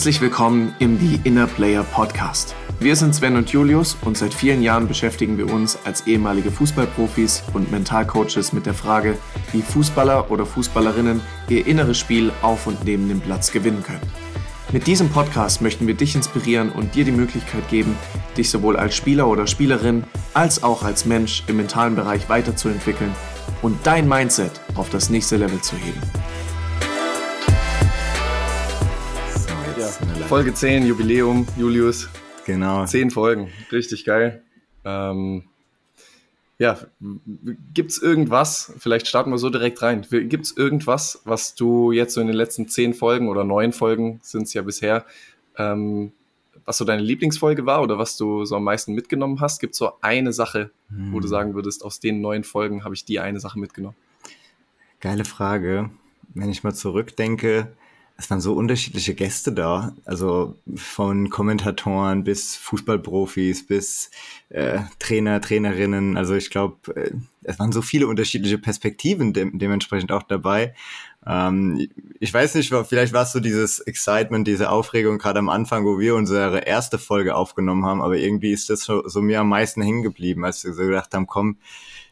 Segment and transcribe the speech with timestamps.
[0.00, 2.54] Herzlich willkommen im The Inner Player Podcast.
[2.78, 7.42] Wir sind Sven und Julius und seit vielen Jahren beschäftigen wir uns als ehemalige Fußballprofis
[7.52, 9.18] und Mentalcoaches mit der Frage,
[9.52, 11.20] wie Fußballer oder Fußballerinnen
[11.50, 14.00] ihr inneres Spiel auf und neben dem Platz gewinnen können.
[14.72, 17.94] Mit diesem Podcast möchten wir dich inspirieren und dir die Möglichkeit geben,
[18.38, 23.12] dich sowohl als Spieler oder Spielerin als auch als Mensch im mentalen Bereich weiterzuentwickeln
[23.60, 26.00] und dein Mindset auf das nächste Level zu heben.
[30.28, 32.08] Folge 10, Jubiläum, Julius.
[32.46, 32.84] Genau.
[32.86, 34.42] Zehn Folgen, richtig geil.
[34.84, 35.44] Ähm,
[36.58, 36.78] ja,
[37.72, 42.26] gibt's irgendwas, vielleicht starten wir so direkt rein, gibt's irgendwas, was du jetzt so in
[42.26, 45.06] den letzten zehn Folgen oder neun Folgen sind es ja bisher,
[45.56, 46.12] ähm,
[46.66, 49.58] was so deine Lieblingsfolge war oder was du so am meisten mitgenommen hast?
[49.58, 51.12] Gibt es so eine Sache, hm.
[51.12, 51.30] wo du hm.
[51.30, 53.96] sagen würdest, aus den neun Folgen habe ich die eine Sache mitgenommen?
[55.00, 55.90] Geile Frage.
[56.34, 57.72] Wenn ich mal zurückdenke,
[58.20, 64.10] es waren so unterschiedliche Gäste da, also von Kommentatoren bis Fußballprofis bis
[64.50, 66.18] äh, Trainer, Trainerinnen.
[66.18, 67.12] Also ich glaube, äh,
[67.44, 70.74] es waren so viele unterschiedliche Perspektiven de dementsprechend auch dabei.
[71.26, 75.86] Ähm, ich weiß nicht, vielleicht war es so dieses Excitement, diese Aufregung gerade am Anfang,
[75.86, 79.48] wo wir unsere erste Folge aufgenommen haben, aber irgendwie ist das so, so mir am
[79.48, 81.56] meisten hängen geblieben, als wir so gedacht haben, komm,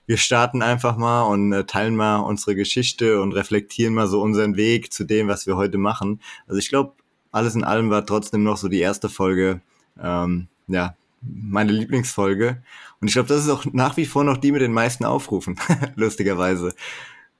[0.09, 4.57] wir starten einfach mal und äh, teilen mal unsere Geschichte und reflektieren mal so unseren
[4.57, 6.23] Weg zu dem, was wir heute machen.
[6.47, 6.95] Also ich glaube,
[7.31, 9.61] alles in allem war trotzdem noch so die erste Folge,
[10.03, 12.63] ähm, ja, meine Lieblingsfolge.
[13.03, 15.57] Und ich glaube, das ist auch nach wie vor noch die mit den meisten Aufrufen,
[15.95, 16.73] lustigerweise.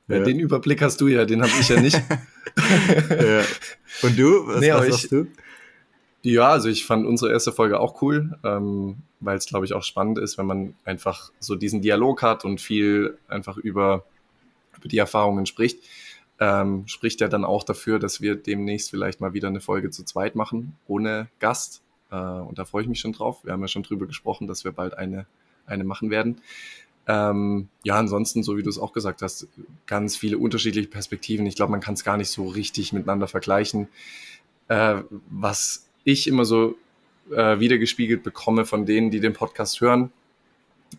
[0.07, 1.97] Ja, Den Überblick hast du ja, den habe ich ja nicht.
[3.11, 3.43] ja.
[4.03, 4.47] Und du?
[4.47, 5.27] Was, nee, was ich, du?
[6.31, 9.83] Ja, also ich fand unsere erste Folge auch cool, ähm, weil es, glaube ich, auch
[9.83, 14.05] spannend ist, wenn man einfach so diesen Dialog hat und viel einfach über,
[14.77, 15.83] über die Erfahrungen spricht.
[16.39, 20.05] Ähm, spricht ja dann auch dafür, dass wir demnächst vielleicht mal wieder eine Folge zu
[20.05, 21.81] zweit machen, ohne Gast.
[22.11, 23.43] Äh, und da freue ich mich schon drauf.
[23.45, 25.25] Wir haben ja schon drüber gesprochen, dass wir bald eine,
[25.65, 26.43] eine machen werden.
[27.07, 29.49] Ähm, ja, ansonsten, so wie du es auch gesagt hast,
[29.87, 31.47] ganz viele unterschiedliche Perspektiven.
[31.47, 33.89] Ich glaube, man kann es gar nicht so richtig miteinander vergleichen.
[34.69, 36.77] Äh, was ich immer so
[37.31, 40.11] äh, wiedergespiegelt bekomme von denen, die den Podcast hören,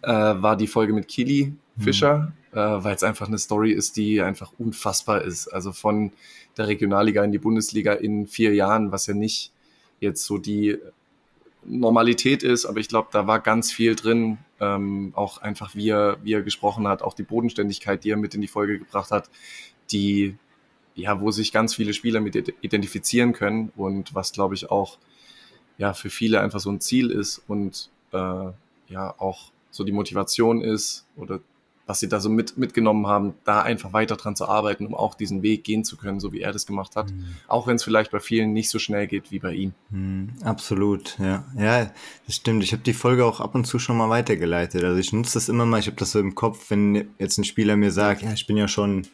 [0.02, 1.82] äh, war die Folge mit Kili mhm.
[1.82, 2.58] Fischer, mhm.
[2.58, 5.48] äh, weil es einfach eine Story ist, die einfach unfassbar ist.
[5.48, 6.12] Also von
[6.58, 9.52] der Regionalliga in die Bundesliga in vier Jahren, was ja nicht
[10.00, 10.78] jetzt so die
[11.66, 14.38] Normalität ist, aber ich glaube, da war ganz viel drin.
[14.62, 18.34] Ähm, auch einfach, wie er, wie er gesprochen hat, auch die Bodenständigkeit, die er mit
[18.36, 19.30] in die Folge gebracht hat,
[19.92, 20.36] die
[21.00, 24.98] ja, wo sich ganz viele Spieler mit identifizieren können und was, glaube ich, auch
[25.78, 28.52] ja, für viele einfach so ein Ziel ist und äh,
[28.90, 31.40] ja auch so die Motivation ist oder
[31.90, 35.16] was sie da so mit, mitgenommen haben, da einfach weiter dran zu arbeiten, um auch
[35.16, 37.10] diesen Weg gehen zu können, so wie er das gemacht hat.
[37.10, 37.26] Mhm.
[37.48, 39.74] Auch wenn es vielleicht bei vielen nicht so schnell geht wie bei ihm.
[39.90, 41.46] Mhm, absolut, ja.
[41.58, 41.92] Ja,
[42.28, 42.64] das stimmt.
[42.64, 44.84] Ich habe die Folge auch ab und zu schon mal weitergeleitet.
[44.84, 47.44] Also ich nutze das immer mal, ich habe das so im Kopf, wenn jetzt ein
[47.44, 49.08] Spieler mir sagt, ja, ich bin ja schon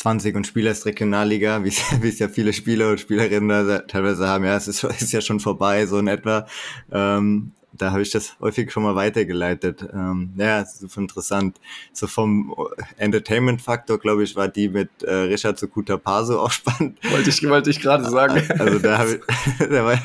[0.00, 4.44] 20 und Spieler ist Regionalliga, wie es ja viele Spieler und Spielerinnen da teilweise haben.
[4.44, 6.46] Ja, es ist, ist ja schon vorbei, so in etwa.
[6.90, 9.86] Ähm, da habe ich das häufig schon mal weitergeleitet.
[9.92, 11.60] Ähm, ja, super interessant.
[11.92, 12.54] So vom
[12.96, 16.98] Entertainment-Faktor, glaube ich, war die mit äh, Richard Sokuta Paso auch spannend.
[17.10, 18.42] Wollte ich, wollte ich gerade sagen.
[18.58, 19.98] Also da habe ich, da war,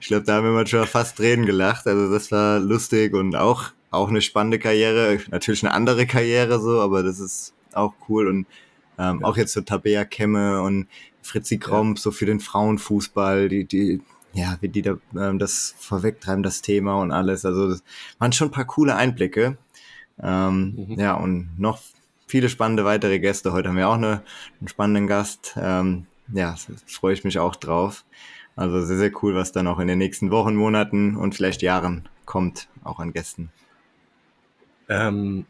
[0.00, 1.86] ich glaube, da haben wir manchmal fast Tränen gelacht.
[1.86, 5.18] Also das war lustig und auch, auch eine spannende Karriere.
[5.30, 8.46] Natürlich eine andere Karriere so, aber das ist auch cool und
[9.00, 9.26] ähm, ja.
[9.26, 10.86] Auch jetzt so Tabea Kemme und
[11.22, 12.02] Fritzi Kromp, ja.
[12.02, 14.02] so für den Frauenfußball, die, die,
[14.34, 17.44] ja, wie die da ähm, das vorwegtreiben, das Thema und alles.
[17.44, 17.82] Also das
[18.18, 19.56] waren schon ein paar coole Einblicke.
[20.22, 21.00] Ähm, mhm.
[21.00, 21.80] Ja, und noch
[22.26, 23.52] viele spannende weitere Gäste.
[23.52, 24.22] Heute haben wir auch eine,
[24.60, 25.56] einen spannenden Gast.
[25.56, 26.54] Ähm, ja,
[26.86, 28.04] freue ich mich auch drauf.
[28.54, 32.08] Also sehr, sehr cool, was dann auch in den nächsten Wochen, Monaten und vielleicht Jahren
[32.26, 33.50] kommt, auch an Gästen.
[34.88, 35.46] Ähm,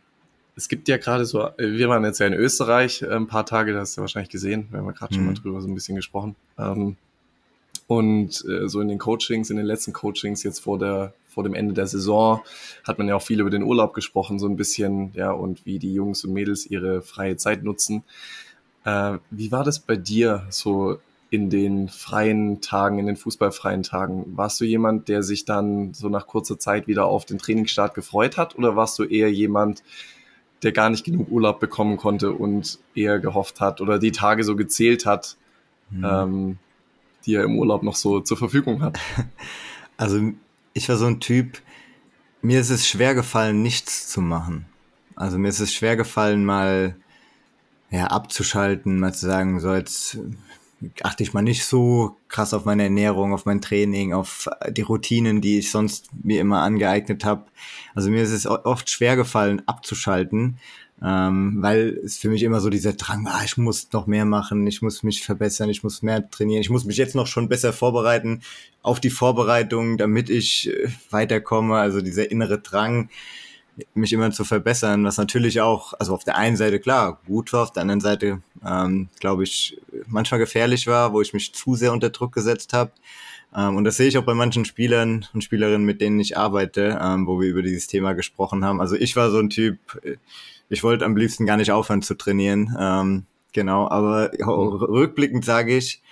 [0.61, 3.73] es gibt ja gerade so, wir waren jetzt ja in Österreich äh, ein paar Tage,
[3.73, 5.17] das hast du wahrscheinlich gesehen, wir haben ja gerade mhm.
[5.17, 5.37] schon mal mhm.
[5.37, 6.37] drüber so ein bisschen gesprochen.
[6.59, 6.97] Ähm,
[7.87, 11.55] und äh, so in den Coachings, in den letzten Coachings jetzt vor der vor dem
[11.55, 12.43] Ende der Saison
[12.85, 15.79] hat man ja auch viel über den Urlaub gesprochen, so ein bisschen, ja, und wie
[15.79, 18.03] die Jungs und Mädels ihre freie Zeit nutzen.
[18.85, 20.99] Äh, wie war das bei dir so
[21.31, 24.37] in den freien Tagen, in den fußballfreien Tagen?
[24.37, 28.37] Warst du jemand, der sich dann so nach kurzer Zeit wieder auf den Trainingsstart gefreut
[28.37, 29.83] hat oder warst du eher jemand,
[30.63, 34.57] der gar nicht genug Urlaub bekommen konnte und eher gehofft hat oder die Tage so
[34.57, 35.37] gezählt hat,
[35.91, 36.05] mhm.
[36.05, 36.59] ähm,
[37.25, 38.99] die er im Urlaub noch so zur Verfügung hat.
[39.97, 40.33] Also
[40.73, 41.61] ich war so ein Typ,
[42.41, 44.65] mir ist es schwer gefallen, nichts zu machen.
[45.15, 46.97] Also mir ist es schwer gefallen, mal
[47.91, 50.19] ja, abzuschalten, mal zu sagen, so jetzt
[51.03, 55.41] achte ich mal nicht so krass auf meine Ernährung, auf mein Training, auf die Routinen,
[55.41, 57.45] die ich sonst mir immer angeeignet habe.
[57.95, 60.59] Also mir ist es oft schwer gefallen, abzuschalten,
[61.03, 64.67] ähm, weil es für mich immer so dieser Drang war, ich muss noch mehr machen,
[64.67, 67.73] ich muss mich verbessern, ich muss mehr trainieren, ich muss mich jetzt noch schon besser
[67.73, 68.43] vorbereiten
[68.83, 71.77] auf die Vorbereitung, damit ich äh, weiterkomme.
[71.77, 73.09] Also dieser innere Drang,
[73.95, 77.63] mich immer zu verbessern, was natürlich auch, also auf der einen Seite klar gut war,
[77.63, 81.93] auf der anderen Seite ähm, glaube ich manchmal gefährlich war, wo ich mich zu sehr
[81.93, 82.93] unter Druck gesetzt habe.
[83.55, 86.99] Ähm, und das sehe ich auch bei manchen Spielern und Spielerinnen, mit denen ich arbeite,
[87.03, 88.81] ähm, wo wir über dieses Thema gesprochen haben.
[88.81, 89.79] Also ich war so ein Typ,
[90.69, 92.77] ich wollte am liebsten gar nicht aufhören zu trainieren.
[92.79, 96.03] Ähm, genau, aber rückblickend sage ich,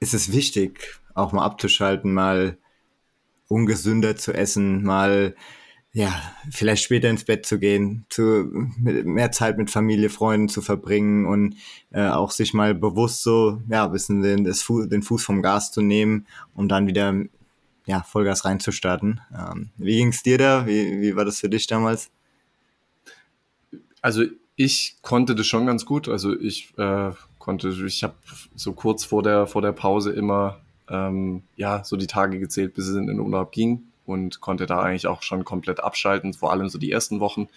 [0.00, 2.56] ist es wichtig, auch mal abzuschalten, mal
[3.48, 5.36] ungesünder zu essen, mal
[5.94, 6.14] ja,
[6.50, 8.48] vielleicht später ins Bett zu gehen, zu
[8.78, 11.56] mehr Zeit mit Familie, Freunden zu verbringen und
[11.90, 15.82] äh, auch sich mal bewusst so, ja, bisschen den, Fu den Fuß vom Gas zu
[15.82, 17.14] nehmen, um dann wieder
[17.84, 19.20] ja, Vollgas reinzustarten.
[19.36, 20.66] Ähm, wie ging's dir da?
[20.66, 22.10] Wie, wie war das für dich damals?
[24.00, 24.24] Also
[24.56, 26.08] ich konnte das schon ganz gut.
[26.08, 28.14] Also ich äh, konnte, ich habe
[28.54, 32.86] so kurz vor der vor der Pause immer ähm, ja so die Tage gezählt, bis
[32.86, 36.68] es in den Urlaub ging und konnte da eigentlich auch schon komplett abschalten, vor allem
[36.68, 37.48] so die ersten Wochen.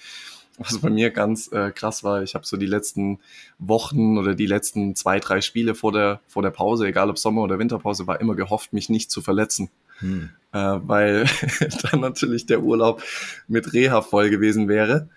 [0.57, 3.19] Was bei mir ganz äh, krass war, ich habe so die letzten
[3.59, 7.41] Wochen oder die letzten zwei, drei Spiele vor der, vor der Pause, egal ob Sommer-
[7.41, 9.69] oder Winterpause, war immer gehofft, mich nicht zu verletzen.
[9.99, 10.29] Hm.
[10.53, 11.25] Äh, weil
[11.91, 13.03] dann natürlich der Urlaub
[13.47, 15.09] mit Reha voll gewesen wäre.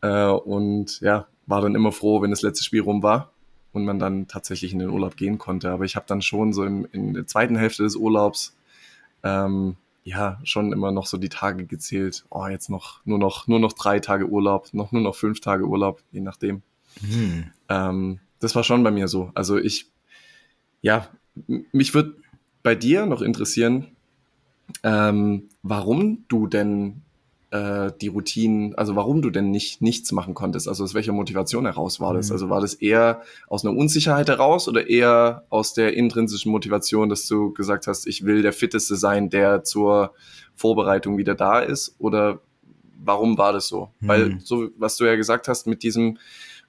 [0.00, 3.30] Äh, und ja, war dann immer froh, wenn das letzte Spiel rum war
[3.72, 5.70] und man dann tatsächlich in den Urlaub gehen konnte.
[5.70, 8.56] Aber ich habe dann schon so im, in der zweiten Hälfte des Urlaubs
[9.22, 12.24] ähm, ja, schon immer noch so die Tage gezählt.
[12.30, 15.66] Oh, jetzt noch nur noch nur noch drei Tage Urlaub, noch nur noch fünf Tage
[15.66, 16.62] Urlaub, je nachdem.
[17.00, 17.50] Mhm.
[17.68, 19.30] Ähm, das war schon bei mir so.
[19.34, 19.90] Also ich,
[20.80, 21.08] ja,
[21.46, 22.16] mich würde
[22.62, 23.88] bei dir noch interessieren,
[24.82, 27.02] ähm, warum du denn
[27.50, 30.68] äh, die Routinen, also warum du denn nicht nichts machen konntest?
[30.68, 32.28] Also aus welcher Motivation heraus war das?
[32.28, 32.32] Mhm.
[32.32, 37.26] Also war das eher aus einer Unsicherheit heraus oder eher aus der intrinsischen Motivation, dass
[37.26, 40.14] du gesagt hast, ich will der Fitteste sein, der zur
[40.54, 41.96] Vorbereitung wieder da ist?
[41.98, 42.40] Oder
[43.02, 43.90] warum war das so?
[44.00, 44.08] Mhm.
[44.08, 46.18] Weil so, was du ja gesagt hast mit diesem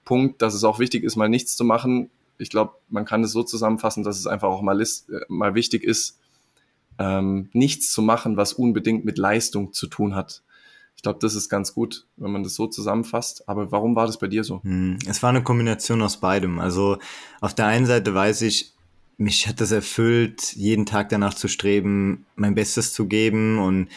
[0.04, 3.34] Punkt, dass es auch wichtig ist, mal nichts zu machen, ich glaube, man kann es
[3.34, 6.20] so zusammenfassen, dass es einfach auch mal, ist, äh, mal wichtig ist,
[6.98, 10.42] ähm, nichts zu machen, was unbedingt mit Leistung zu tun hat.
[11.02, 13.50] Ich glaube, das ist ganz gut, wenn man das so zusammenfasst.
[13.50, 14.62] Aber warum war das bei dir so?
[14.62, 16.60] Hm, es war eine Kombination aus beidem.
[16.60, 17.00] Also
[17.40, 18.76] auf der einen Seite weiß ich,
[19.18, 23.88] mich hat das erfüllt, jeden Tag danach zu streben, mein Bestes zu geben und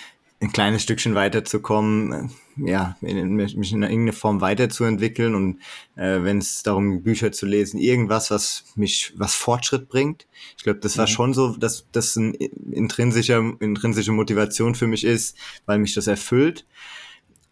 [0.45, 5.59] ein kleines Stückchen weiterzukommen, ja, in, mich in irgendeiner Form weiterzuentwickeln und
[5.97, 10.27] äh, wenn es darum Bücher zu lesen, irgendwas, was mich, was Fortschritt bringt.
[10.57, 11.11] Ich glaube, das war mhm.
[11.11, 15.37] schon so, dass das ein intrinsischer, intrinsische Motivation für mich ist,
[15.67, 16.67] weil mich das erfüllt.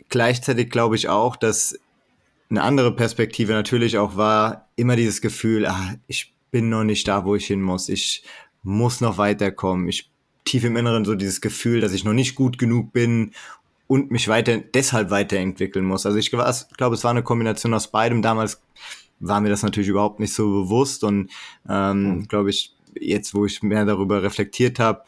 [0.08, 1.78] Gleichzeitig glaube ich auch, dass
[2.50, 7.24] eine andere Perspektive natürlich auch war, immer dieses Gefühl, ah, ich bin noch nicht da,
[7.24, 7.88] wo ich hin muss.
[7.88, 8.22] Ich
[8.62, 9.88] muss noch weiterkommen.
[9.88, 10.11] Ich
[10.44, 13.32] tief im Inneren so dieses Gefühl, dass ich noch nicht gut genug bin
[13.86, 16.06] und mich weiter deshalb weiterentwickeln muss.
[16.06, 18.22] Also ich glaube, es war eine Kombination aus beidem.
[18.22, 18.62] Damals
[19.20, 21.30] war mir das natürlich überhaupt nicht so bewusst und
[21.68, 22.28] ähm, mhm.
[22.28, 25.02] glaube ich, jetzt, wo ich mehr darüber reflektiert habe,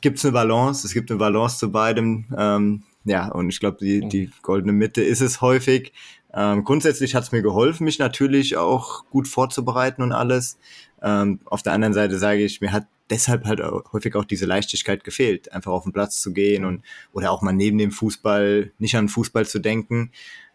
[0.00, 0.86] gibt es eine Balance.
[0.86, 2.26] Es gibt eine Balance zu beidem.
[2.36, 5.92] Ähm, ja, und ich glaube, die, die goldene Mitte ist es häufig.
[6.34, 10.58] Ähm, grundsätzlich hat es mir geholfen, mich natürlich auch gut vorzubereiten und alles.
[11.02, 13.60] Ähm, auf der anderen Seite sage ich, mir hat deshalb halt
[13.92, 16.82] häufig auch diese Leichtigkeit gefehlt, einfach auf den Platz zu gehen und
[17.12, 20.12] oder auch mal neben dem Fußball nicht an Fußball zu denken.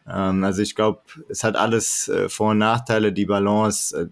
[0.08, 3.96] Ähm, also ich glaube, es hat alles äh, Vor- und Nachteile, die Balance.
[3.96, 4.08] Äh,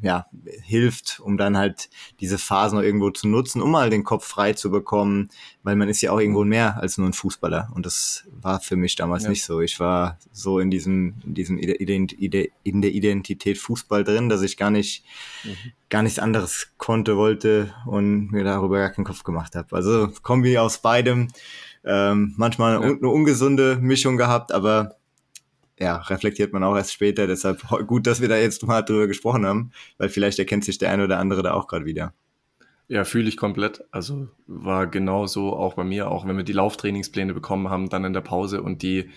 [0.00, 0.26] ja,
[0.62, 1.88] hilft, um dann halt
[2.20, 5.30] diese Phasen noch irgendwo zu nutzen, um mal den Kopf frei zu bekommen,
[5.62, 8.76] weil man ist ja auch irgendwo mehr als nur ein Fußballer und das war für
[8.76, 9.30] mich damals ja.
[9.30, 9.60] nicht so.
[9.60, 14.56] Ich war so in diesem, in diesem Ident in der Identität Fußball drin, dass ich
[14.56, 15.04] gar nicht,
[15.44, 15.72] mhm.
[15.88, 19.74] gar nichts anderes konnte, wollte und mir darüber gar keinen Kopf gemacht habe.
[19.74, 21.28] Also Kombi aus beidem,
[21.84, 22.80] ähm, manchmal ja.
[22.80, 24.96] eine ungesunde Mischung gehabt, aber
[25.82, 27.26] ja, reflektiert man auch erst später.
[27.26, 30.90] Deshalb gut, dass wir da jetzt mal drüber gesprochen haben, weil vielleicht erkennt sich der
[30.90, 32.14] eine oder andere da auch gerade wieder.
[32.88, 33.84] Ja, fühle ich komplett.
[33.90, 38.12] Also war genauso auch bei mir, auch wenn wir die Lauftrainingspläne bekommen haben, dann in
[38.12, 39.10] der Pause und die,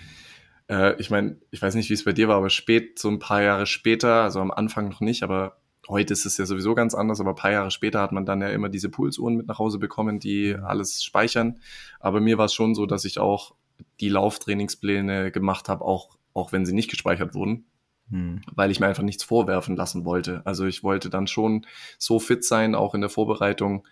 [0.69, 3.19] äh, ich meine, ich weiß nicht, wie es bei dir war, aber spät, so ein
[3.19, 5.57] paar Jahre später, also am Anfang noch nicht, aber
[5.88, 8.41] heute ist es ja sowieso ganz anders, aber ein paar Jahre später hat man dann
[8.41, 11.60] ja immer diese Pulsuhren mit nach Hause bekommen, die alles speichern.
[12.00, 13.55] Aber mir war es schon so, dass ich auch
[14.00, 17.65] die Lauftrainingspläne gemacht habe, auch auch wenn sie nicht gespeichert wurden.
[18.11, 18.41] hm.
[18.53, 20.43] weil ich mir einfach nichts vorwerfen lassen wollte.
[20.45, 21.65] Also ich wollte dann schon
[21.97, 23.87] so fit sein, auch in der Vorbereitung,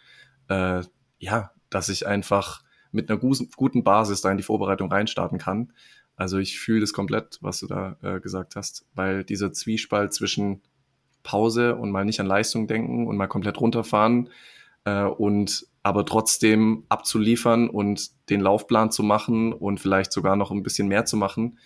[0.49, 0.83] äh,
[1.17, 5.73] ja, dass ich einfach mit einer guten Basis da in die Vorbereitung reinstarten kann.
[6.15, 10.61] Also ich fühle das komplett, was du da äh, gesagt hast, weil dieser Zwiespalt zwischen
[11.23, 14.29] Pause und mal nicht an Leistung denken und mal komplett runterfahren
[14.85, 20.63] äh, und aber trotzdem abzuliefern und den Laufplan zu machen und vielleicht sogar noch ein
[20.63, 21.57] bisschen mehr zu machen,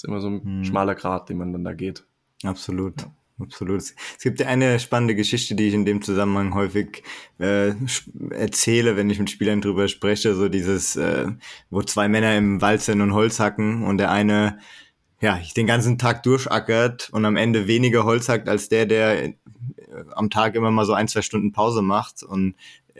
[0.00, 0.64] ist immer so ein hm.
[0.64, 2.04] schmaler Grat, den man dann da geht.
[2.42, 3.02] Absolut.
[3.02, 3.12] Ja.
[3.40, 3.80] Absolut.
[3.80, 7.02] Es gibt ja eine spannende Geschichte, die ich in dem Zusammenhang häufig
[7.38, 7.72] äh,
[8.30, 10.34] erzähle, wenn ich mit Spielern drüber spreche.
[10.34, 11.26] So dieses, äh,
[11.70, 14.58] wo zwei Männer im Wald sind und Holz hacken und der eine
[15.22, 19.34] ja den ganzen Tag durchackert und am Ende weniger Holz hackt als der, der äh,
[20.12, 22.56] am Tag immer mal so ein, zwei Stunden Pause macht und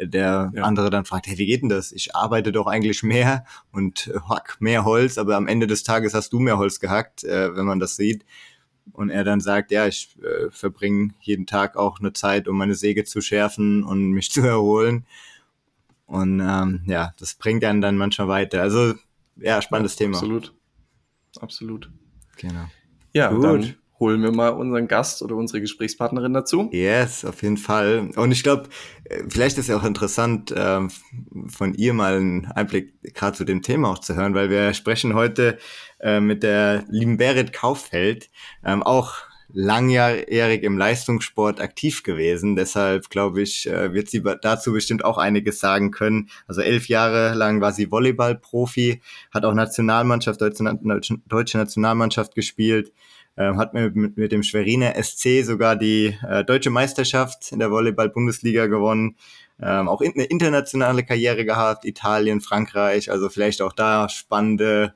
[0.06, 0.62] der ja.
[0.62, 1.92] andere dann fragt, hey, wie geht denn das?
[1.92, 6.32] Ich arbeite doch eigentlich mehr und hack mehr Holz, aber am Ende des Tages hast
[6.32, 8.24] du mehr Holz gehackt, äh, wenn man das sieht.
[8.92, 12.74] Und er dann sagt, ja, ich äh, verbringe jeden Tag auch eine Zeit, um meine
[12.74, 15.06] Säge zu schärfen und mich zu erholen.
[16.06, 18.62] Und ähm, ja, das bringt einen dann manchmal weiter.
[18.62, 18.94] Also
[19.36, 20.16] ja, spannendes ja, Thema.
[20.16, 20.54] Absolut.
[21.40, 21.90] Absolut.
[22.36, 22.66] Genau.
[23.12, 23.76] Ja, Gut.
[24.00, 26.70] Holen wir mal unseren Gast oder unsere Gesprächspartnerin dazu.
[26.72, 28.10] Yes, auf jeden Fall.
[28.16, 28.68] Und ich glaube,
[29.04, 30.80] äh, vielleicht ist ja auch interessant, äh,
[31.48, 35.14] von ihr mal einen Einblick gerade zu dem Thema auch zu hören, weil wir sprechen
[35.14, 35.58] heute
[36.00, 38.30] äh, mit der lieben Berit Kauffeld,
[38.64, 39.14] ähm, auch
[39.52, 42.56] langjährig im Leistungssport aktiv gewesen.
[42.56, 46.30] Deshalb glaube ich, äh, wird sie dazu bestimmt auch einiges sagen können.
[46.46, 49.00] Also elf Jahre lang war sie Volleyball-Profi,
[49.32, 52.92] hat auch Nationalmannschaft, deutsche, deutsche Nationalmannschaft gespielt,
[53.40, 58.66] äh, hat mit, mit dem Schweriner SC sogar die äh, deutsche Meisterschaft in der Volleyball-Bundesliga
[58.66, 59.16] gewonnen.
[59.62, 64.92] Ähm, auch in, eine internationale Karriere gehabt, Italien, Frankreich, also vielleicht auch da spannende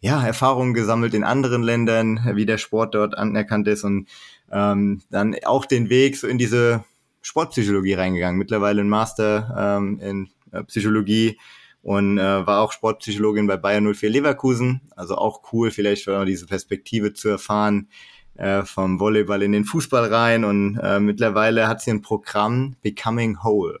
[0.00, 4.08] ja, Erfahrungen gesammelt in anderen Ländern, wie der Sport dort anerkannt ist und
[4.50, 6.84] ähm, dann auch den Weg so in diese
[7.20, 8.38] Sportpsychologie reingegangen.
[8.38, 11.38] Mittlerweile ein Master ähm, in äh, Psychologie
[11.82, 14.82] und äh, war auch Sportpsychologin bei Bayern 04 Leverkusen.
[14.96, 17.88] Also auch cool, vielleicht für diese Perspektive zu erfahren
[18.34, 20.44] äh, vom Volleyball in den Fußball rein.
[20.44, 23.80] Und äh, mittlerweile hat sie ein Programm Becoming Whole.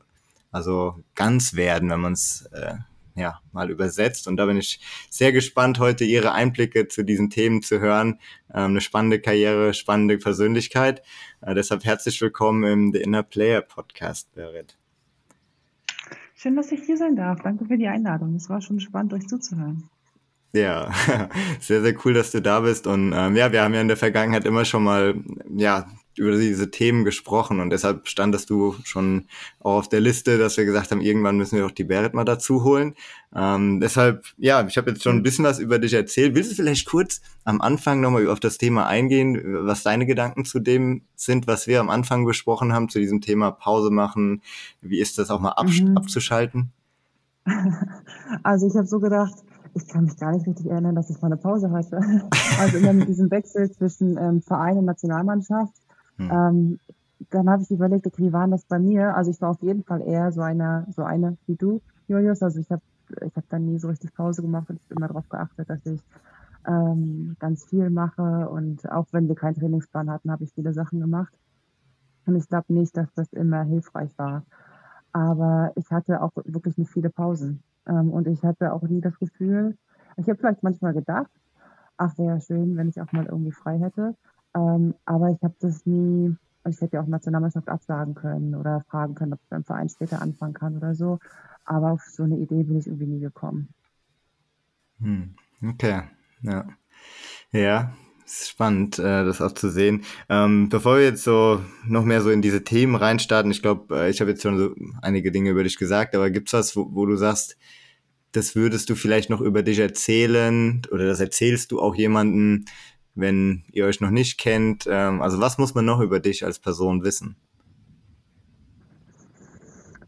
[0.50, 2.74] Also ganz werden, wenn man es äh,
[3.14, 4.26] ja, mal übersetzt.
[4.26, 4.80] Und da bin ich
[5.10, 8.18] sehr gespannt, heute Ihre Einblicke zu diesen Themen zu hören.
[8.52, 11.02] Ähm, eine spannende Karriere, spannende Persönlichkeit.
[11.42, 14.79] Äh, deshalb herzlich willkommen im The Inner Player Podcast, Berit.
[16.42, 17.42] Schön, dass ich hier sein darf.
[17.42, 18.34] Danke für die Einladung.
[18.34, 19.90] Es war schon spannend, euch zuzuhören.
[20.54, 20.90] Ja,
[21.60, 22.86] sehr, sehr cool, dass du da bist.
[22.86, 25.16] Und ähm, ja, wir haben ja in der Vergangenheit immer schon mal
[25.54, 29.26] ja, über diese Themen gesprochen und deshalb standest du schon
[29.60, 32.24] auch auf der Liste, dass wir gesagt haben, irgendwann müssen wir auch die Berit mal
[32.24, 32.94] dazu holen.
[33.34, 36.34] Ähm, deshalb, ja, ich habe jetzt schon ein bisschen was über dich erzählt.
[36.34, 40.58] Willst du vielleicht kurz am Anfang nochmal auf das Thema eingehen, was deine Gedanken zu
[40.58, 44.42] dem sind, was wir am Anfang besprochen haben, zu diesem Thema Pause machen?
[44.80, 45.96] Wie ist das auch mal mhm.
[45.96, 46.72] abzuschalten?
[48.44, 49.34] Also ich habe so gedacht,
[49.74, 52.00] ich kann mich gar nicht richtig erinnern, dass ich mal eine Pause hatte.
[52.60, 55.72] Also immer mit diesem Wechsel zwischen ähm, Verein und Nationalmannschaft
[56.20, 56.30] hm.
[56.30, 56.78] Ähm,
[57.30, 59.14] dann habe ich überlegt, okay, wie war das bei mir?
[59.14, 62.42] Also ich war auf jeden Fall eher so eine, so eine wie du, Julius.
[62.42, 62.82] Also ich habe
[63.24, 66.00] ich hab dann nie so richtig Pause gemacht und ich immer darauf geachtet, dass ich
[66.66, 68.48] ähm, ganz viel mache.
[68.48, 71.32] Und auch wenn wir keinen Trainingsplan hatten, habe ich viele Sachen gemacht.
[72.26, 74.44] Und ich glaube nicht, dass das immer hilfreich war.
[75.12, 77.62] Aber ich hatte auch wirklich nicht viele Pausen.
[77.86, 79.76] Ähm, und ich hatte auch nie das Gefühl,
[80.16, 81.30] ich habe vielleicht manchmal gedacht,
[81.96, 84.14] ach, wäre schön, wenn ich auch mal irgendwie frei hätte.
[84.54, 88.84] Ähm, aber ich habe das nie, also ich hätte ja auch Nationalmannschaft absagen können oder
[88.88, 91.18] fragen können, ob ich beim Verein später anfangen kann oder so.
[91.64, 93.68] Aber auf so eine Idee bin ich irgendwie nie gekommen.
[95.00, 95.34] Hm.
[95.62, 96.02] Okay,
[96.42, 96.66] ja.
[97.52, 97.94] Ja,
[98.26, 100.04] spannend, äh, das auch zu sehen.
[100.28, 104.10] Ähm, bevor wir jetzt so noch mehr so in diese Themen reinstarten, ich glaube, äh,
[104.10, 107.06] ich habe jetzt schon so einige Dinge über dich gesagt, aber gibt's was, wo, wo
[107.06, 107.56] du sagst,
[108.32, 112.64] das würdest du vielleicht noch über dich erzählen oder das erzählst du auch jemandem,
[113.14, 114.86] wenn ihr euch noch nicht kennt?
[114.88, 117.36] Ähm, also was muss man noch über dich als Person wissen?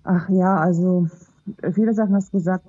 [0.04, 1.08] Ach ja, also
[1.72, 2.66] viele Sachen hast du gesagt.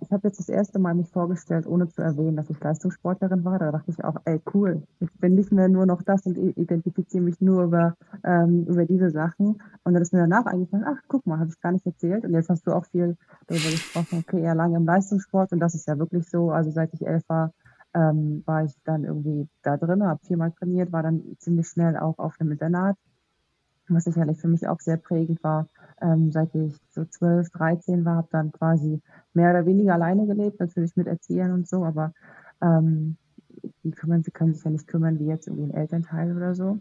[0.00, 3.58] Ich habe jetzt das erste Mal mich vorgestellt, ohne zu erwähnen, dass ich Leistungssportlerin war.
[3.58, 4.82] Da dachte ich auch, ey, cool.
[5.00, 9.10] Ich bin nicht mehr nur noch das und identifiziere mich nur über, ähm, über diese
[9.10, 9.60] Sachen.
[9.84, 12.24] Und dann ist mir danach eingefallen, ach, guck mal, habe ich gar nicht erzählt.
[12.24, 13.16] Und jetzt hast du auch viel
[13.46, 15.52] darüber gesprochen, okay, eher lange im Leistungssport.
[15.52, 16.50] Und das ist ja wirklich so.
[16.50, 17.52] Also seit ich elf war,
[17.96, 22.18] ähm, war ich dann irgendwie da drin, habe viermal trainiert, war dann ziemlich schnell auch
[22.18, 22.96] auf einem Internat,
[23.88, 25.66] was sicherlich für mich auch sehr prägend war.
[26.02, 29.00] Ähm, seit ich so 12, 13 war, habe dann quasi
[29.32, 32.12] mehr oder weniger alleine gelebt, natürlich mit Erziehern und so, aber
[32.60, 33.16] ähm,
[33.82, 36.78] die kümmern, sie können sich ja nicht kümmern wie jetzt irgendwie ein Elternteil oder so.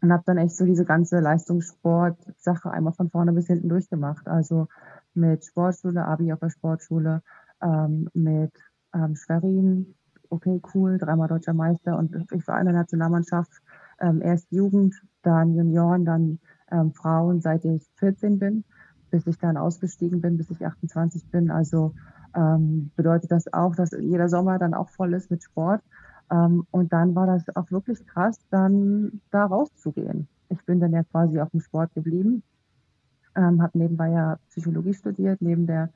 [0.00, 4.26] Und habe dann echt so diese ganze Leistungssport-Sache einmal von vorne bis hinten durchgemacht.
[4.26, 4.66] Also
[5.14, 7.22] mit Sportschule, Abi auf der Sportschule,
[7.62, 8.52] ähm, mit
[8.94, 9.94] ähm, Schwerin,
[10.32, 13.52] okay, cool, dreimal deutscher Meister und ich war in der Nationalmannschaft,
[14.00, 16.38] ähm, erst Jugend, dann Junioren, dann
[16.70, 18.64] ähm, Frauen, seit ich 14 bin,
[19.10, 21.50] bis ich dann ausgestiegen bin, bis ich 28 bin.
[21.50, 21.94] Also
[22.34, 25.82] ähm, bedeutet das auch, dass jeder Sommer dann auch voll ist mit Sport.
[26.30, 30.28] Ähm, und dann war das auch wirklich krass, dann da rauszugehen.
[30.48, 32.42] Ich bin dann ja quasi auf dem Sport geblieben,
[33.36, 35.90] ähm, habe nebenbei ja Psychologie studiert, neben der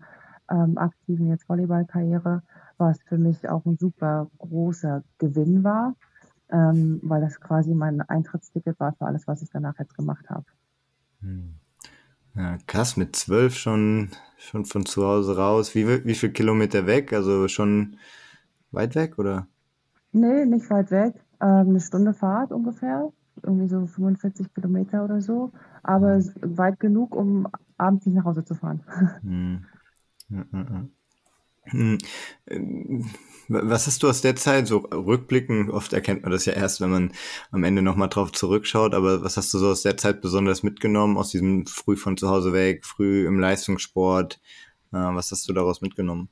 [0.50, 2.42] ähm, aktiven jetzt Volleyballkarriere,
[2.78, 5.94] was für mich auch ein super großer Gewinn war,
[6.50, 10.44] ähm, weil das quasi mein Eintrittsticket war für alles, was ich danach jetzt gemacht habe.
[11.20, 11.54] Hm.
[12.34, 15.74] Ja, krass, mit zwölf schon, schon von zu Hause raus.
[15.74, 17.12] Wie, wie viel Kilometer weg?
[17.14, 17.96] Also schon
[18.72, 19.46] weit weg, oder?
[20.12, 21.14] Nee, nicht weit weg.
[21.40, 23.10] Ähm, eine Stunde Fahrt ungefähr.
[23.42, 25.52] Irgendwie so 45 Kilometer oder so.
[25.82, 27.48] Aber weit genug, um
[27.78, 28.82] abends nicht nach Hause zu fahren.
[29.22, 29.64] Hm.
[33.48, 35.70] Was hast du aus der Zeit so rückblickend?
[35.70, 37.12] Oft erkennt man das ja erst, wenn man
[37.50, 38.94] am Ende nochmal drauf zurückschaut.
[38.94, 41.16] Aber was hast du so aus der Zeit besonders mitgenommen?
[41.16, 44.40] Aus diesem früh von zu Hause weg, früh im Leistungssport?
[44.92, 46.28] Äh, was hast du daraus mitgenommen?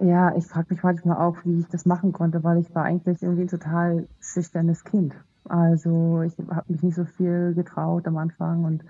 [0.00, 3.22] Ja, ich frage mich manchmal auch, wie ich das machen konnte, weil ich war eigentlich
[3.22, 5.14] irgendwie ein total schüchternes Kind.
[5.44, 8.84] Also ich habe mich nicht so viel getraut am Anfang und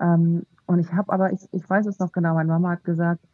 [0.00, 3.24] ähm, und ich habe aber, ich, ich weiß es noch genau, meine Mama hat gesagt,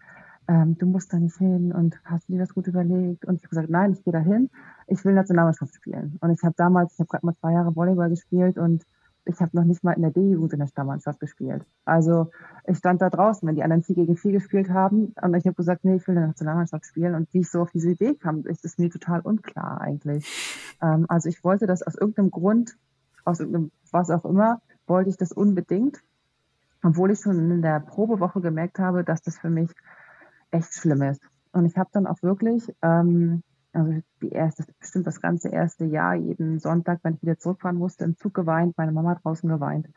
[0.47, 3.25] ähm, du musst da nicht hin und hast dir das gut überlegt?
[3.25, 4.50] Und ich habe gesagt, nein, ich gehe da hin,
[4.87, 6.17] ich will Nationalmannschaft spielen.
[6.21, 8.85] Und ich habe damals, ich habe gerade mal zwei Jahre Volleyball gespielt und
[9.25, 11.64] ich habe noch nicht mal in der D-Jugend in der Stammmannschaft gespielt.
[11.85, 12.31] Also
[12.67, 15.55] ich stand da draußen, wenn die anderen 4 gegen 4 gespielt haben und ich habe
[15.55, 17.14] gesagt, nee, ich will in der Nationalmannschaft spielen.
[17.14, 20.76] Und wie ich so auf diese Idee kam, ist mir total unklar eigentlich.
[20.82, 22.76] Ähm, also ich wollte das aus irgendeinem Grund,
[23.25, 26.02] aus irgendeinem was auch immer, wollte ich das unbedingt,
[26.84, 29.70] obwohl ich schon in der Probewoche gemerkt habe, dass das für mich
[30.50, 31.23] echt schlimm ist.
[31.52, 33.42] Und ich habe dann auch wirklich, ähm,
[33.73, 38.04] also die erste, bestimmt das ganze erste Jahr, jeden Sonntag, wenn ich wieder zurückfahren musste,
[38.04, 39.88] im Zug geweint, meine Mama draußen geweint.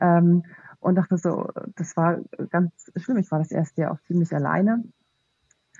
[0.00, 0.44] Ähm,
[0.78, 3.18] und dachte so, das war ganz schlimm.
[3.18, 4.84] Ich war das erste Jahr auch ziemlich alleine,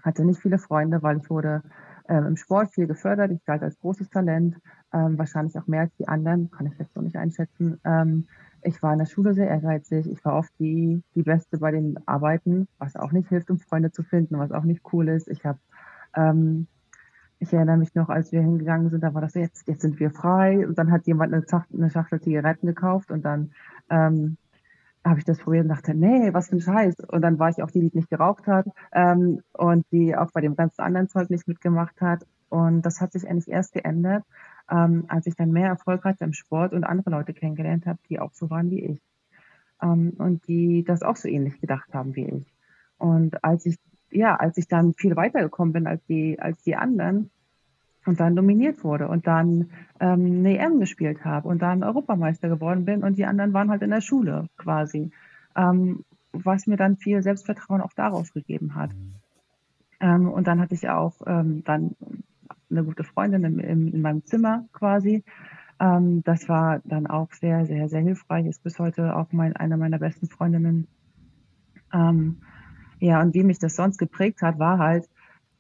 [0.03, 1.63] hatte nicht viele Freunde, weil ich wurde
[2.09, 3.31] ähm, im Sport viel gefördert.
[3.31, 4.57] Ich galt als großes Talent,
[4.93, 7.81] ähm, wahrscheinlich auch mehr als die anderen, kann ich jetzt so nicht einschätzen.
[7.85, 8.27] Ähm,
[8.63, 10.11] ich war in der Schule sehr ehrgeizig.
[10.11, 13.93] Ich war oft die, die Beste bei den Arbeiten, was auch nicht hilft, um Freunde
[13.93, 15.29] zu finden, was auch nicht cool ist.
[15.29, 15.59] Ich habe,
[16.15, 16.67] ähm,
[17.39, 20.11] ich erinnere mich noch, als wir hingegangen sind, da war das jetzt, jetzt sind wir
[20.11, 20.67] frei.
[20.67, 23.53] Und dann hat jemand eine, Schachtel, eine Schachtel Zigaretten gekauft und dann
[23.89, 24.37] ähm,
[25.09, 26.97] habe ich das probiert und dachte, nee, was für ein Scheiß.
[27.09, 30.41] Und dann war ich auch die, die nicht geraucht hat ähm, und die auch bei
[30.41, 32.27] dem ganzen anderen Zeug nicht mitgemacht hat.
[32.49, 34.25] Und das hat sich eigentlich erst geändert,
[34.71, 38.19] ähm, als ich dann mehr Erfolg hatte im Sport und andere Leute kennengelernt habe, die
[38.19, 39.01] auch so waren wie ich.
[39.83, 42.55] Ähm, und die das auch so ähnlich gedacht haben wie ich.
[42.99, 43.77] Und als ich,
[44.11, 47.31] ja, als ich dann viel weitergekommen bin als die, als die anderen
[48.07, 52.85] und dann nominiert wurde und dann ähm, eine EM gespielt habe und dann Europameister geworden
[52.85, 55.11] bin und die anderen waren halt in der Schule quasi.
[55.57, 58.91] Ähm, was mir dann viel Selbstvertrauen auch daraus gegeben hat.
[60.01, 61.97] Ähm, und dann hatte ich auch ähm, dann
[62.71, 65.25] eine gute Freundin in, in, in meinem Zimmer quasi.
[65.81, 68.47] Ähm, das war dann auch sehr, sehr, sehr hilfreich.
[68.47, 70.89] Ist bis heute auch mein, eine meiner besten Freundinnen.
[71.93, 72.39] Ähm,
[72.99, 75.09] ja, und wie mich das sonst geprägt hat, war halt,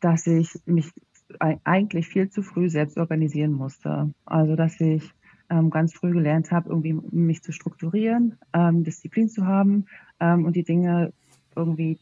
[0.01, 0.93] dass ich mich
[1.41, 4.13] eigentlich viel zu früh selbst organisieren musste.
[4.25, 5.13] Also, dass ich
[5.51, 9.87] ähm, ganz früh gelernt habe, irgendwie mich zu strukturieren, ähm, Disziplin zu haben
[10.21, 11.13] ähm, und die Dinge
[11.55, 11.99] irgendwie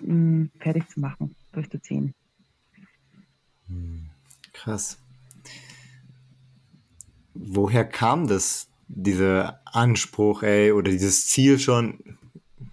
[0.00, 2.14] mh, hm, fertig zu machen, durchzuziehen.
[3.68, 4.10] Hm.
[4.52, 4.98] Krass.
[7.34, 11.98] Woher kam das, dieser Anspruch, ey, oder dieses Ziel schon,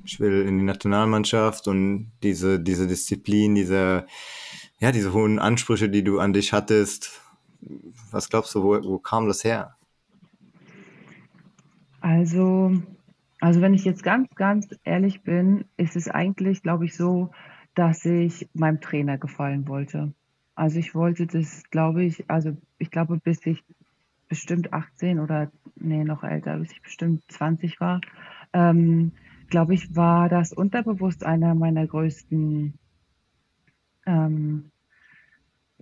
[0.06, 4.08] ich will in die Nationalmannschaft und diese, diese Disziplin, diese,
[4.84, 7.22] ja, diese hohen Ansprüche, die du an dich hattest.
[8.12, 9.78] Was glaubst du, wo, wo kam das her?
[12.02, 12.74] Also,
[13.40, 17.32] also wenn ich jetzt ganz, ganz ehrlich bin, ist es eigentlich, glaube ich, so,
[17.76, 20.14] dass ich meinem Trainer gefallen wollte.
[20.54, 23.64] Also ich wollte das, glaube ich, also ich glaube, bis ich
[24.28, 28.02] bestimmt 18 oder nee, noch älter, bis ich bestimmt 20 war,
[28.52, 29.14] ähm,
[29.50, 32.74] glaube ich, war das unterbewusst einer meiner größten
[34.06, 34.72] ähm,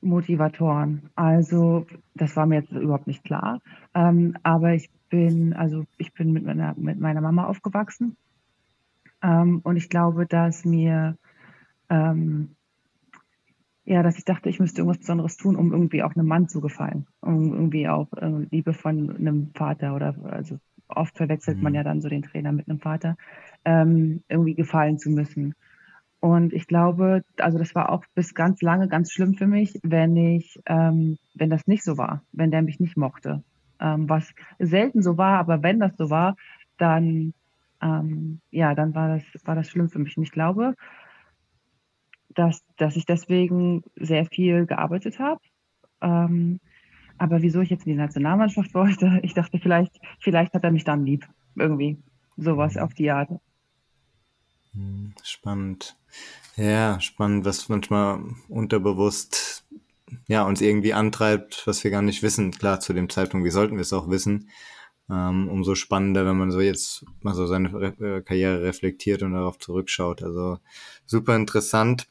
[0.01, 1.09] Motivatoren.
[1.15, 1.85] Also
[2.15, 3.61] das war mir jetzt überhaupt nicht klar,
[3.93, 8.15] ähm, aber ich bin, also ich bin mit meiner, mit meiner Mama aufgewachsen
[9.21, 11.17] ähm, und ich glaube, dass mir
[11.89, 12.55] ähm,
[13.83, 16.61] ja, dass ich dachte, ich müsste irgendwas Besonderes tun, um irgendwie auch einem Mann zu
[16.61, 21.63] gefallen, um irgendwie auch äh, Liebe von einem Vater oder also oft verwechselt mhm.
[21.63, 23.17] man ja dann so den Trainer mit einem Vater,
[23.65, 25.55] ähm, irgendwie gefallen zu müssen.
[26.21, 30.15] Und ich glaube, also das war auch bis ganz lange ganz schlimm für mich, wenn
[30.15, 33.43] ich, ähm, wenn das nicht so war, wenn der mich nicht mochte.
[33.79, 36.35] Ähm, was selten so war, aber wenn das so war,
[36.77, 37.33] dann,
[37.81, 40.15] ähm, ja, dann war das, war das schlimm für mich.
[40.15, 40.75] Und ich glaube,
[42.29, 45.41] dass, dass ich deswegen sehr viel gearbeitet habe.
[46.01, 46.59] Ähm,
[47.17, 50.83] aber wieso ich jetzt in die Nationalmannschaft wollte, ich dachte, vielleicht, vielleicht hat er mich
[50.83, 51.27] dann lieb.
[51.55, 51.97] Irgendwie.
[52.37, 53.31] Sowas auf die Art.
[54.73, 55.95] Hm, spannend.
[56.55, 59.63] Ja, spannend, was manchmal unterbewusst
[60.27, 62.51] ja, uns irgendwie antreibt, was wir gar nicht wissen.
[62.51, 64.49] Klar, zu dem Zeitpunkt, wie sollten wir es auch wissen.
[65.09, 69.33] Ähm, umso spannender, wenn man so jetzt mal so seine Re äh, Karriere reflektiert und
[69.33, 70.23] darauf zurückschaut.
[70.23, 70.59] Also
[71.05, 72.07] super interessant.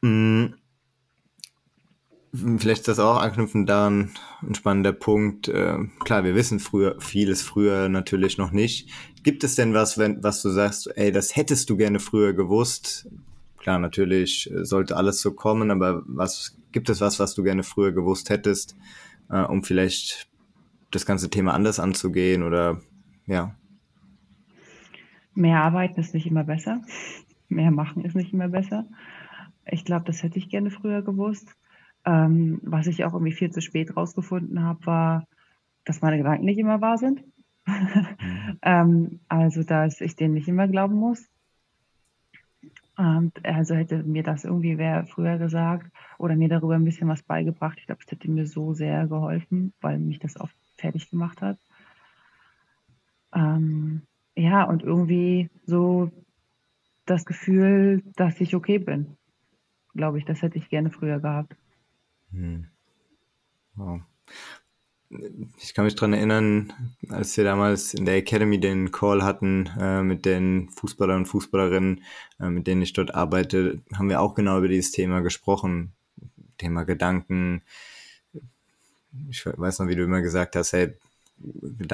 [0.00, 0.57] Mhm.
[2.32, 4.10] Vielleicht ist das auch anknüpfen daran
[4.42, 5.48] ein spannender Punkt.
[5.48, 8.90] Äh, klar, wir wissen früher vieles früher natürlich noch nicht.
[9.22, 13.08] Gibt es denn was, wenn, was du sagst, ey, das hättest du gerne früher gewusst?
[13.56, 17.92] Klar, natürlich sollte alles so kommen, aber was gibt es was, was du gerne früher
[17.92, 18.76] gewusst hättest,
[19.30, 20.28] äh, um vielleicht
[20.90, 22.80] das ganze Thema anders anzugehen oder
[23.26, 23.54] ja?
[25.34, 26.82] Mehr arbeiten ist nicht immer besser.
[27.48, 28.86] Mehr machen ist nicht immer besser.
[29.66, 31.54] Ich glaube, das hätte ich gerne früher gewusst.
[32.04, 35.26] Ähm, was ich auch irgendwie viel zu spät rausgefunden habe, war,
[35.84, 37.22] dass meine Gedanken nicht immer wahr sind.
[37.66, 37.88] Mhm.
[38.62, 41.28] ähm, also, dass ich denen nicht immer glauben muss.
[42.96, 47.22] Und also hätte mir das irgendwie wer früher gesagt oder mir darüber ein bisschen was
[47.22, 47.78] beigebracht.
[47.78, 51.58] Ich glaube, es hätte mir so sehr geholfen, weil mich das oft fertig gemacht hat.
[53.32, 54.02] Ähm,
[54.34, 56.10] ja, und irgendwie so
[57.06, 59.16] das Gefühl, dass ich okay bin
[59.98, 60.24] glaube ich.
[60.24, 61.54] Das hätte ich gerne früher gehabt.
[62.32, 62.66] Hm.
[63.76, 64.00] Wow.
[65.58, 66.72] Ich kann mich daran erinnern,
[67.08, 72.02] als wir damals in der Academy den Call hatten äh, mit den Fußballern und Fußballerinnen,
[72.40, 75.92] äh, mit denen ich dort arbeite, haben wir auch genau über dieses Thema gesprochen.
[76.58, 77.62] Thema Gedanken.
[79.30, 80.92] Ich weiß noch, wie du immer gesagt hast, hey,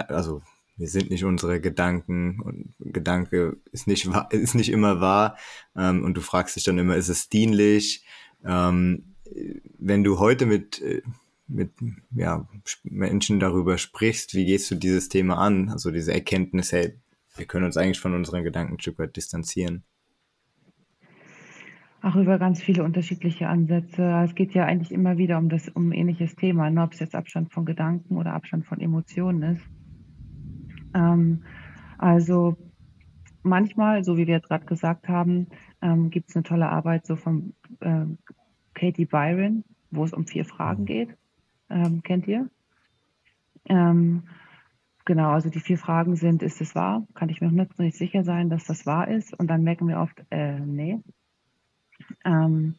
[0.09, 0.43] also
[0.77, 5.37] wir sind nicht unsere Gedanken und Gedanke ist nicht ist nicht immer wahr
[5.77, 8.05] ähm, und du fragst dich dann immer, ist es dienlich?
[8.45, 9.14] Ähm,
[9.79, 11.03] wenn du heute mit äh,
[11.47, 11.73] mit
[12.15, 12.47] ja,
[12.85, 15.69] Menschen darüber sprichst, wie gehst du dieses Thema an?
[15.69, 16.95] Also diese Erkenntnis, hey,
[17.37, 19.85] wir können uns eigentlich von unseren Gedanken ein Stück weit distanzieren.
[22.03, 24.03] Auch über ganz viele unterschiedliche Ansätze.
[24.25, 26.83] Es geht ja eigentlich immer wieder um das um ein ähnliches Thema, ne?
[26.83, 29.63] ob es jetzt Abstand von Gedanken oder Abstand von Emotionen ist.
[30.95, 31.45] Ähm,
[31.97, 32.57] also
[33.43, 35.49] manchmal, so wie wir jetzt gerade gesagt haben,
[35.81, 38.19] ähm, gibt es eine tolle Arbeit so von ähm,
[38.75, 40.87] Katie Byron, wo es um vier Fragen mhm.
[40.87, 41.17] geht.
[41.71, 42.49] Ähm, kennt ihr?
[43.67, 44.25] Ähm,
[45.05, 47.07] genau, also die vier Fragen sind, ist es wahr?
[47.15, 49.39] Kann ich mir noch nicht sicher sein, dass das wahr ist?
[49.39, 51.01] Und dann merken wir oft, äh, nee.
[52.25, 52.75] Ähm,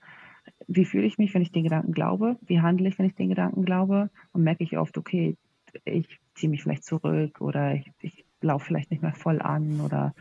[0.67, 2.37] wie fühle ich mich, wenn ich den Gedanken glaube?
[2.41, 4.09] Wie handle ich, wenn ich den Gedanken glaube?
[4.31, 5.37] Und merke ich oft, okay,
[5.83, 10.13] ich ziehe mich vielleicht zurück oder ich, ich laufe vielleicht nicht mehr voll an oder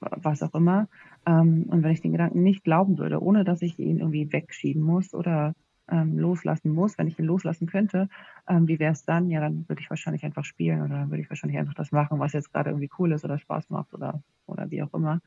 [0.00, 0.88] was auch immer.
[1.26, 4.82] Ähm, und wenn ich den Gedanken nicht glauben würde, ohne dass ich ihn irgendwie wegschieben
[4.82, 5.54] muss oder
[5.88, 8.08] ähm, loslassen muss, wenn ich ihn loslassen könnte,
[8.48, 9.30] ähm, wie wäre es dann?
[9.30, 12.18] Ja, dann würde ich wahrscheinlich einfach spielen oder dann würde ich wahrscheinlich einfach das machen,
[12.18, 15.20] was jetzt gerade irgendwie cool ist oder Spaß macht oder, oder wie auch immer.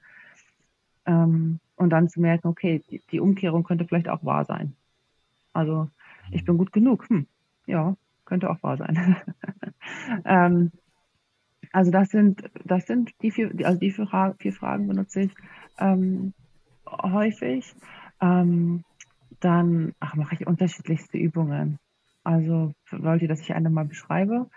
[1.06, 4.76] Ähm, und dann zu merken, okay, die, die Umkehrung könnte vielleicht auch wahr sein.
[5.54, 5.90] Also
[6.32, 7.10] ich bin gut genug.
[7.10, 7.26] Hm,
[7.66, 7.96] ja,
[8.26, 9.16] könnte auch wahr sein.
[11.72, 15.32] also das sind, das sind die vier, also die vier, Fra vier Fragen benutze ich
[15.78, 16.34] ähm,
[16.86, 17.76] häufig.
[18.22, 18.84] Ähm,
[19.40, 21.80] dann ach, mache ich unterschiedlichste Übungen.
[22.24, 24.50] Also wollt ihr, dass ich eine mal beschreibe?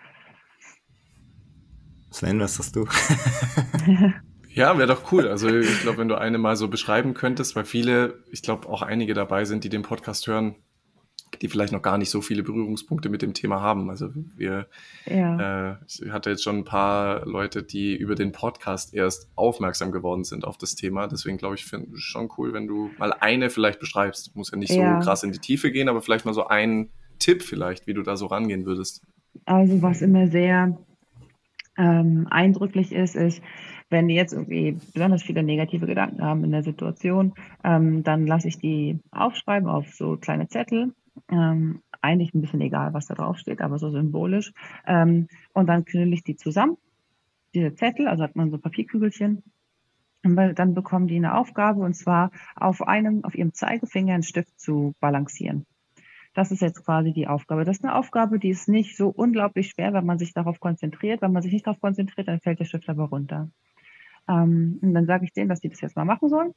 [2.11, 2.85] Sven, was hast du?
[4.49, 5.27] ja, wäre doch cool.
[5.27, 8.81] Also ich glaube, wenn du eine mal so beschreiben könntest, weil viele, ich glaube auch
[8.81, 10.55] einige dabei sind, die den Podcast hören,
[11.39, 13.89] die vielleicht noch gar nicht so viele Berührungspunkte mit dem Thema haben.
[13.89, 14.67] Also wir,
[15.05, 15.71] ja.
[15.71, 20.23] äh, ich hatte jetzt schon ein paar Leute, die über den Podcast erst aufmerksam geworden
[20.23, 21.07] sind auf das Thema.
[21.07, 24.35] Deswegen glaube ich, finde es schon cool, wenn du mal eine vielleicht beschreibst.
[24.35, 24.99] Muss ja nicht ja.
[24.99, 28.03] so krass in die Tiefe gehen, aber vielleicht mal so einen Tipp vielleicht, wie du
[28.03, 29.01] da so rangehen würdest.
[29.45, 30.77] Also was immer sehr
[31.77, 33.41] ähm, eindrücklich ist, ist,
[33.89, 38.47] wenn die jetzt irgendwie besonders viele negative Gedanken haben in der Situation, ähm, dann lasse
[38.47, 40.93] ich die aufschreiben auf so kleine Zettel
[41.29, 44.51] ähm, eigentlich ein bisschen egal, was da drauf steht, aber so symbolisch.
[44.85, 46.77] Ähm, und dann knülle ich die zusammen,
[47.53, 49.43] diese Zettel, also hat man so Papierkügelchen.
[50.23, 54.95] dann bekommen die eine Aufgabe und zwar auf einem, auf ihrem Zeigefinger einen Stift zu
[54.99, 55.65] balancieren.
[56.33, 57.63] Das ist jetzt quasi die Aufgabe.
[57.63, 61.21] Das ist eine Aufgabe, die ist nicht so unglaublich schwer, wenn man sich darauf konzentriert.
[61.21, 63.49] Wenn man sich nicht darauf konzentriert, dann fällt der Stift aber runter.
[64.27, 66.53] Ähm, und dann sage ich denen, dass die das jetzt mal machen sollen.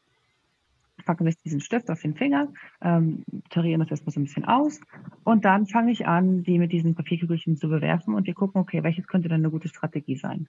[1.06, 4.80] Packen sich diesen Stift auf den Finger, ähm, tarieren das erstmal so ein bisschen aus
[5.24, 8.82] und dann fange ich an, die mit diesen Papierkügelchen zu bewerfen und wir gucken, okay,
[8.82, 10.48] welches könnte dann eine gute Strategie sein.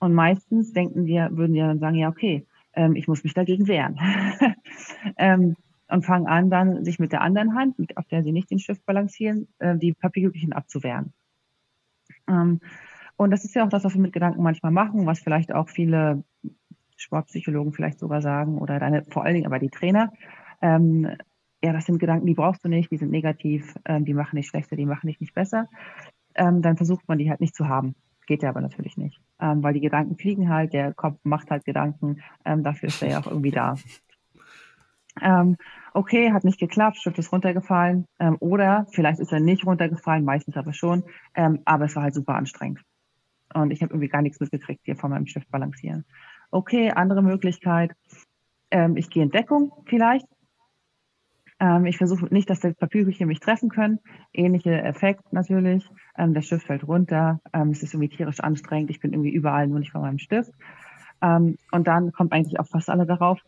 [0.00, 3.68] Und meistens denken wir, würden wir dann sagen, ja, okay, ähm, ich muss mich dagegen
[3.68, 3.98] wehren.
[5.16, 5.56] ähm,
[5.88, 8.58] und fangen an, dann sich mit der anderen Hand, mit, auf der sie nicht den
[8.58, 11.12] Stift balancieren, äh, die Papierkügelchen abzuwehren.
[12.28, 12.60] Ähm,
[13.16, 15.68] und das ist ja auch das, was wir mit Gedanken manchmal machen, was vielleicht auch
[15.68, 16.22] viele
[16.98, 20.12] Sportpsychologen vielleicht sogar sagen oder deine, vor allen Dingen aber die Trainer.
[20.60, 21.08] Ähm,
[21.62, 24.46] ja, das sind Gedanken, die brauchst du nicht, die sind negativ, ähm, die machen dich
[24.46, 25.68] schlechter, die machen dich nicht besser.
[26.34, 27.94] Ähm, dann versucht man die halt nicht zu haben.
[28.26, 31.64] Geht ja aber natürlich nicht, ähm, weil die Gedanken fliegen halt, der Kopf macht halt
[31.64, 33.76] Gedanken, ähm, dafür ist er ja auch irgendwie da.
[35.20, 35.56] Ähm,
[35.94, 38.06] okay, hat nicht geklappt, Stift ist runtergefallen.
[38.20, 41.02] Ähm, oder vielleicht ist er nicht runtergefallen, meistens aber schon.
[41.34, 42.82] Ähm, aber es war halt super anstrengend.
[43.54, 46.04] Und ich habe irgendwie gar nichts mitgekriegt hier von meinem Stift balancieren.
[46.50, 47.92] Okay, andere Möglichkeit.
[48.70, 50.26] Ähm, ich gehe in Deckung vielleicht.
[51.60, 53.98] Ähm, ich versuche nicht, dass das Papierküche mich treffen können.
[54.32, 55.88] Ähnlicher Effekt natürlich.
[56.16, 57.40] Ähm, der Stift fällt runter.
[57.52, 58.90] Ähm, es ist irgendwie tierisch anstrengend.
[58.90, 60.52] Ich bin irgendwie überall, nur nicht von meinem Stift.
[61.20, 63.40] Ähm, und dann kommt eigentlich auch fast alle darauf,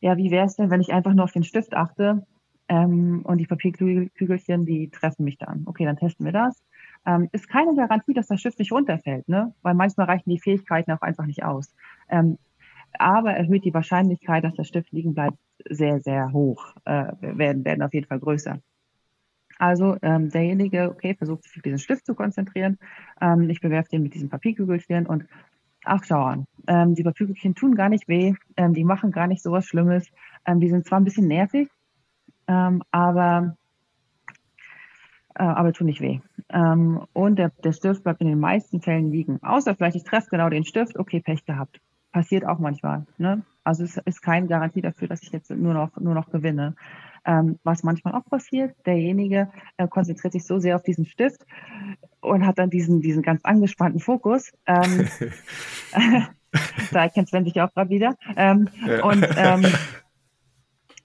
[0.00, 2.26] ja, wie wäre es denn, wenn ich einfach nur auf den Stift achte
[2.68, 5.62] ähm, und die Papierkügelchen, die treffen mich dann.
[5.66, 6.60] Okay, dann testen wir das.
[7.06, 9.54] Ähm, ist keine Garantie, dass der Stift nicht runterfällt, ne?
[9.62, 11.72] weil manchmal reichen die Fähigkeiten auch einfach nicht aus.
[12.12, 12.38] Ähm,
[12.98, 17.82] aber erhöht die Wahrscheinlichkeit, dass der Stift liegen bleibt, sehr, sehr hoch, äh, werden, werden
[17.82, 18.60] auf jeden Fall größer.
[19.58, 22.78] Also ähm, derjenige, okay, versucht sich auf diesen Stift zu konzentrieren.
[23.20, 25.24] Ähm, ich bewerfe den mit diesem Papierkügelchen und
[25.84, 26.46] Ach, schau an.
[26.68, 28.34] Ähm, die Papierkügelchen tun gar nicht weh.
[28.56, 30.06] Ähm, die machen gar nicht so was Schlimmes.
[30.46, 31.68] Ähm, die sind zwar ein bisschen nervig,
[32.46, 33.56] ähm, aber,
[35.34, 36.20] äh, aber tun nicht weh.
[37.14, 39.42] Und der, der Stift bleibt in den meisten Fällen liegen.
[39.42, 40.98] Außer vielleicht, ich treffe genau den Stift.
[40.98, 41.80] Okay, Pech gehabt.
[42.12, 43.06] Passiert auch manchmal.
[43.18, 43.42] Ne?
[43.64, 46.74] Also es ist keine Garantie dafür, dass ich jetzt nur noch, nur noch gewinne.
[47.24, 51.46] Ähm, was manchmal auch passiert, derjenige äh, konzentriert sich so sehr auf diesen Stift
[52.20, 54.52] und hat dann diesen, diesen ganz angespannten Fokus.
[54.66, 55.08] Ähm,
[56.92, 58.16] da erkennt Sven sich auch gerade wieder.
[58.36, 59.04] Ähm, ja.
[59.04, 59.64] Und ähm,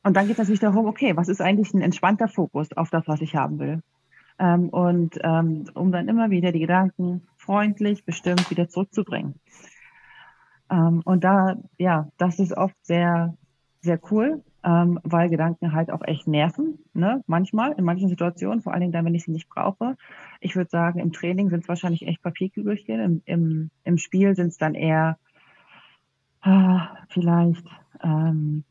[0.03, 3.07] und dann geht es natürlich darum, okay, was ist eigentlich ein entspannter Fokus auf das,
[3.07, 3.81] was ich haben will?
[4.39, 9.35] Ähm, und ähm, um dann immer wieder die Gedanken freundlich, bestimmt wieder zurückzubringen.
[10.69, 13.35] Ähm, und da, ja, das ist oft sehr,
[13.81, 17.23] sehr cool, ähm, weil Gedanken halt auch echt nerven, ne?
[17.27, 19.95] manchmal, in manchen Situationen, vor allen Dingen dann, wenn ich sie nicht brauche.
[20.41, 24.47] Ich würde sagen, im Training sind es wahrscheinlich echt Papierkügelchen, im, im, im Spiel sind
[24.47, 25.17] es dann eher
[26.43, 27.65] äh, vielleicht,
[28.03, 28.63] ähm,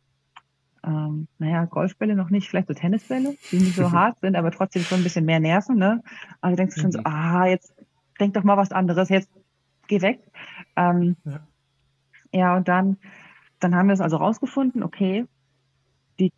[0.84, 4.82] ähm, naja, Golfbälle noch nicht, vielleicht so Tennisbälle, die nicht so hart sind, aber trotzdem
[4.82, 5.76] schon ein bisschen mehr nerven.
[5.76, 6.02] Ne?
[6.40, 7.06] Also denkst du schon so, mhm.
[7.06, 7.74] ah, jetzt
[8.20, 9.30] denk doch mal was anderes, jetzt
[9.88, 10.20] geh weg.
[10.76, 11.40] Ähm, ja.
[12.32, 12.98] Ja, und dann,
[13.60, 15.26] dann haben wir es also rausgefunden, okay,
[16.18, 16.32] die,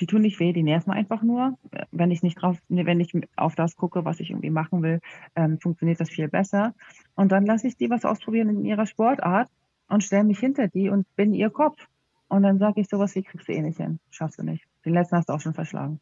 [0.00, 1.58] die tun nicht weh, die nerven einfach nur.
[1.90, 5.00] Wenn ich nicht drauf, wenn ich auf das gucke, was ich irgendwie machen will,
[5.34, 6.74] ähm, funktioniert das viel besser.
[7.14, 9.48] Und dann lasse ich die was ausprobieren in ihrer Sportart
[9.88, 11.86] und stelle mich hinter die und bin ihr Kopf.
[12.28, 14.64] Und dann sage ich sowas wie, kriegst du eh nicht hin, schaffst du nicht.
[14.84, 16.00] Den letzten hast du auch schon verschlagen.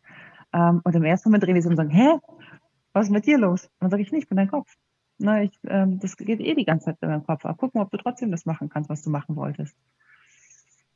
[0.53, 2.19] Ähm, und im ersten Moment drehen die sich und sagen, hä,
[2.93, 3.65] was ist mit dir los?
[3.65, 4.75] Und dann sage ich, nicht, ich bin dein Kopf.
[5.19, 7.45] Na, ich, ähm, das geht eh die ganze Zeit in deinem Kopf.
[7.45, 9.77] Aber gucken, ob du trotzdem das machen kannst, was du machen wolltest.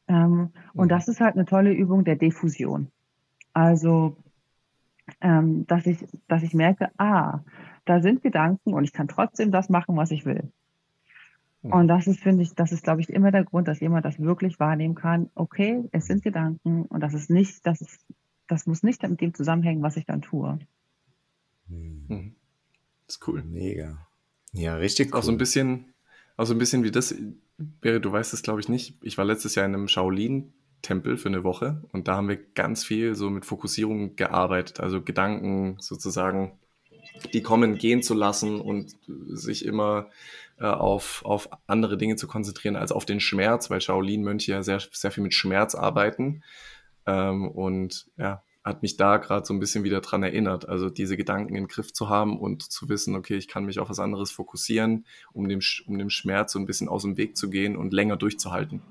[0.08, 0.88] Ähm, und mhm.
[0.88, 2.90] das ist halt eine tolle Übung der Diffusion.
[3.52, 4.16] Also,
[5.20, 7.40] ähm, dass ich, dass ich merke, ah,
[7.84, 10.50] da sind Gedanken und ich kann trotzdem das machen, was ich will.
[11.62, 11.72] Mhm.
[11.72, 14.18] Und das ist, finde ich, das ist, glaube ich, immer der Grund, dass jemand das
[14.18, 15.30] wirklich wahrnehmen kann.
[15.34, 18.04] Okay, es sind Gedanken und das ist nicht, das ist,
[18.46, 20.58] das muss nicht mit dem zusammenhängen, was ich dann tue.
[21.68, 22.34] Mhm.
[23.06, 23.42] Das ist cool.
[23.42, 24.07] Mega.
[24.52, 25.20] Ja, richtig cool.
[25.20, 25.92] Auch so ein bisschen,
[26.36, 27.14] auch so ein bisschen wie das,
[27.58, 28.94] Beri, du weißt es, glaube ich, nicht.
[29.02, 32.84] Ich war letztes Jahr in einem Shaolin-Tempel für eine Woche und da haben wir ganz
[32.84, 36.58] viel so mit Fokussierung gearbeitet, also Gedanken sozusagen,
[37.32, 38.94] die kommen, gehen zu lassen und
[39.28, 40.10] sich immer
[40.60, 44.80] äh, auf, auf andere Dinge zu konzentrieren als auf den Schmerz, weil Shaolin-Mönche ja sehr,
[44.92, 46.42] sehr viel mit Schmerz arbeiten.
[47.06, 50.68] Ähm, und ja, hat mich da gerade so ein bisschen wieder dran erinnert.
[50.68, 53.80] Also diese Gedanken in den Griff zu haben und zu wissen, okay, ich kann mich
[53.80, 57.36] auf was anderes fokussieren, um dem, um dem Schmerz so ein bisschen aus dem Weg
[57.36, 58.82] zu gehen und länger durchzuhalten.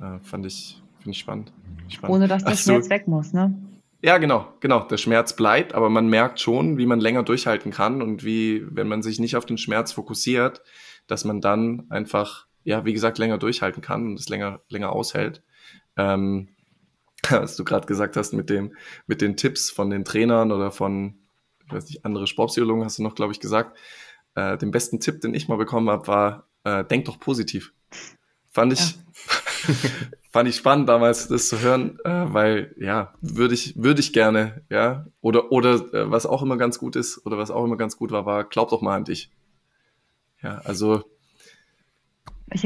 [0.00, 1.52] Äh, fand ich, finde ich spannend.
[1.88, 2.16] spannend.
[2.16, 3.54] Ohne dass der also, Schmerz weg muss, ne?
[4.04, 4.80] Ja, genau, genau.
[4.80, 8.88] Der Schmerz bleibt, aber man merkt schon, wie man länger durchhalten kann und wie, wenn
[8.88, 10.62] man sich nicht auf den Schmerz fokussiert,
[11.06, 15.42] dass man dann einfach ja, wie gesagt, länger durchhalten kann und es länger, länger aushält.
[15.96, 16.48] Ähm,
[17.30, 18.74] was du gerade gesagt hast mit dem,
[19.06, 21.18] mit den Tipps von den Trainern oder von,
[21.66, 23.76] ich weiß nicht, andere Sportpsychologen hast du noch, glaube ich, gesagt.
[24.34, 27.72] Äh, den besten Tipp, den ich mal bekommen habe, war, äh, denk doch positiv.
[28.50, 28.96] Fand ich,
[29.66, 29.74] ja.
[30.32, 34.62] fand ich spannend damals, das zu hören, äh, weil, ja, würde ich, würde ich gerne,
[34.68, 35.06] ja.
[35.20, 38.10] Oder, oder äh, was auch immer ganz gut ist, oder was auch immer ganz gut
[38.10, 39.30] war, war, glaub doch mal an dich.
[40.42, 41.04] Ja, also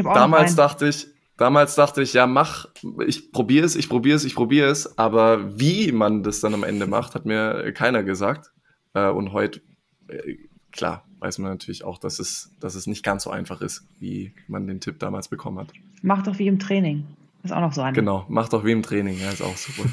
[0.02, 2.66] damals dachte ich, damals dachte ich, ja, mach,
[3.06, 6.64] ich probiere es, ich probiere es, ich probiere es, aber wie man das dann am
[6.64, 8.52] Ende macht, hat mir keiner gesagt.
[8.94, 9.60] Äh, und heute,
[10.08, 10.36] äh,
[10.72, 14.32] klar, weiß man natürlich auch, dass es, dass es nicht ganz so einfach ist, wie
[14.48, 15.72] man den Tipp damals bekommen hat.
[16.02, 17.06] Mach doch wie im Training.
[17.42, 17.94] Ist auch noch so ein.
[17.94, 19.88] Genau, mach doch wie im Training, ja, ist auch super.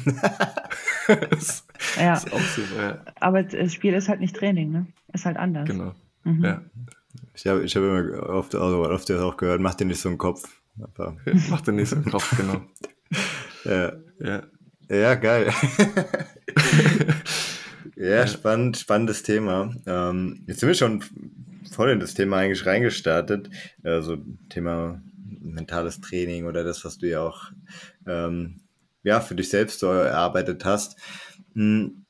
[1.30, 1.64] ist,
[1.96, 2.14] ja.
[2.14, 2.98] Ist auch super, ja.
[3.20, 4.86] Aber das Spiel ist halt nicht Training, ne?
[5.12, 5.68] Ist halt anders.
[5.68, 5.92] Genau.
[6.24, 6.44] Mhm.
[6.44, 6.62] Ja.
[7.34, 10.18] Ich habe ich hab immer oft, also oft auch gehört, mach dir nicht so einen
[10.18, 10.42] Kopf.
[10.80, 11.16] Aber
[11.50, 12.62] mach dir nicht so einen Kopf, genau.
[13.64, 13.92] ja.
[14.20, 14.42] ja.
[14.90, 15.50] Ja, geil.
[17.96, 19.74] ja, spannend, spannendes Thema.
[19.86, 21.02] Ähm, jetzt sind wir schon
[21.70, 23.48] voll in das Thema eigentlich reingestartet.
[23.82, 24.18] Also
[24.50, 25.02] Thema
[25.40, 27.50] mentales Training oder das, was du ja auch
[28.06, 28.60] ähm,
[29.02, 30.98] ja, für dich selbst so erarbeitet hast.
[31.54, 32.03] Hm.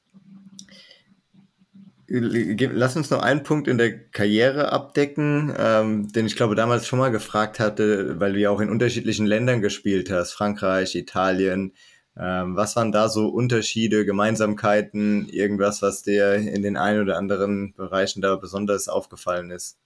[2.06, 6.98] Lass uns noch einen Punkt in der Karriere abdecken, ähm, den ich glaube damals schon
[6.98, 11.72] mal gefragt hatte, weil du ja auch in unterschiedlichen Ländern gespielt hast, Frankreich, Italien.
[12.16, 17.74] Ähm, was waren da so Unterschiede, Gemeinsamkeiten, irgendwas, was dir in den ein oder anderen
[17.74, 19.78] Bereichen da besonders aufgefallen ist?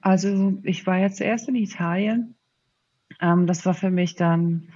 [0.00, 2.36] Also ich war ja zuerst in Italien.
[3.20, 4.68] Ähm, das war für mich dann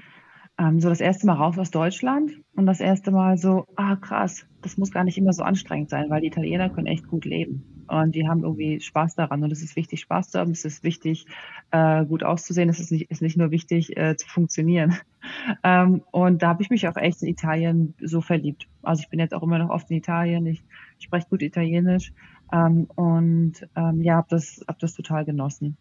[0.61, 4.47] ähm, so das erste Mal raus aus Deutschland und das erste Mal so, ah krass,
[4.61, 7.65] das muss gar nicht immer so anstrengend sein, weil die Italiener können echt gut leben
[7.89, 10.85] und die haben irgendwie Spaß daran und es ist wichtig, Spaß zu haben, es ist
[10.85, 11.27] wichtig,
[11.71, 14.97] äh, gut auszusehen, es ist nicht, ist nicht nur wichtig, äh, zu funktionieren.
[15.65, 18.69] ähm, und da habe ich mich auch echt in Italien so verliebt.
[18.83, 20.63] Also ich bin jetzt auch immer noch oft in Italien, ich
[20.99, 22.13] spreche gut Italienisch
[22.53, 25.77] ähm, und ähm, ja, habe das, hab das total genossen.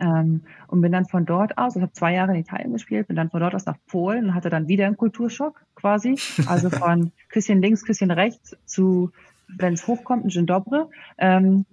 [0.00, 3.16] Ähm, und bin dann von dort aus, ich habe zwei Jahre in Italien gespielt, bin
[3.16, 6.16] dann von dort aus nach Polen und hatte dann wieder einen Kulturschock quasi.
[6.46, 9.10] Also von Küsschen links, Küsschen rechts zu,
[9.48, 10.88] wenn es hochkommt, ein Dzień Dobre.
[11.18, 11.64] Ähm,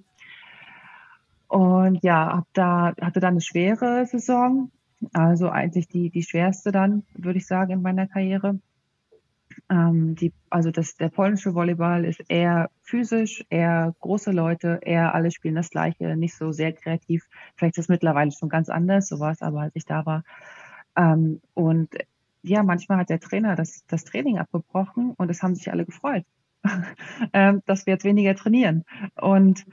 [1.47, 4.71] und ja, hab da, hatte dann eine schwere Saison,
[5.13, 8.59] also eigentlich die, die schwerste dann, würde ich sagen, in meiner Karriere.
[9.69, 15.31] Ähm, die, also das, der polnische Volleyball ist eher physisch, eher große Leute, eher alle
[15.31, 17.27] spielen das Gleiche, nicht so sehr kreativ.
[17.55, 20.23] Vielleicht ist es mittlerweile schon ganz anders, so war es aber, als ich da war.
[20.95, 21.89] Ähm, und
[22.43, 26.25] ja, manchmal hat der Trainer das, das Training abgebrochen und es haben sich alle gefreut,
[27.33, 28.83] ähm, dass wir jetzt weniger trainieren.
[29.15, 29.65] Und,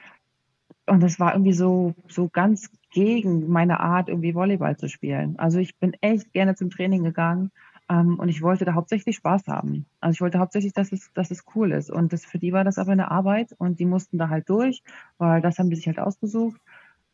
[0.87, 5.38] und das war irgendwie so, so ganz gegen meine Art, irgendwie Volleyball zu spielen.
[5.38, 7.51] Also ich bin echt gerne zum Training gegangen
[7.92, 9.85] ähm, und ich wollte da hauptsächlich Spaß haben.
[10.00, 11.90] Also ich wollte hauptsächlich, dass es, dass es cool ist.
[11.90, 14.83] Und das, für die war das aber eine Arbeit und die mussten da halt durch,
[15.18, 16.61] weil das haben die sich halt ausgesucht.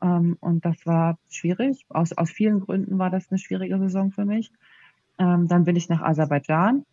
[0.01, 1.85] Ähm, und das war schwierig.
[1.89, 4.53] Aus, aus vielen Gründen war das eine schwierige Saison für mich.
[5.19, 6.85] Ähm, dann bin ich nach Aserbaidschan.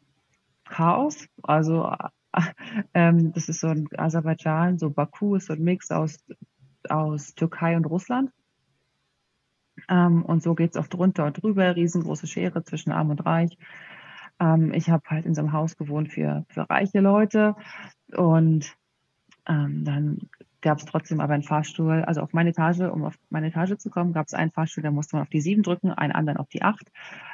[0.68, 1.28] Chaos.
[1.44, 1.92] Also
[2.96, 6.18] ähm, das ist so ein Aserbaidschan, so Baku ist so ein Mix aus,
[6.90, 8.32] aus Türkei und Russland.
[9.90, 13.58] Ähm, und so geht's auch drunter und drüber, riesengroße Schere zwischen Arm und Reich.
[14.40, 17.56] Ähm, ich habe halt in so einem Haus gewohnt für, für reiche Leute
[18.16, 18.76] und
[19.48, 20.30] ähm, dann
[20.66, 23.92] gab es trotzdem aber einen Fahrstuhl, also auf meine Etage, um auf meine Etage zu
[23.92, 26.50] kommen, gab es einen Fahrstuhl, da musste man auf die sieben drücken, einen anderen auf
[26.50, 26.92] die acht.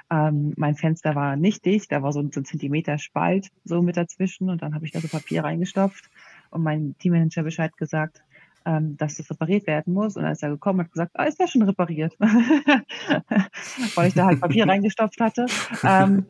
[0.10, 3.82] Ähm, mein Fenster war nicht dicht, da war so ein, so ein Zentimeter Spalt so
[3.82, 6.10] mit dazwischen und dann habe ich da so Papier reingestopft
[6.50, 8.22] und mein Teammanager Bescheid gesagt,
[8.66, 10.16] ähm, dass das repariert werden muss.
[10.16, 12.16] Und dann ist er gekommen und hat gesagt, ah, ist ja schon repariert.
[13.96, 15.46] Weil ich da halt Papier reingestopft hatte.
[15.84, 16.26] Ähm,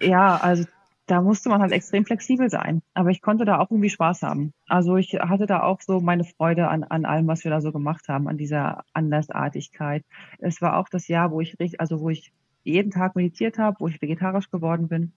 [0.00, 0.64] ja, also
[1.06, 2.82] da musste man halt extrem flexibel sein.
[2.94, 4.52] Aber ich konnte da auch irgendwie Spaß haben.
[4.66, 7.72] Also ich hatte da auch so meine Freude an, an allem, was wir da so
[7.72, 10.04] gemacht haben, an dieser Andersartigkeit.
[10.38, 12.32] Es war auch das Jahr, wo ich also wo ich
[12.64, 15.12] jeden Tag meditiert habe, wo ich vegetarisch geworden bin.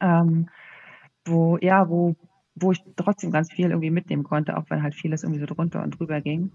[0.00, 0.48] Ähm,
[1.24, 2.16] wo, ja, wo
[2.56, 5.82] wo ich trotzdem ganz viel irgendwie mitnehmen konnte, auch wenn halt vieles irgendwie so drunter
[5.82, 6.50] und drüber ging.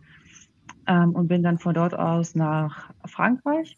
[0.88, 3.78] Ähm, und bin dann von dort aus nach Frankreich.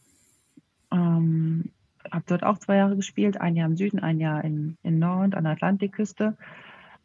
[0.91, 1.71] Ähm,
[2.11, 5.36] habe dort auch zwei Jahre gespielt, ein Jahr im Süden, ein Jahr in, in Nord
[5.36, 6.38] an der Atlantikküste.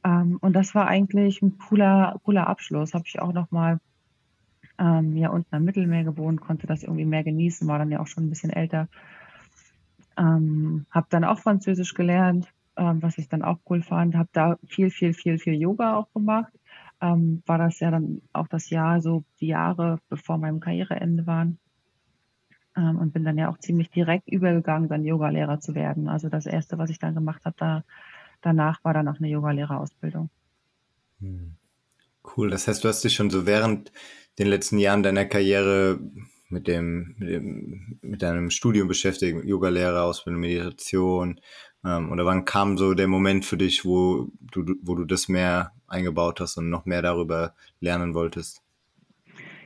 [0.05, 2.95] Ähm, und das war eigentlich ein cooler, cooler Abschluss.
[2.95, 3.81] Habe ich auch noch mal
[4.79, 8.07] ähm, ja unten am Mittelmeer gewohnt, konnte das irgendwie mehr genießen, war dann ja auch
[8.07, 8.89] schon ein bisschen älter.
[10.17, 14.15] Ähm, habe dann auch Französisch gelernt, ähm, was ich dann auch cool fand.
[14.15, 16.53] Habe da viel, viel, viel, viel Yoga auch gemacht.
[17.01, 21.59] ähm, war das ja dann auch das Jahr, so die Jahre bevor meinem Karriereende waren.
[22.77, 26.09] Ähm, und bin dann ja auch ziemlich direkt übergegangen, dann Yogalehrer zu werden.
[26.09, 27.85] Also das Erste, was ich dann gemacht habe, da,
[28.41, 30.31] danach war dann auch eine Yogalehrerausbildung.
[31.21, 31.55] Hm.
[32.37, 33.93] Cool, das heißt, du hast dich schon so während
[34.39, 35.99] den letzten Jahren deiner Karriere
[36.49, 41.41] mit dem, mit, dem, mit deinem Studium beschäftigt, Yoga-Lehrer, Ausbildung, Meditation?
[41.85, 45.73] Ähm, oder wann kam so der Moment für dich, wo du, wo du das mehr
[45.87, 48.63] eingebaut hast und noch mehr darüber lernen wolltest?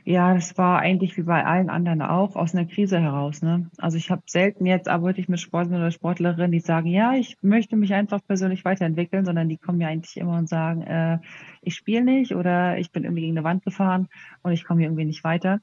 [0.05, 3.41] Ja, das war eigentlich wie bei allen anderen auch aus einer Krise heraus.
[3.41, 3.69] Ne?
[3.77, 7.37] Also ich habe selten jetzt arbeite ich mit Sportlern oder Sportlerinnen, die sagen, ja, ich
[7.41, 11.19] möchte mich einfach persönlich weiterentwickeln, sondern die kommen ja eigentlich immer und sagen, äh,
[11.61, 14.09] ich spiele nicht oder ich bin irgendwie gegen eine Wand gefahren
[14.41, 15.61] und ich komme hier irgendwie nicht weiter.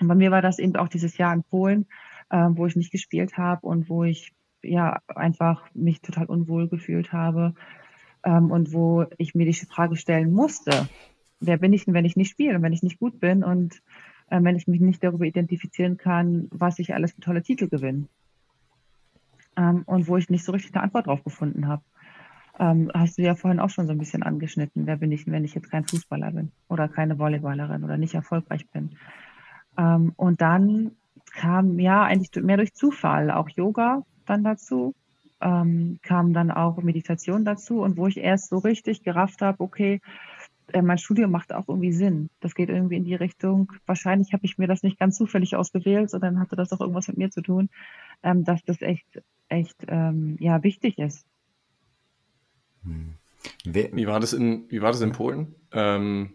[0.00, 1.86] Und bei mir war das eben auch dieses Jahr in Polen,
[2.30, 4.32] äh, wo ich nicht gespielt habe und wo ich
[4.62, 7.54] ja einfach mich total unwohl gefühlt habe
[8.24, 10.88] ähm, und wo ich mir die Frage stellen musste,
[11.40, 13.82] wer bin ich denn, wenn ich nicht spiele und wenn ich nicht gut bin und
[14.30, 18.08] äh, wenn ich mich nicht darüber identifizieren kann, was ich alles für tolle Titel gewinne.
[19.56, 21.82] Ähm, und wo ich nicht so richtig eine Antwort drauf gefunden habe.
[22.58, 25.44] Ähm, hast du ja vorhin auch schon so ein bisschen angeschnitten, wer bin ich, wenn
[25.44, 28.90] ich jetzt kein Fußballer bin oder keine Volleyballerin oder nicht erfolgreich bin.
[29.76, 30.92] Ähm, und dann
[31.32, 34.94] kam ja eigentlich mehr durch Zufall auch Yoga dann dazu,
[35.40, 40.00] ähm, kam dann auch Meditation dazu und wo ich erst so richtig gerafft habe, okay,
[40.72, 42.30] äh, mein Studium macht auch irgendwie Sinn.
[42.40, 43.72] Das geht irgendwie in die Richtung.
[43.86, 47.18] Wahrscheinlich habe ich mir das nicht ganz zufällig ausgewählt, sondern hatte das auch irgendwas mit
[47.18, 47.70] mir zu tun,
[48.22, 51.24] ähm, dass das echt, echt ähm, ja wichtig ist.
[52.84, 53.14] Hm.
[53.64, 55.54] Wie war das in, wie war das in Polen?
[55.72, 56.30] Ähm,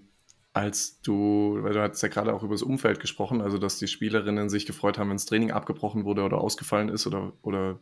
[0.56, 3.90] als du, weil du hast ja gerade auch über das Umfeld gesprochen, also dass die
[3.90, 7.82] Spielerinnen sich gefreut haben, wenn das Training abgebrochen wurde oder ausgefallen ist oder, oder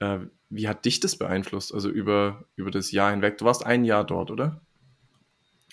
[0.00, 0.18] äh,
[0.50, 3.38] wie hat dich das beeinflusst, also über, über das Jahr hinweg?
[3.38, 4.60] Du warst ein Jahr dort, oder?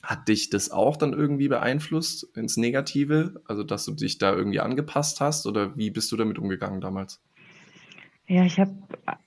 [0.01, 3.41] Hat dich das auch dann irgendwie beeinflusst ins Negative?
[3.45, 7.21] Also, dass du dich da irgendwie angepasst hast oder wie bist du damit umgegangen damals?
[8.27, 8.73] Ja, ich habe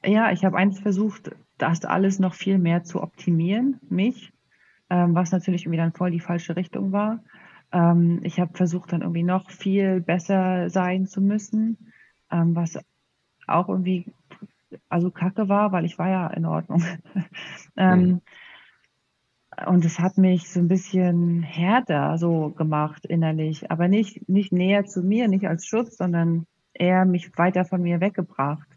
[0.03, 4.33] ja, ich habe eins versucht, das alles noch viel mehr zu optimieren, mich
[4.91, 7.20] ähm, was natürlich irgendwie dann voll die falsche Richtung war.
[7.72, 11.93] Ähm, ich habe versucht, dann irgendwie noch viel besser sein zu müssen,
[12.30, 12.78] ähm, was
[13.47, 14.12] auch irgendwie
[14.89, 16.82] also kacke war, weil ich war ja in Ordnung.
[17.76, 18.20] ähm, mhm.
[19.66, 24.84] Und es hat mich so ein bisschen härter so gemacht innerlich, aber nicht, nicht näher
[24.84, 28.68] zu mir, nicht als Schutz, sondern eher mich weiter von mir weggebracht.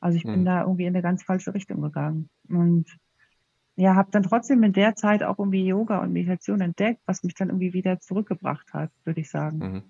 [0.00, 0.32] Also ich mhm.
[0.32, 2.28] bin da irgendwie in eine ganz falsche Richtung gegangen.
[2.48, 2.98] Und
[3.76, 7.34] ja, habe dann trotzdem in der Zeit auch irgendwie Yoga und Meditation entdeckt, was mich
[7.34, 9.58] dann irgendwie wieder zurückgebracht hat, würde ich sagen.
[9.58, 9.82] Mhm.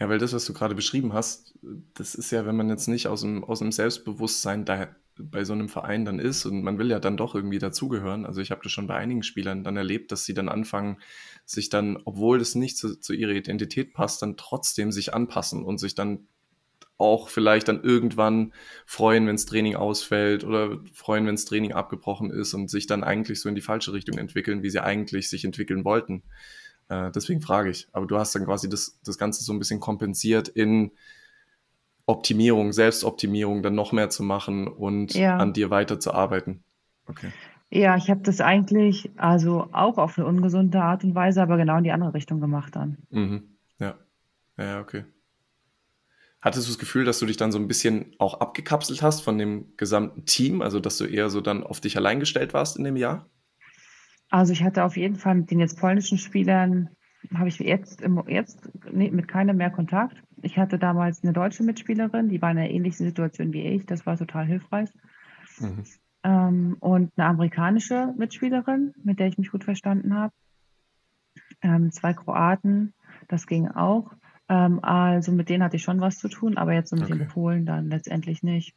[0.00, 1.56] Ja, weil das, was du gerade beschrieben hast,
[1.94, 5.52] das ist ja, wenn man jetzt nicht aus dem, aus dem Selbstbewusstsein da bei so
[5.52, 8.26] einem Verein dann ist und man will ja dann doch irgendwie dazugehören.
[8.26, 10.98] Also ich habe das schon bei einigen Spielern dann erlebt, dass sie dann anfangen,
[11.44, 15.78] sich dann, obwohl das nicht zu, zu ihrer Identität passt, dann trotzdem sich anpassen und
[15.78, 16.26] sich dann
[16.98, 18.52] auch vielleicht dann irgendwann
[18.86, 23.02] freuen, wenn das Training ausfällt oder freuen, wenn das Training abgebrochen ist und sich dann
[23.02, 26.22] eigentlich so in die falsche Richtung entwickeln, wie sie eigentlich sich entwickeln wollten.
[26.88, 27.88] Äh, deswegen frage ich.
[27.92, 30.92] Aber du hast dann quasi das, das Ganze so ein bisschen kompensiert in
[32.06, 35.38] Optimierung, Selbstoptimierung, dann noch mehr zu machen und ja.
[35.38, 36.62] an dir weiterzuarbeiten.
[37.06, 37.30] Okay.
[37.70, 41.78] Ja, ich habe das eigentlich also auch auf eine ungesunde Art und Weise, aber genau
[41.78, 42.98] in die andere Richtung gemacht dann.
[43.10, 43.56] Mhm.
[43.78, 43.94] Ja.
[44.56, 45.04] Ja, okay.
[46.44, 49.38] Hattest du das Gefühl, dass du dich dann so ein bisschen auch abgekapselt hast von
[49.38, 52.84] dem gesamten Team, also dass du eher so dann auf dich allein gestellt warst in
[52.84, 53.30] dem Jahr?
[54.28, 56.90] Also ich hatte auf jeden Fall mit den jetzt polnischen Spielern,
[57.32, 60.22] habe ich jetzt, jetzt mit keinem mehr Kontakt.
[60.42, 64.04] Ich hatte damals eine deutsche Mitspielerin, die war in einer ähnlichen Situation wie ich, das
[64.04, 64.90] war total hilfreich.
[65.60, 65.84] Mhm.
[66.24, 70.34] Ähm, und eine amerikanische Mitspielerin, mit der ich mich gut verstanden habe.
[71.62, 72.92] Ähm, zwei Kroaten,
[73.28, 74.12] das ging auch.
[74.48, 77.18] Ähm, also mit denen hatte ich schon was zu tun, aber jetzt so mit okay.
[77.18, 78.74] den Polen dann letztendlich nicht.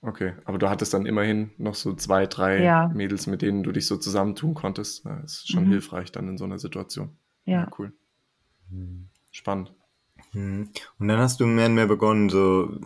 [0.00, 2.88] Okay, aber du hattest dann immerhin noch so zwei, drei ja.
[2.88, 5.04] Mädels, mit denen du dich so zusammentun konntest.
[5.04, 5.70] Das ist schon mhm.
[5.70, 7.16] hilfreich dann in so einer Situation.
[7.44, 7.92] Ja, ja cool.
[9.32, 9.72] Spannend.
[10.32, 10.70] Mhm.
[10.98, 12.78] Und dann hast du mehr und mehr begonnen, so,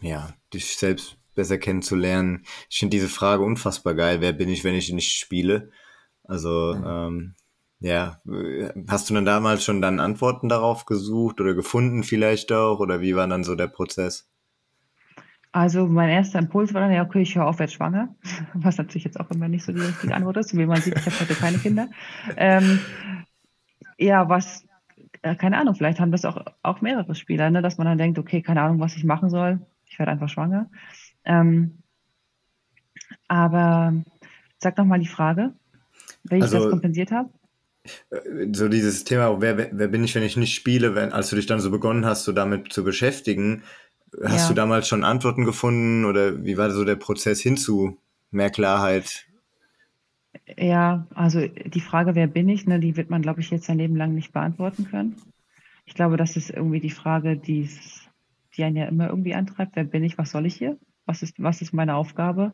[0.00, 2.44] ja, dich selbst besser kennenzulernen.
[2.68, 4.20] Ich finde diese Frage unfassbar geil.
[4.20, 5.70] Wer bin ich, wenn ich nicht spiele?
[6.24, 6.84] Also, mhm.
[6.86, 7.34] ähm,
[7.80, 8.20] ja,
[8.88, 12.78] hast du dann damals schon dann Antworten darauf gesucht oder gefunden vielleicht auch?
[12.78, 14.30] Oder wie war dann so der Prozess?
[15.52, 18.14] Also mein erster Impuls war dann, ja, okay, ich höre auf, jetzt schwanger.
[18.54, 20.56] Was natürlich jetzt auch immer nicht so die richtige Antwort ist.
[20.56, 21.88] Wie man sieht, ich habe heute keine Kinder.
[22.36, 22.80] Ähm,
[23.98, 24.64] ja, was,
[25.22, 28.18] äh, keine Ahnung, vielleicht haben das auch, auch mehrere Spieler, ne, dass man dann denkt,
[28.18, 29.60] okay, keine Ahnung, was ich machen soll.
[29.86, 30.70] Ich werde einfach schwanger.
[31.24, 31.82] Ähm,
[33.28, 33.94] aber
[34.58, 35.54] sag doch mal die Frage,
[36.24, 37.30] wie ich also, das kompensiert habe.
[38.52, 41.46] So dieses Thema, wer, wer bin ich, wenn ich nicht spiele, wenn, als du dich
[41.46, 43.62] dann so begonnen hast, so damit zu beschäftigen,
[44.22, 44.48] hast ja.
[44.48, 47.98] du damals schon Antworten gefunden oder wie war so der Prozess hin zu
[48.30, 49.26] mehr Klarheit?
[50.58, 53.78] Ja, also die Frage, wer bin ich, ne, die wird man, glaube ich, jetzt sein
[53.78, 55.16] Leben lang nicht beantworten können.
[55.86, 57.68] Ich glaube, das ist irgendwie die Frage, die,
[58.56, 59.76] die einen ja immer irgendwie antreibt.
[59.76, 60.18] Wer bin ich?
[60.18, 60.76] Was soll ich hier?
[61.06, 62.52] Was ist, was ist meine Aufgabe?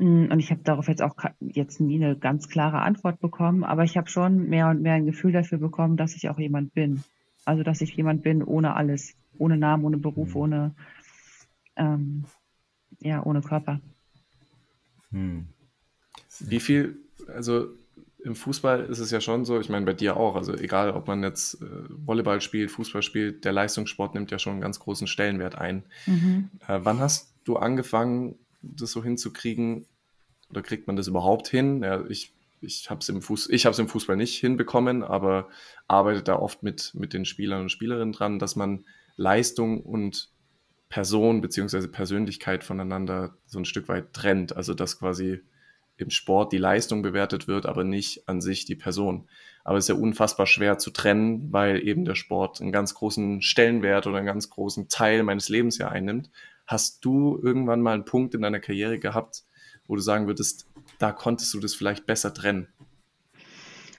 [0.00, 3.84] Hm, und ich habe darauf jetzt auch jetzt nie eine ganz klare Antwort bekommen, aber
[3.84, 7.04] ich habe schon mehr und mehr ein Gefühl dafür bekommen, dass ich auch jemand bin.
[7.44, 10.40] Also dass ich jemand bin ohne alles, ohne Namen, ohne Beruf, mhm.
[10.40, 10.74] ohne
[11.76, 12.24] ähm,
[13.00, 13.80] ja, ohne Körper.
[15.10, 15.48] Hm.
[16.40, 16.96] Wie viel,
[17.28, 17.68] also
[18.24, 21.08] im Fußball ist es ja schon so, ich meine bei dir auch, also egal ob
[21.08, 25.06] man jetzt äh, Volleyball spielt, Fußball spielt, der Leistungssport nimmt ja schon einen ganz großen
[25.06, 25.84] Stellenwert ein.
[26.06, 26.50] Mhm.
[26.66, 29.86] Äh, wann hast du angefangen, das so hinzukriegen?
[30.50, 31.82] Oder kriegt man das überhaupt hin?
[31.82, 35.48] Ja, ich ich habe es im, Fuß, im Fußball nicht hinbekommen, aber
[35.88, 38.84] arbeite da oft mit, mit den Spielern und Spielerinnen dran, dass man
[39.16, 40.30] Leistung und
[40.88, 41.86] Person bzw.
[41.86, 44.56] Persönlichkeit voneinander so ein Stück weit trennt.
[44.56, 45.40] Also dass quasi
[45.96, 49.28] im Sport die Leistung bewertet wird, aber nicht an sich die Person.
[49.64, 53.42] Aber es ist ja unfassbar schwer zu trennen, weil eben der Sport einen ganz großen
[53.42, 56.30] Stellenwert oder einen ganz großen Teil meines Lebens ja einnimmt.
[56.66, 59.44] Hast du irgendwann mal einen Punkt in deiner Karriere gehabt,
[59.90, 62.68] wo du sagen würdest, da konntest du das vielleicht besser trennen?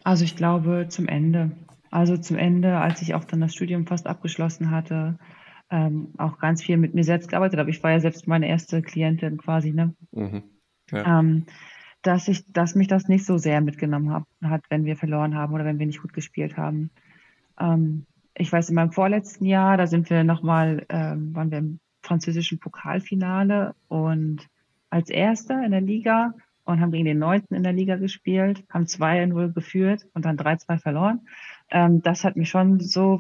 [0.04, 1.52] Also ich glaube zum Ende.
[1.92, 5.20] Also zum Ende, als ich auch dann das Studium fast abgeschlossen hatte,
[5.70, 7.70] ähm, auch ganz viel mit mir selbst gearbeitet habe.
[7.70, 9.94] Ich war ja selbst meine erste Klientin quasi, ne?
[10.12, 10.44] Mhm.
[10.92, 11.20] Ja.
[11.20, 11.46] Ähm,
[12.02, 15.54] dass ich, dass mich das nicht so sehr mitgenommen hab, hat, wenn wir verloren haben
[15.54, 16.90] oder wenn wir nicht gut gespielt haben.
[17.60, 21.80] Ähm, ich weiß, in meinem vorletzten Jahr, da sind wir nochmal, ähm, waren wir im
[22.02, 24.48] französischen Pokalfinale und
[24.92, 26.36] als Erster in der Liga
[26.66, 30.80] und haben gegen den Neunten in der Liga gespielt, haben 2-0 geführt und dann 3-2
[30.80, 31.22] verloren.
[31.70, 33.20] Ähm, das hat mich schon so,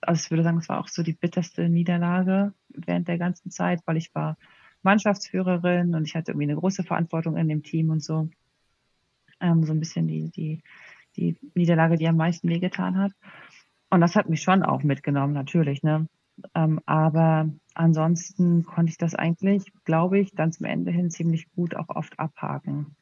[0.00, 3.80] also ich würde sagen, es war auch so die bitterste Niederlage während der ganzen Zeit,
[3.86, 4.36] weil ich war
[4.82, 8.28] Mannschaftsführerin und ich hatte irgendwie eine große Verantwortung in dem Team und so.
[9.40, 10.62] Ähm, so ein bisschen die, die,
[11.16, 13.12] die Niederlage, die am meisten wehgetan hat.
[13.90, 16.06] Und das hat mich schon auch mitgenommen, natürlich, ne?
[16.54, 21.76] Ähm, aber ansonsten konnte ich das eigentlich, glaube ich, dann zum Ende hin ziemlich gut
[21.76, 22.96] auch oft abhaken.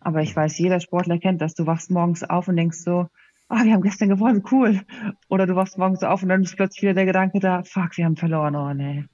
[0.00, 1.54] Aber ich weiß, jeder Sportler kennt das.
[1.54, 3.08] Du wachst morgens auf und denkst so,
[3.48, 4.80] ah, oh, wir haben gestern gewonnen, cool.
[5.28, 8.04] Oder du wachst morgens auf und dann ist plötzlich wieder der Gedanke da, fuck, wir
[8.04, 9.04] haben verloren, oh nee.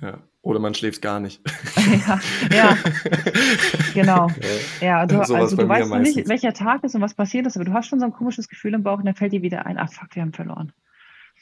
[0.00, 0.18] Ja.
[0.42, 1.40] Oder man schläft gar nicht.
[2.06, 2.20] ja,
[2.52, 2.78] ja,
[3.94, 4.28] genau.
[4.80, 7.64] Ja, du, also du weißt noch nicht, welcher Tag ist und was passiert ist, aber
[7.64, 9.78] du hast schon so ein komisches Gefühl im Bauch und dann fällt dir wieder ein,
[9.78, 10.72] ach fuck, wir haben verloren.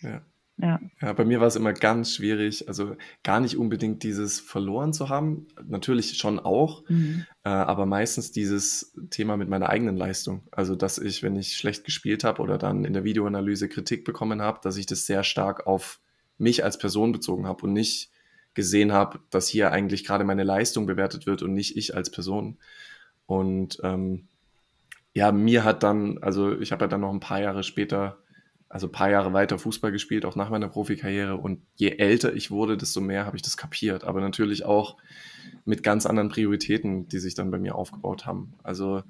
[0.03, 0.20] Ja.
[0.59, 0.81] Ja.
[1.01, 5.09] ja, bei mir war es immer ganz schwierig, also gar nicht unbedingt dieses verloren zu
[5.09, 7.25] haben, natürlich schon auch, mhm.
[7.43, 10.43] äh, aber meistens dieses Thema mit meiner eigenen Leistung.
[10.53, 14.43] Also, dass ich, wenn ich schlecht gespielt habe oder dann in der Videoanalyse Kritik bekommen
[14.43, 16.01] habe, dass ich das sehr stark auf
[16.39, 18.11] mich als Person bezogen habe und nicht
[18.55, 22.59] gesehen habe, dass hier eigentlich gerade meine Leistung bewertet wird und nicht ich als Person.
[23.27, 24.29] Und ähm,
[25.15, 28.19] ja, mir hat dann, also ich habe ja dann noch ein paar Jahre später,
[28.73, 31.37] also ein paar Jahre weiter Fußball gespielt, auch nach meiner Profikarriere.
[31.37, 34.03] Und je älter ich wurde, desto mehr habe ich das kapiert.
[34.05, 34.97] Aber natürlich auch
[35.66, 38.55] mit ganz anderen Prioritäten, die sich dann bei mir aufgebaut haben.
[38.62, 39.03] Also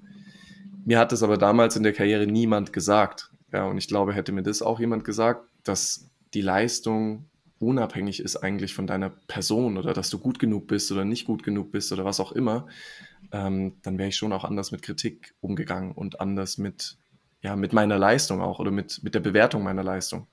[0.84, 3.30] mir hat das aber damals in der Karriere niemand gesagt.
[3.52, 7.26] Ja, und ich glaube, hätte mir das auch jemand gesagt, dass die Leistung
[7.60, 11.44] unabhängig ist eigentlich von deiner Person oder dass du gut genug bist oder nicht gut
[11.44, 12.66] genug bist oder was auch immer,
[13.30, 16.96] ähm, dann wäre ich schon auch anders mit Kritik umgegangen und anders mit,
[17.43, 20.26] ja, mit meiner Leistung auch oder mit, mit der Bewertung meiner Leistung.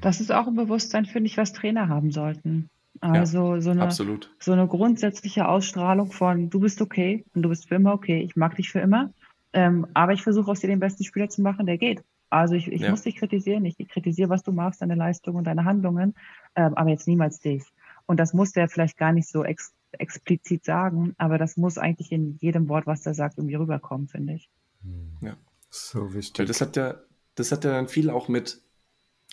[0.00, 2.68] Das ist auch ein Bewusstsein, finde ich, was Trainer haben sollten.
[3.00, 4.30] Also ja, so, eine, absolut.
[4.38, 8.36] so eine grundsätzliche Ausstrahlung von du bist okay und du bist für immer okay, ich
[8.36, 9.12] mag dich für immer,
[9.52, 12.04] ähm, aber ich versuche aus dir den besten Spieler zu machen, der geht.
[12.30, 12.90] Also ich, ich ja.
[12.90, 16.14] muss dich kritisieren, ich kritisiere, was du machst, deine Leistung und deine Handlungen,
[16.54, 17.64] ähm, aber jetzt niemals dich.
[18.06, 22.10] Und das muss der vielleicht gar nicht so ex explizit sagen, aber das muss eigentlich
[22.10, 24.50] in jedem Wort, was er sagt, irgendwie rüberkommen, finde ich.
[25.20, 25.36] Ja.
[25.76, 26.38] So wichtig.
[26.38, 27.00] Weil das hat ja,
[27.34, 28.60] das hat ja dann viel auch mit,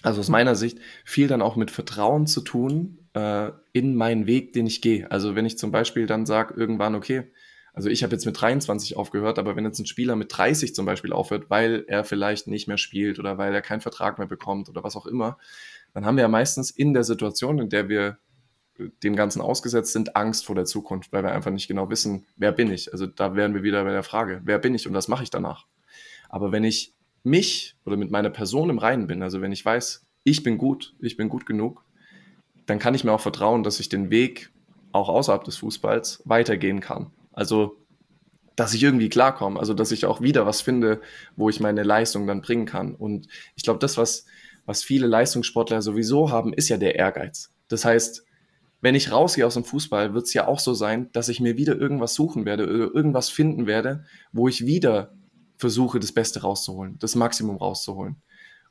[0.02, 4.54] also aus meiner Sicht, viel dann auch mit Vertrauen zu tun äh, in meinen Weg,
[4.54, 5.12] den ich gehe.
[5.12, 7.32] Also wenn ich zum Beispiel dann sage, irgendwann, okay,
[7.74, 10.88] also ich habe jetzt mit 23 aufgehört, aber wenn jetzt ein Spieler mit 30 zum
[10.88, 14.68] Beispiel aufhört, weil er vielleicht nicht mehr spielt oder weil er keinen Vertrag mehr bekommt
[14.68, 15.38] oder was auch immer,
[15.94, 18.18] dann haben wir ja meistens in der Situation, in der wir
[18.80, 22.26] äh, dem Ganzen ausgesetzt sind, Angst vor der Zukunft, weil wir einfach nicht genau wissen,
[22.36, 22.92] wer bin ich.
[22.92, 25.30] Also da wären wir wieder bei der Frage, wer bin ich und was mache ich
[25.30, 25.68] danach.
[26.32, 30.08] Aber wenn ich mich oder mit meiner Person im Reinen bin, also wenn ich weiß,
[30.24, 31.84] ich bin gut, ich bin gut genug,
[32.66, 34.50] dann kann ich mir auch vertrauen, dass ich den Weg
[34.94, 37.12] auch außerhalb des Fußballs weitergehen kann.
[37.34, 37.78] Also
[38.56, 41.02] dass ich irgendwie klarkomme, also dass ich auch wieder was finde,
[41.36, 42.96] wo ich meine Leistung dann bringen kann.
[42.96, 44.26] Und ich glaube, das, was,
[44.66, 47.52] was viele Leistungssportler sowieso haben, ist ja der Ehrgeiz.
[47.68, 48.24] Das heißt,
[48.80, 51.58] wenn ich rausgehe aus dem Fußball, wird es ja auch so sein, dass ich mir
[51.58, 55.14] wieder irgendwas suchen werde, irgendwas finden werde, wo ich wieder
[55.62, 58.18] versuche, das Beste rauszuholen, das Maximum rauszuholen.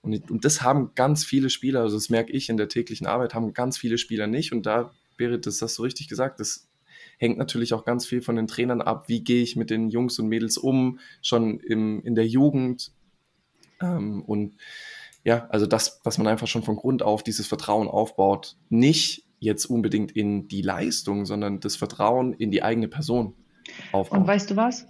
[0.02, 3.34] Und, und das haben ganz viele Spieler, also das merke ich in der täglichen Arbeit,
[3.34, 4.52] haben ganz viele Spieler nicht.
[4.52, 6.68] Und da, Berit, das hast du richtig gesagt, das
[7.18, 9.08] hängt natürlich auch ganz viel von den Trainern ab.
[9.08, 12.92] Wie gehe ich mit den Jungs und Mädels um, schon im, in der Jugend?
[13.80, 14.56] Ähm, und
[15.22, 19.66] ja, also das, was man einfach schon von Grund auf dieses Vertrauen aufbaut, nicht jetzt
[19.66, 23.34] unbedingt in die Leistung, sondern das Vertrauen in die eigene Person
[23.92, 24.18] aufbaut.
[24.18, 24.86] Und weißt du was?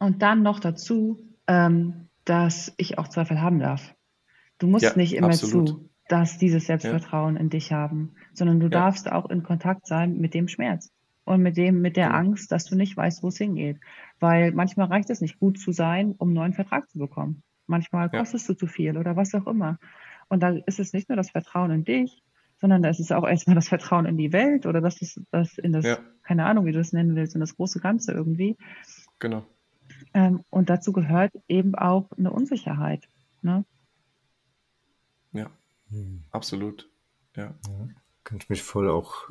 [0.00, 3.94] Und dann noch dazu, ähm, dass ich auch Zweifel haben darf.
[4.58, 5.68] Du musst ja, nicht immer absolut.
[5.68, 7.40] zu, dass dieses Selbstvertrauen ja.
[7.40, 8.70] in dich haben, sondern du ja.
[8.70, 10.90] darfst auch in Kontakt sein mit dem Schmerz
[11.24, 12.18] und mit dem, mit der genau.
[12.18, 13.78] Angst, dass du nicht weißt, wo es hingeht.
[14.18, 17.42] Weil manchmal reicht es nicht, gut zu sein, um einen neuen Vertrag zu bekommen.
[17.66, 19.78] Manchmal kostest du zu viel oder was auch immer.
[20.28, 22.22] Und da ist es nicht nur das Vertrauen in dich,
[22.60, 25.58] sondern da ist es auch erstmal das Vertrauen in die Welt oder das ist das
[25.58, 28.56] in das, keine Ahnung, wie du es nennen willst, in das große Ganze irgendwie.
[29.18, 29.44] Genau.
[30.14, 33.08] Ähm, und dazu gehört eben auch eine Unsicherheit.
[33.42, 33.64] Ne?
[35.32, 35.50] Ja,
[35.90, 36.24] hm.
[36.30, 36.88] absolut.
[37.36, 37.54] Ja.
[37.66, 37.88] ja.
[38.24, 39.30] Könnte ich mich voll auch,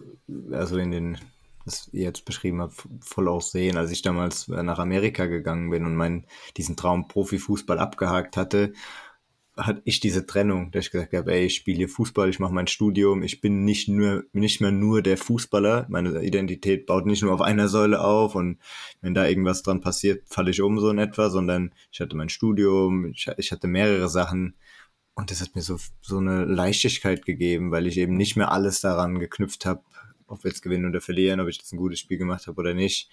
[0.52, 1.18] also in den,
[1.66, 5.86] was ihr jetzt beschrieben habt, voll auch sehen, als ich damals nach Amerika gegangen bin
[5.86, 6.26] und meinen,
[6.58, 8.74] diesen Traum Profifußball abgehakt hatte
[9.60, 12.53] hatte ich diese Trennung, dass ich gesagt habe, ey, ich spiele hier Fußball, ich mache
[12.53, 17.22] mein Studium, ich bin nicht nur nicht mehr nur der Fußballer, meine Identität baut nicht
[17.22, 18.60] nur auf einer Säule auf und
[19.01, 22.30] wenn da irgendwas dran passiert, falle ich um so in etwa, sondern ich hatte mein
[22.30, 24.55] Studium, ich, ich hatte mehrere Sachen
[25.16, 28.82] und das hat mir so so eine Leichtigkeit gegeben, weil ich eben nicht mehr alles
[28.82, 29.84] daran geknüpft habe,
[30.28, 32.74] ob wir jetzt gewinnen oder verlieren, ob ich jetzt ein gutes Spiel gemacht habe oder
[32.74, 33.10] nicht.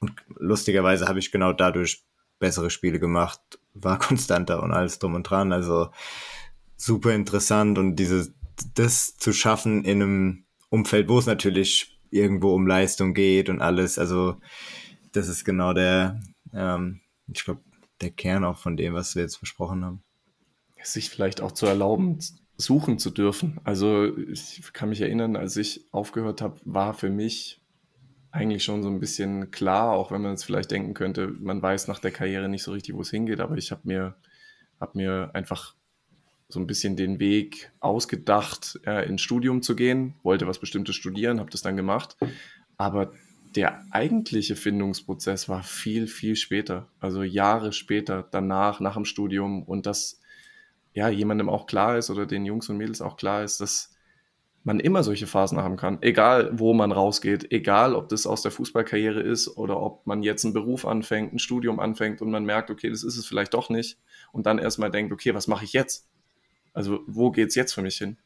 [0.00, 2.04] Und lustigerweise habe ich genau dadurch
[2.38, 3.40] bessere Spiele gemacht,
[3.74, 5.52] war konstanter und alles drum und dran.
[5.52, 5.90] Also
[6.76, 8.32] super interessant und diese,
[8.74, 13.98] das zu schaffen in einem Umfeld, wo es natürlich irgendwo um Leistung geht und alles.
[13.98, 14.36] Also
[15.12, 16.20] das ist genau der,
[16.52, 17.00] ähm,
[17.32, 17.62] ich glaube,
[18.00, 20.02] der Kern auch von dem, was wir jetzt besprochen haben.
[20.82, 22.18] Sich vielleicht auch zu erlauben,
[22.56, 23.60] suchen zu dürfen.
[23.62, 27.61] Also ich kann mich erinnern, als ich aufgehört habe, war für mich
[28.32, 31.86] eigentlich schon so ein bisschen klar, auch wenn man es vielleicht denken könnte, man weiß
[31.86, 34.16] nach der Karriere nicht so richtig, wo es hingeht, aber ich habe mir,
[34.80, 35.74] hab mir einfach
[36.48, 41.40] so ein bisschen den Weg ausgedacht, äh, ins Studium zu gehen, wollte was Bestimmtes studieren,
[41.40, 42.16] habe das dann gemacht,
[42.78, 43.12] aber
[43.54, 49.84] der eigentliche Findungsprozess war viel, viel später, also Jahre später, danach, nach dem Studium und
[49.84, 50.20] dass
[50.94, 53.94] ja jemandem auch klar ist oder den Jungs und Mädels auch klar ist, dass
[54.64, 58.52] man immer solche Phasen haben kann, egal wo man rausgeht, egal ob das aus der
[58.52, 62.70] Fußballkarriere ist oder ob man jetzt einen Beruf anfängt, ein Studium anfängt und man merkt,
[62.70, 63.98] okay, das ist es vielleicht doch nicht
[64.30, 66.06] und dann erstmal denkt, okay, was mache ich jetzt?
[66.72, 68.16] Also wo geht's jetzt für mich hin?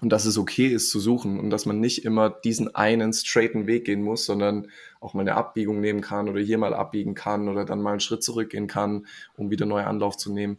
[0.00, 3.66] Und dass es okay ist zu suchen und dass man nicht immer diesen einen straighten
[3.66, 4.68] Weg gehen muss, sondern
[5.00, 8.00] auch mal eine Abbiegung nehmen kann oder hier mal abbiegen kann oder dann mal einen
[8.00, 9.06] Schritt zurückgehen kann,
[9.36, 10.58] um wieder neu Anlauf zu nehmen.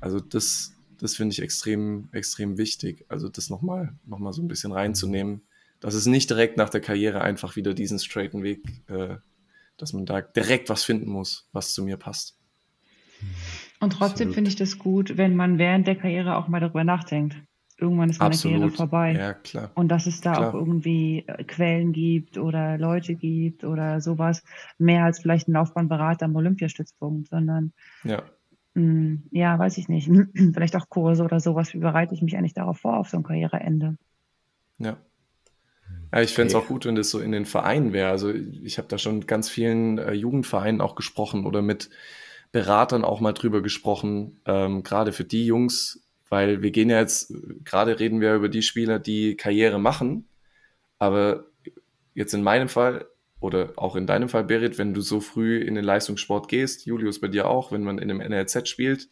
[0.00, 3.04] Also das, das finde ich extrem, extrem wichtig.
[3.08, 5.42] Also das nochmal noch mal so ein bisschen reinzunehmen,
[5.80, 9.16] dass es nicht direkt nach der Karriere einfach wieder diesen straighten Weg, äh,
[9.76, 12.38] dass man da direkt was finden muss, was zu mir passt.
[13.80, 17.36] Und trotzdem finde ich das gut, wenn man während der Karriere auch mal darüber nachdenkt.
[17.78, 18.58] Irgendwann ist meine Absolut.
[18.58, 19.12] Karriere vorbei.
[19.14, 19.72] Ja, klar.
[19.74, 20.50] Und dass es da klar.
[20.50, 24.44] auch irgendwie äh, Quellen gibt oder Leute gibt oder sowas,
[24.78, 27.72] mehr als vielleicht ein Laufbahnberater am Olympiastützpunkt, sondern
[28.04, 28.22] ja.
[28.74, 30.08] Hm, ja, weiß ich nicht.
[30.34, 31.74] Vielleicht auch Kurse oder sowas.
[31.74, 33.96] Wie bereite ich mich eigentlich darauf vor, auf so ein Karriereende?
[34.78, 34.96] Ja.
[36.12, 38.10] Ja, ich fände es auch gut, wenn das so in den Vereinen wäre.
[38.10, 41.88] Also ich habe da schon ganz vielen äh, Jugendvereinen auch gesprochen oder mit
[42.52, 47.32] Beratern auch mal drüber gesprochen, ähm, gerade für die Jungs, weil wir gehen ja jetzt,
[47.64, 50.28] gerade reden wir über die Spieler, die Karriere machen,
[50.98, 51.46] aber
[52.14, 53.06] jetzt in meinem Fall
[53.42, 57.20] oder auch in deinem Fall, Berit, wenn du so früh in den Leistungssport gehst, Julius
[57.20, 59.08] bei dir auch, wenn man in einem NLZ spielt,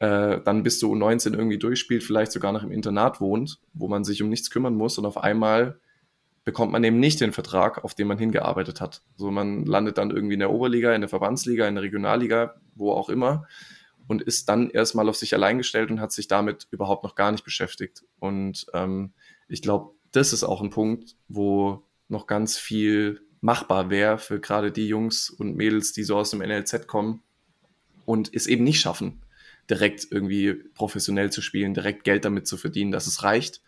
[0.00, 4.04] äh, dann bist du U19 irgendwie durchspielt, vielleicht sogar noch im Internat wohnt, wo man
[4.04, 5.78] sich um nichts kümmern muss und auf einmal
[6.44, 9.02] bekommt man eben nicht den Vertrag, auf den man hingearbeitet hat.
[9.16, 12.92] So man landet dann irgendwie in der Oberliga, in der Verbandsliga, in der Regionalliga, wo
[12.92, 13.46] auch immer
[14.06, 17.32] und ist dann erstmal auf sich allein gestellt und hat sich damit überhaupt noch gar
[17.32, 18.04] nicht beschäftigt.
[18.18, 19.12] Und ähm,
[19.48, 24.72] ich glaube, das ist auch ein Punkt, wo noch ganz viel machbar wäre für gerade
[24.72, 27.22] die Jungs und Mädels, die so aus dem NLZ kommen
[28.06, 29.20] und es eben nicht schaffen,
[29.68, 33.60] direkt irgendwie professionell zu spielen, direkt Geld damit zu verdienen, dass es reicht.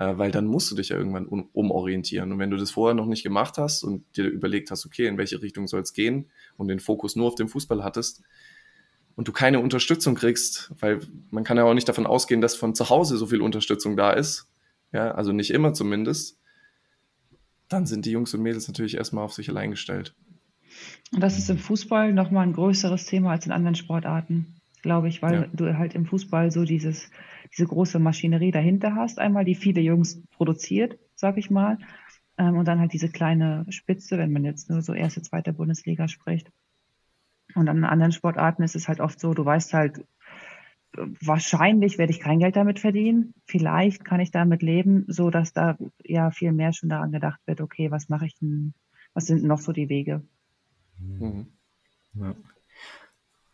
[0.00, 2.32] äh, weil dann musst du dich ja irgendwann um, umorientieren.
[2.32, 5.18] Und wenn du das vorher noch nicht gemacht hast und dir überlegt hast, okay, in
[5.18, 8.22] welche Richtung soll es gehen und den Fokus nur auf dem Fußball hattest
[9.14, 11.00] und du keine Unterstützung kriegst, weil
[11.30, 14.12] man kann ja auch nicht davon ausgehen, dass von zu Hause so viel Unterstützung da
[14.12, 14.48] ist,
[14.92, 16.38] ja, also nicht immer zumindest,
[17.70, 20.14] dann sind die Jungs und Mädels natürlich erstmal auf sich allein gestellt.
[21.12, 25.22] Und das ist im Fußball nochmal ein größeres Thema als in anderen Sportarten, glaube ich,
[25.22, 25.46] weil ja.
[25.52, 27.10] du halt im Fußball so dieses,
[27.52, 31.78] diese große Maschinerie dahinter hast, einmal, die viele Jungs produziert, sag ich mal,
[32.38, 36.08] ähm, und dann halt diese kleine Spitze, wenn man jetzt nur so erste, zweite Bundesliga
[36.08, 36.50] spricht.
[37.54, 40.04] Und an anderen Sportarten ist es halt oft so, du weißt halt,
[40.96, 43.34] wahrscheinlich werde ich kein Geld damit verdienen.
[43.46, 47.60] Vielleicht kann ich damit leben, so dass da ja viel mehr schon daran gedacht wird,
[47.60, 48.74] okay, was mache ich denn,
[49.14, 50.22] was sind noch so die Wege?
[50.98, 51.46] Mhm.
[52.14, 52.34] Ja,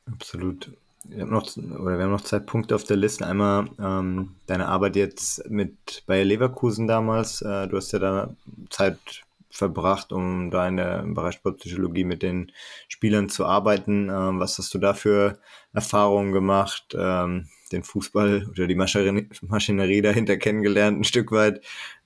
[0.06, 0.72] absolut.
[1.04, 3.26] Wir haben, noch, oder wir haben noch zwei Punkte auf der Liste.
[3.26, 7.42] Einmal ähm, deine Arbeit jetzt mit Bayer Leverkusen damals.
[7.42, 8.34] Äh, du hast ja da
[8.70, 9.25] Zeit
[9.56, 12.52] verbracht, um da in der, im Bereich Sportpsychologie mit den
[12.88, 14.08] Spielern zu arbeiten.
[14.08, 15.38] Ähm, was hast du da für
[15.72, 16.94] Erfahrungen gemacht?
[16.98, 21.58] Ähm, den Fußball oder die Maschinerie, Maschinerie dahinter kennengelernt, ein Stück weit.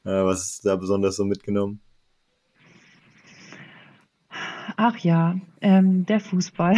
[0.05, 1.81] Äh, was ist da besonders so mitgenommen?
[4.77, 6.75] Ach ja, ähm, der Fußball.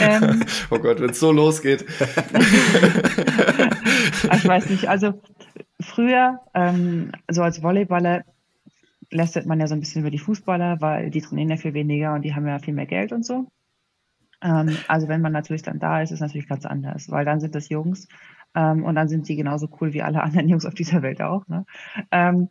[0.00, 1.84] ähm, oh Gott, wenn es so losgeht.
[4.32, 5.20] ich weiß nicht, also
[5.80, 8.24] früher, ähm, so als Volleyballer,
[9.10, 12.14] lästert man ja so ein bisschen über die Fußballer, weil die trainieren ja viel weniger
[12.14, 13.46] und die haben ja viel mehr Geld und so.
[14.42, 17.54] Ähm, also wenn man natürlich dann da ist, ist natürlich ganz anders, weil dann sind
[17.54, 18.08] das Jungs
[18.54, 21.46] ähm, und dann sind die genauso cool wie alle anderen Jungs auf dieser Welt auch.
[21.48, 21.64] Ne?
[22.10, 22.48] Ähm,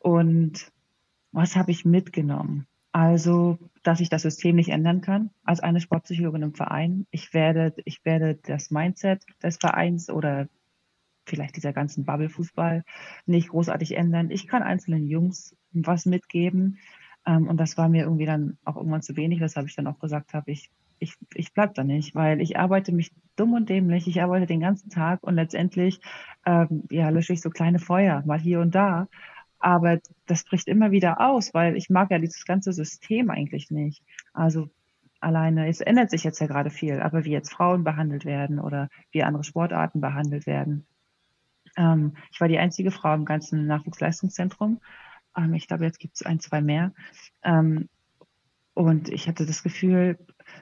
[0.00, 0.70] und
[1.32, 2.66] was habe ich mitgenommen?
[2.92, 7.06] Also, dass ich das System nicht ändern kann als eine Sportpsychologin im Verein.
[7.10, 10.46] Ich werde, ich werde das Mindset des Vereins oder
[11.24, 12.84] vielleicht dieser ganzen Bubble-Fußball
[13.26, 14.30] nicht großartig ändern.
[14.30, 16.78] Ich kann einzelnen Jungs was mitgeben.
[17.26, 19.98] Ähm, und das war mir irgendwie dann auch irgendwann zu wenig, weshalb ich dann auch
[19.98, 24.06] gesagt habe, ich, ich, ich bleib da nicht, weil ich arbeite mich dumm und dämlich,
[24.06, 26.00] ich arbeite den ganzen Tag und letztendlich
[26.46, 29.08] ähm, ja, lösche ich so kleine Feuer, mal hier und da.
[29.58, 34.02] Aber das bricht immer wieder aus, weil ich mag ja dieses ganze System eigentlich nicht.
[34.34, 34.68] Also
[35.20, 38.90] alleine, es ändert sich jetzt ja gerade viel, aber wie jetzt Frauen behandelt werden oder
[39.10, 40.86] wie andere Sportarten behandelt werden.
[41.76, 44.80] Ähm, ich war die einzige Frau im ganzen Nachwuchsleistungszentrum.
[45.36, 46.92] Ähm, ich glaube, jetzt gibt es ein, zwei mehr.
[47.42, 47.88] Ähm,
[48.74, 50.18] und ich hatte das Gefühl,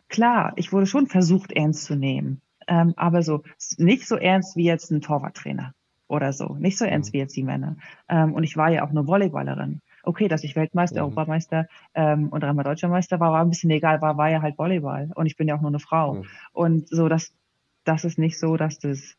[0.09, 2.41] klar, ich wurde schon versucht, ernst zu nehmen.
[2.69, 3.43] Ähm, aber so
[3.79, 5.75] nicht so ernst wie jetzt ein Torwarttrainer
[6.09, 6.55] oder so.
[6.59, 7.13] Nicht so ernst mhm.
[7.15, 7.77] wie jetzt die Männer.
[8.09, 9.81] Ähm, und ich war ja auch nur Volleyballerin.
[10.05, 11.07] Okay, dass ich Weltmeister, mhm.
[11.07, 14.59] Europameister ähm, und dreimal Deutscher Meister war, war ein bisschen egal, war, war ja halt
[14.59, 15.11] Volleyball.
[15.15, 16.15] Und ich bin ja auch nur eine Frau.
[16.15, 16.25] Mhm.
[16.53, 17.33] Und so, dass
[17.85, 19.17] das ist nicht so, dass das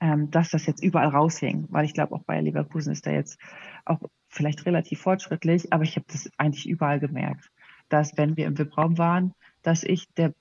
[0.00, 3.38] ähm, dass das jetzt überall raushing, weil ich glaube, auch bei Leverkusen ist da jetzt
[3.84, 7.50] auch vielleicht relativ fortschrittlich, aber ich habe das eigentlich überall gemerkt,
[7.88, 9.32] dass wenn wir im VIP-Raum waren,
[9.62, 10.34] dass ich der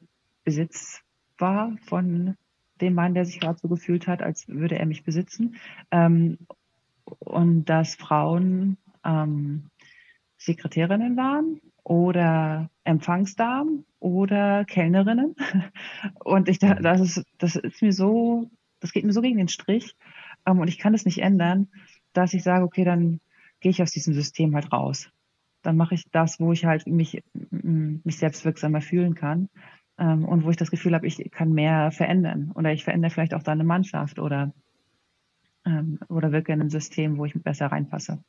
[0.43, 1.01] Besitz
[1.38, 2.36] war von
[2.82, 5.56] dem Mann, der sich gerade so gefühlt hat, als würde er mich besitzen.
[5.91, 6.38] Ähm,
[7.20, 9.70] und dass Frauen ähm,
[10.38, 15.36] Sekretärinnen waren oder Empfangsdamen oder Kellnerinnen.
[16.24, 18.49] Und ich das ist, das ist mir so,
[18.86, 19.95] das geht mir so gegen den Strich.
[20.45, 21.67] Ähm, und ich kann das nicht ändern,
[22.13, 23.19] dass ich sage, okay, dann
[23.59, 25.09] gehe ich aus diesem System halt raus.
[25.63, 29.49] Dann mache ich das, wo ich halt mich, mich selbstwirksamer fühlen kann
[29.97, 33.33] ähm, und wo ich das Gefühl habe, ich kann mehr verändern oder ich verändere vielleicht
[33.33, 34.53] auch da eine Mannschaft oder,
[35.65, 38.23] ähm, oder wirke in ein System, wo ich besser reinpasse.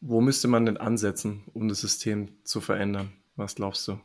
[0.00, 3.12] Wo müsste man denn ansetzen, um das System zu verändern?
[3.36, 4.00] Was glaubst du?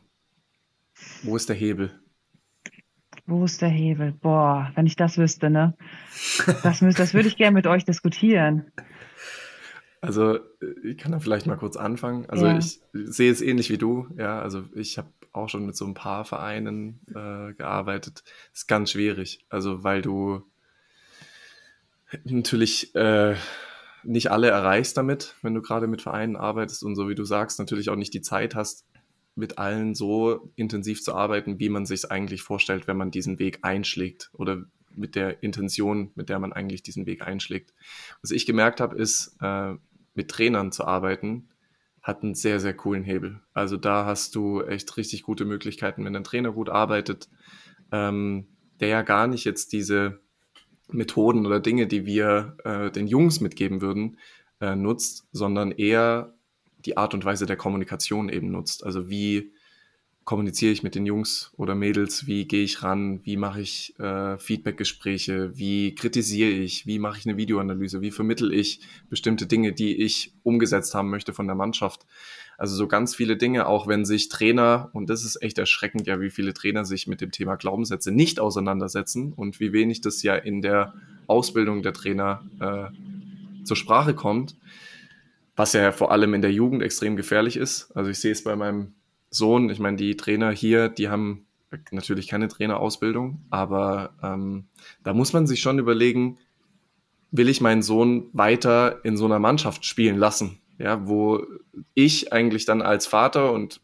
[1.22, 1.98] Wo ist der Hebel?
[3.26, 4.12] Wo ist der Hebel?
[4.12, 5.74] Boah, wenn ich das wüsste, ne?
[6.62, 8.70] Das, das würde ich gerne mit euch diskutieren.
[10.02, 10.38] Also
[10.82, 12.28] ich kann da vielleicht mal kurz anfangen.
[12.28, 12.58] Also ja.
[12.58, 14.06] ich sehe es ähnlich wie du.
[14.18, 18.22] Ja, also ich habe auch schon mit so ein paar Vereinen äh, gearbeitet.
[18.52, 19.46] Ist ganz schwierig.
[19.48, 20.42] Also weil du
[22.24, 23.36] natürlich äh,
[24.02, 27.58] nicht alle erreichst damit, wenn du gerade mit Vereinen arbeitest und so wie du sagst,
[27.58, 28.84] natürlich auch nicht die Zeit hast,
[29.34, 33.58] mit allen so intensiv zu arbeiten, wie man sich eigentlich vorstellt, wenn man diesen Weg
[33.62, 34.64] einschlägt oder
[34.96, 37.74] mit der Intention, mit der man eigentlich diesen Weg einschlägt.
[38.22, 39.74] Was ich gemerkt habe, ist, äh,
[40.14, 41.48] mit Trainern zu arbeiten,
[42.00, 43.40] hat einen sehr, sehr coolen Hebel.
[43.54, 47.28] Also da hast du echt richtig gute Möglichkeiten, wenn ein Trainer gut arbeitet,
[47.90, 48.46] ähm,
[48.78, 50.20] der ja gar nicht jetzt diese
[50.88, 54.18] Methoden oder Dinge, die wir äh, den Jungs mitgeben würden,
[54.60, 56.33] äh, nutzt, sondern eher
[56.84, 58.84] die Art und Weise der Kommunikation eben nutzt.
[58.84, 59.52] Also wie
[60.24, 64.38] kommuniziere ich mit den Jungs oder Mädels, wie gehe ich ran, wie mache ich äh,
[64.38, 68.80] Feedbackgespräche, wie kritisiere ich, wie mache ich eine Videoanalyse, wie vermittel ich
[69.10, 72.06] bestimmte Dinge, die ich umgesetzt haben möchte von der Mannschaft.
[72.56, 76.20] Also so ganz viele Dinge, auch wenn sich Trainer, und das ist echt erschreckend, ja,
[76.20, 80.36] wie viele Trainer sich mit dem Thema Glaubenssätze nicht auseinandersetzen und wie wenig das ja
[80.36, 80.94] in der
[81.26, 84.56] Ausbildung der Trainer äh, zur Sprache kommt,
[85.56, 87.92] was ja vor allem in der Jugend extrem gefährlich ist.
[87.96, 88.94] Also ich sehe es bei meinem
[89.30, 91.46] Sohn, ich meine, die Trainer hier, die haben
[91.90, 94.66] natürlich keine Trainerausbildung, aber ähm,
[95.02, 96.38] da muss man sich schon überlegen,
[97.30, 100.60] will ich meinen Sohn weiter in so einer Mannschaft spielen lassen?
[100.78, 101.44] Ja, wo
[101.94, 103.80] ich eigentlich dann als Vater und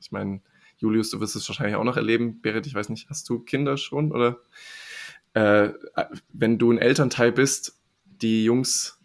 [0.00, 0.40] ich meine,
[0.78, 2.40] Julius, du wirst es wahrscheinlich auch noch erleben.
[2.40, 4.40] Berit, ich weiß nicht, hast du Kinder schon oder?
[5.34, 5.70] Äh,
[6.32, 8.98] wenn du ein Elternteil bist, die Jungs,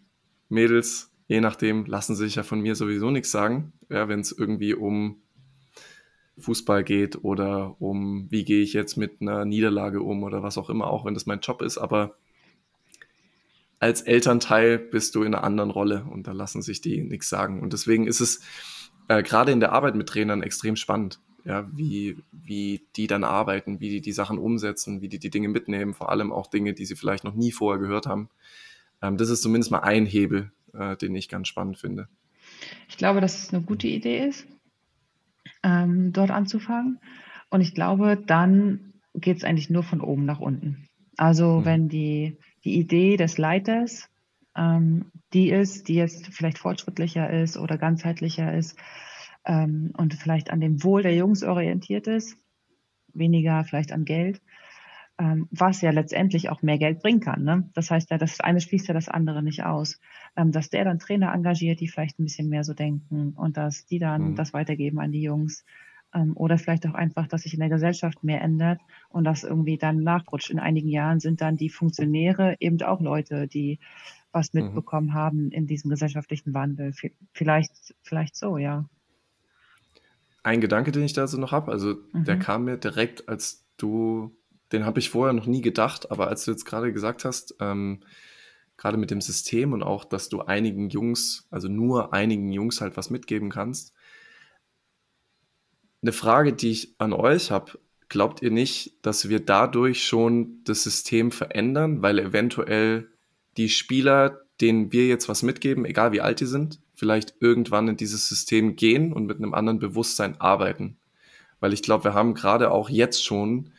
[0.48, 3.72] Mädels, je nachdem, lassen sich ja von mir sowieso nichts sagen.
[3.88, 5.22] Ja, wenn es irgendwie um
[6.38, 10.70] Fußball geht oder um, wie gehe ich jetzt mit einer Niederlage um oder was auch
[10.70, 11.78] immer, auch wenn das mein Job ist.
[11.78, 12.16] Aber
[13.78, 17.60] als Elternteil bist du in einer anderen Rolle und da lassen sich die nichts sagen.
[17.60, 18.40] Und deswegen ist es
[19.08, 23.80] äh, gerade in der Arbeit mit Trainern extrem spannend, ja, wie, wie die dann arbeiten,
[23.80, 26.86] wie die die Sachen umsetzen, wie die die Dinge mitnehmen, vor allem auch Dinge, die
[26.86, 28.30] sie vielleicht noch nie vorher gehört haben.
[29.02, 32.08] Ähm, das ist zumindest mal ein Hebel, äh, den ich ganz spannend finde.
[32.88, 34.46] Ich glaube, dass es eine gute Idee ist,
[35.62, 36.98] ähm, dort anzufangen.
[37.50, 40.88] Und ich glaube, dann geht es eigentlich nur von oben nach unten.
[41.16, 41.64] Also mhm.
[41.64, 44.08] wenn die, die Idee des Leiters
[44.58, 48.78] ähm, die ist, die jetzt vielleicht fortschrittlicher ist oder ganzheitlicher ist
[49.44, 52.36] ähm, und vielleicht an dem Wohl der Jungs orientiert ist,
[53.14, 54.40] weniger vielleicht an Geld,
[55.18, 57.42] ähm, was ja letztendlich auch mehr Geld bringen kann.
[57.42, 57.68] Ne?
[57.74, 60.00] Das heißt ja, das eine schließt ja das andere nicht aus.
[60.36, 63.84] Ähm, dass der dann Trainer engagiert, die vielleicht ein bisschen mehr so denken und dass
[63.86, 64.34] die dann mhm.
[64.36, 65.64] das weitergeben an die Jungs.
[66.14, 69.76] Ähm, oder vielleicht auch einfach, dass sich in der Gesellschaft mehr ändert und das irgendwie
[69.76, 70.50] dann nachrutscht.
[70.50, 73.80] In einigen Jahren sind dann die Funktionäre eben auch Leute, die
[74.30, 74.62] was mhm.
[74.62, 75.14] mitbekommen mhm.
[75.14, 76.92] haben in diesem gesellschaftlichen Wandel.
[77.32, 78.88] Vielleicht, vielleicht so, ja.
[80.44, 82.24] Ein Gedanke, den ich da so noch habe, also mhm.
[82.24, 84.37] der kam mir direkt, als du
[84.72, 88.00] den habe ich vorher noch nie gedacht, aber als du jetzt gerade gesagt hast, ähm,
[88.76, 92.96] gerade mit dem System und auch, dass du einigen Jungs, also nur einigen Jungs halt
[92.96, 93.92] was mitgeben kannst.
[96.00, 100.84] Eine Frage, die ich an euch habe, glaubt ihr nicht, dass wir dadurch schon das
[100.84, 103.08] System verändern, weil eventuell
[103.56, 107.96] die Spieler, denen wir jetzt was mitgeben, egal wie alt die sind, vielleicht irgendwann in
[107.96, 110.96] dieses System gehen und mit einem anderen Bewusstsein arbeiten?
[111.58, 113.72] Weil ich glaube, wir haben gerade auch jetzt schon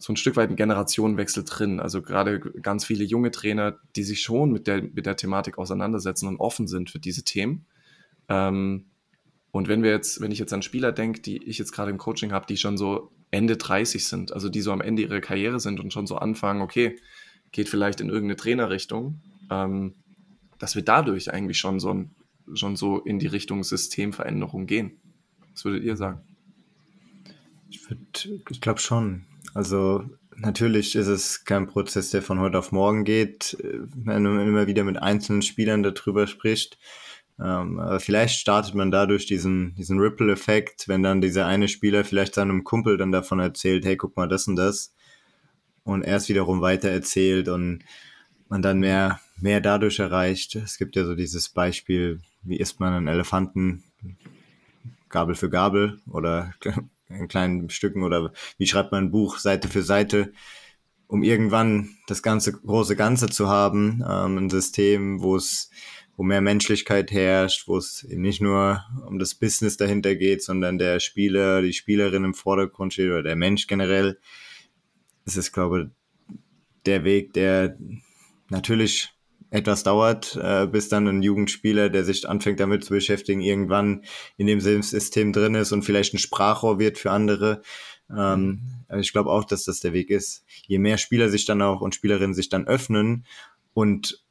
[0.00, 1.78] so ein Stück weit ein Generationenwechsel drin.
[1.78, 6.26] Also gerade ganz viele junge Trainer, die sich schon mit der, mit der Thematik auseinandersetzen
[6.26, 7.66] und offen sind für diese Themen.
[8.28, 8.86] Ähm,
[9.50, 11.98] und wenn wir jetzt, wenn ich jetzt an Spieler denke, die ich jetzt gerade im
[11.98, 15.60] Coaching habe, die schon so Ende 30 sind, also die so am Ende ihrer Karriere
[15.60, 16.96] sind und schon so anfangen, okay,
[17.52, 19.20] geht vielleicht in irgendeine Trainerrichtung,
[19.50, 19.96] ähm,
[20.58, 22.06] dass wir dadurch eigentlich schon so,
[22.54, 24.92] schon so in die Richtung Systemveränderung gehen.
[25.52, 26.20] Was würdet ihr sagen?
[27.68, 27.86] Ich,
[28.48, 29.26] ich glaube schon.
[29.54, 30.04] Also
[30.36, 34.84] natürlich ist es kein Prozess, der von heute auf morgen geht, wenn man immer wieder
[34.84, 36.78] mit einzelnen Spielern darüber spricht.
[37.38, 42.34] Ähm, aber vielleicht startet man dadurch diesen, diesen Ripple-Effekt, wenn dann dieser eine Spieler vielleicht
[42.34, 44.94] seinem Kumpel dann davon erzählt, hey, guck mal das und das.
[45.82, 47.82] Und er es wiederum weiter erzählt und
[48.48, 50.56] man dann mehr, mehr dadurch erreicht.
[50.56, 53.84] Es gibt ja so dieses Beispiel, wie isst man einen Elefanten
[55.08, 56.52] Gabel für Gabel oder
[57.10, 60.32] in kleinen Stücken oder wie schreibt man ein Buch Seite für Seite,
[61.06, 65.70] um irgendwann das ganze große Ganze zu haben, ähm, ein System, wo es
[66.16, 70.76] wo mehr Menschlichkeit herrscht, wo es eben nicht nur um das Business dahinter geht, sondern
[70.76, 74.18] der Spieler, die Spielerin im Vordergrund steht oder der Mensch generell.
[75.24, 75.90] Das ist, glaube
[76.28, 76.36] ich,
[76.84, 77.78] der Weg, der
[78.50, 79.14] natürlich
[79.50, 84.04] etwas dauert, äh, bis dann ein Jugendspieler, der sich anfängt damit zu beschäftigen, irgendwann
[84.36, 87.62] in dem System drin ist und vielleicht ein Sprachrohr wird für andere.
[88.08, 90.44] Ähm, also ich glaube auch, dass das der Weg ist.
[90.66, 93.26] Je mehr Spieler sich dann auch und Spielerinnen sich dann öffnen
[93.74, 94.22] und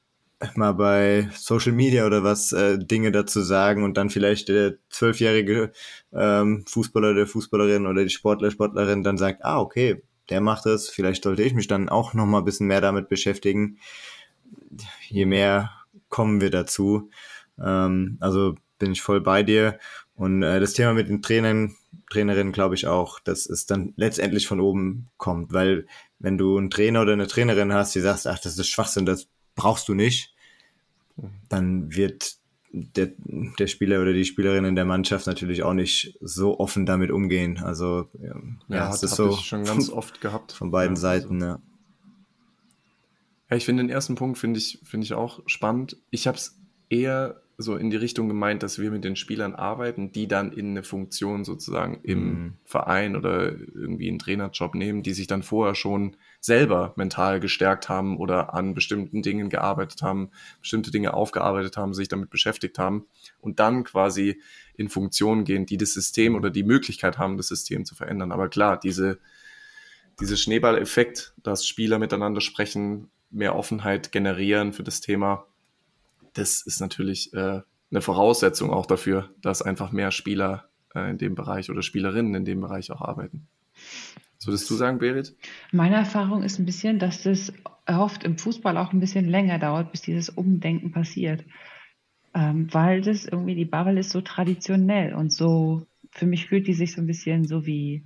[0.56, 5.74] mal bei Social Media oder was äh, Dinge dazu sagen und dann vielleicht der zwölfjährige
[6.14, 10.88] ähm, Fußballer, der Fußballerin oder die Sportler, Sportlerin dann sagt, ah, okay, der macht das,
[10.88, 13.80] vielleicht sollte ich mich dann auch noch mal ein bisschen mehr damit beschäftigen
[15.08, 15.72] je mehr
[16.10, 17.10] kommen wir dazu.
[17.62, 19.80] Ähm, also bin ich voll bei dir.
[20.16, 21.76] Und äh, das Thema mit den Trainern,
[22.10, 25.86] Trainerinnen glaube ich auch, dass es dann letztendlich von oben kommt, weil
[26.20, 29.28] wenn du einen Trainer oder eine Trainerin hast, die sagst, ach, das ist Schwachsinn, das
[29.56, 30.34] brauchst du nicht,
[31.48, 32.38] dann wird
[32.72, 33.12] der,
[33.58, 37.62] der Spieler oder die Spielerin in der Mannschaft natürlich auch nicht so offen damit umgehen.
[37.64, 38.36] Also ja,
[38.68, 41.42] ja das ist so schon ganz oft gehabt von beiden ja, Seiten.
[41.42, 41.56] Also.
[41.56, 41.62] Ja.
[43.50, 45.98] Ja, ich finde den ersten Punkt finde ich finde ich auch spannend.
[46.12, 50.14] Ich habe es eher so in die Richtung gemeint, dass wir mit den Spielern arbeiten,
[50.14, 52.54] die dann in eine Funktion sozusagen im mhm.
[52.64, 58.18] Verein oder irgendwie einen Trainerjob nehmen, die sich dann vorher schon selber mental gestärkt haben
[58.18, 60.30] oder an bestimmten Dingen gearbeitet haben,
[60.62, 63.08] bestimmte Dinge aufgearbeitet haben, sich damit beschäftigt haben
[63.42, 64.42] und dann quasi
[64.76, 68.32] in Funktionen gehen, die das System oder die Möglichkeit haben, das System zu verändern.
[68.32, 69.20] Aber klar, diese,
[70.22, 75.46] diese Schneeballeffekt, dass Spieler miteinander sprechen, mehr Offenheit generieren für das Thema,
[76.34, 77.62] das ist natürlich äh,
[77.92, 82.46] eine Voraussetzung auch dafür, dass einfach mehr Spieler äh, in dem Bereich oder Spielerinnen in
[82.46, 83.48] dem Bereich auch arbeiten.
[84.38, 85.36] Was würdest du sagen, Berit?
[85.72, 87.52] Meine Erfahrung ist ein bisschen, dass das
[87.86, 91.44] oft im Fußball auch ein bisschen länger dauert, bis dieses Umdenken passiert.
[92.34, 96.74] Ähm, weil das irgendwie, die Bubble ist so traditionell und so, für mich fühlt die
[96.74, 98.04] sich so ein bisschen so wie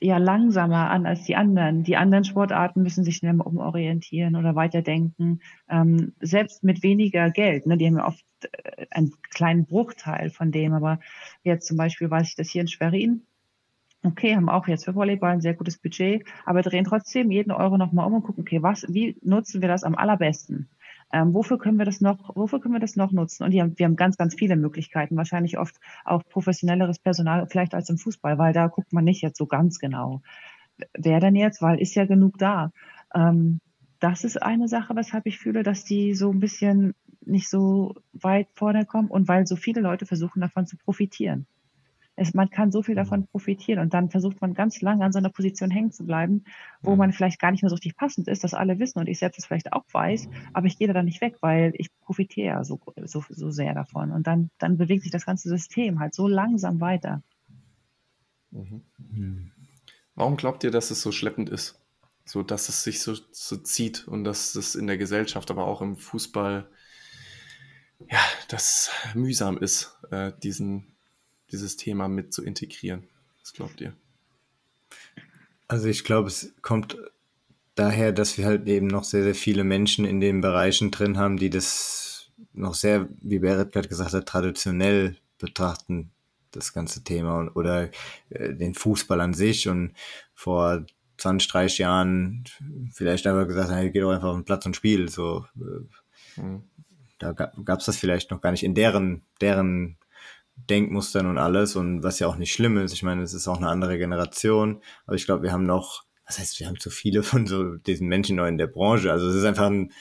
[0.00, 1.84] ja langsamer an als die anderen.
[1.84, 7.66] Die anderen Sportarten müssen sich schnell umorientieren oder weiterdenken, ähm, selbst mit weniger Geld.
[7.66, 7.76] Ne?
[7.76, 11.00] Die haben ja oft äh, einen kleinen Bruchteil von dem, aber
[11.42, 13.22] jetzt zum Beispiel weiß ich das hier in Schwerin.
[14.02, 17.76] Okay, haben auch jetzt für Volleyball ein sehr gutes Budget, aber drehen trotzdem jeden Euro
[17.76, 20.70] nochmal um und gucken, okay, was, wie nutzen wir das am allerbesten?
[21.12, 23.44] Ähm, wofür können wir das noch, wofür können wir das noch nutzen?
[23.44, 27.90] Und haben, wir haben ganz, ganz viele Möglichkeiten, wahrscheinlich oft auch professionelleres Personal, vielleicht als
[27.90, 30.22] im Fußball, weil da guckt man nicht jetzt so ganz genau.
[30.96, 31.62] Wer denn jetzt?
[31.62, 32.72] Weil ist ja genug da.
[33.14, 33.60] Ähm,
[33.98, 36.94] das ist eine Sache, weshalb ich fühle, dass die so ein bisschen
[37.24, 41.46] nicht so weit vorne kommen und weil so viele Leute versuchen davon zu profitieren
[42.20, 45.18] es, man kann so viel davon profitieren und dann versucht man ganz lange an so
[45.18, 46.44] einer Position hängen zu bleiben,
[46.82, 49.18] wo man vielleicht gar nicht mehr so richtig passend ist, dass alle wissen und ich
[49.18, 52.62] selbst es vielleicht auch weiß, aber ich gehe da dann nicht weg, weil ich profitiere
[52.64, 56.28] so, so, so sehr davon und dann, dann bewegt sich das ganze System halt so
[56.28, 57.22] langsam weiter.
[58.50, 59.50] Mhm.
[60.14, 61.80] Warum glaubt ihr, dass es so schleppend ist?
[62.26, 65.80] So, dass es sich so, so zieht und dass es in der Gesellschaft, aber auch
[65.80, 66.68] im Fußball,
[68.10, 68.18] ja,
[68.48, 70.90] das mühsam ist, äh, diesen,
[71.52, 73.04] dieses Thema mit zu integrieren?
[73.40, 73.94] Was glaubt ihr?
[75.68, 76.96] Also ich glaube, es kommt
[77.74, 81.36] daher, dass wir halt eben noch sehr, sehr viele Menschen in den Bereichen drin haben,
[81.36, 86.10] die das noch sehr, wie Berit gerade gesagt hat, traditionell betrachten,
[86.50, 87.90] das ganze Thema oder
[88.30, 89.94] äh, den Fußball an sich und
[90.34, 90.84] vor
[91.18, 92.44] 20, 30 Jahren
[92.92, 95.08] vielleicht einfach gesagt, hey, geh doch einfach auf den Platz und spiel.
[95.08, 96.64] So, äh, mhm.
[97.18, 99.98] Da gab es das vielleicht noch gar nicht in deren, deren
[100.68, 102.92] Denkmustern und alles und was ja auch nicht schlimm ist.
[102.92, 106.38] Ich meine, es ist auch eine andere Generation, aber ich glaube, wir haben noch, was
[106.38, 109.10] heißt, wir haben zu viele von so diesen Menschen neu in der Branche.
[109.10, 109.92] Also es ist einfach ein,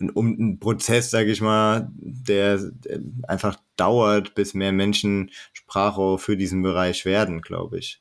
[0.00, 6.36] ein, ein Prozess, sage ich mal, der, der, einfach dauert, bis mehr Menschen Sprachrohr für
[6.36, 8.00] diesen Bereich werden, glaube ich.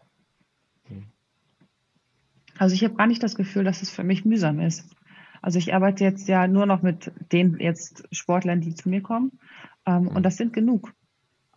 [2.57, 4.85] Also ich habe gar nicht das Gefühl, dass es für mich mühsam ist.
[5.41, 9.39] Also ich arbeite jetzt ja nur noch mit den jetzt Sportlern, die zu mir kommen.
[9.85, 10.93] Ähm, und das sind genug.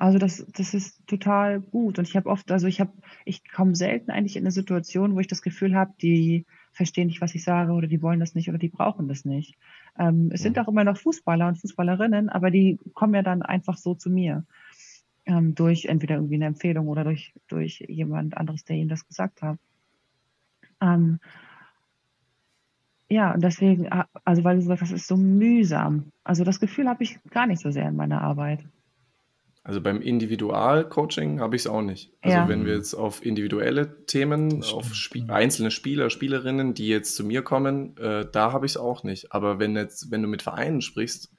[0.00, 1.98] Also das, das ist total gut.
[1.98, 2.90] Und ich habe oft, also ich habe,
[3.26, 7.20] ich komme selten eigentlich in eine Situation, wo ich das Gefühl habe, die verstehen nicht,
[7.20, 9.58] was ich sage oder die wollen das nicht oder die brauchen das nicht.
[9.98, 13.76] Ähm, es sind auch immer noch Fußballer und Fußballerinnen, aber die kommen ja dann einfach
[13.76, 14.46] so zu mir.
[15.26, 19.42] Ähm, durch entweder irgendwie eine Empfehlung oder durch, durch jemand anderes, der ihnen das gesagt
[19.42, 19.58] hat.
[20.80, 21.20] Ähm,
[23.10, 23.86] ja, und deswegen,
[24.24, 26.10] also weil du sagst, das ist so mühsam.
[26.24, 28.64] Also das Gefühl habe ich gar nicht so sehr in meiner Arbeit.
[29.62, 32.12] Also beim Individualcoaching habe ich es auch nicht.
[32.22, 32.48] Also ja.
[32.48, 37.42] wenn wir jetzt auf individuelle Themen, auf Spie einzelne Spieler, Spielerinnen, die jetzt zu mir
[37.42, 39.32] kommen, äh, da habe ich es auch nicht.
[39.32, 41.30] Aber wenn jetzt, wenn du mit Vereinen sprichst,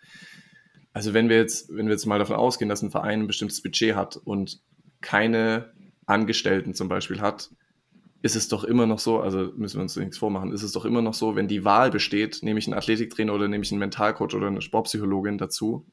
[0.94, 3.62] also wenn wir jetzt, wenn wir jetzt mal davon ausgehen, dass ein Verein ein bestimmtes
[3.64, 4.60] Budget hat und
[5.02, 5.72] keine
[6.06, 7.50] Angestellten zum Beispiel hat,
[8.22, 10.86] ist es doch immer noch so, also müssen wir uns nichts vormachen, ist es doch
[10.86, 13.80] immer noch so, wenn die Wahl besteht, nehme ich einen Athletiktrainer oder nehme ich einen
[13.80, 15.88] Mentalcoach oder eine Sportpsychologin dazu,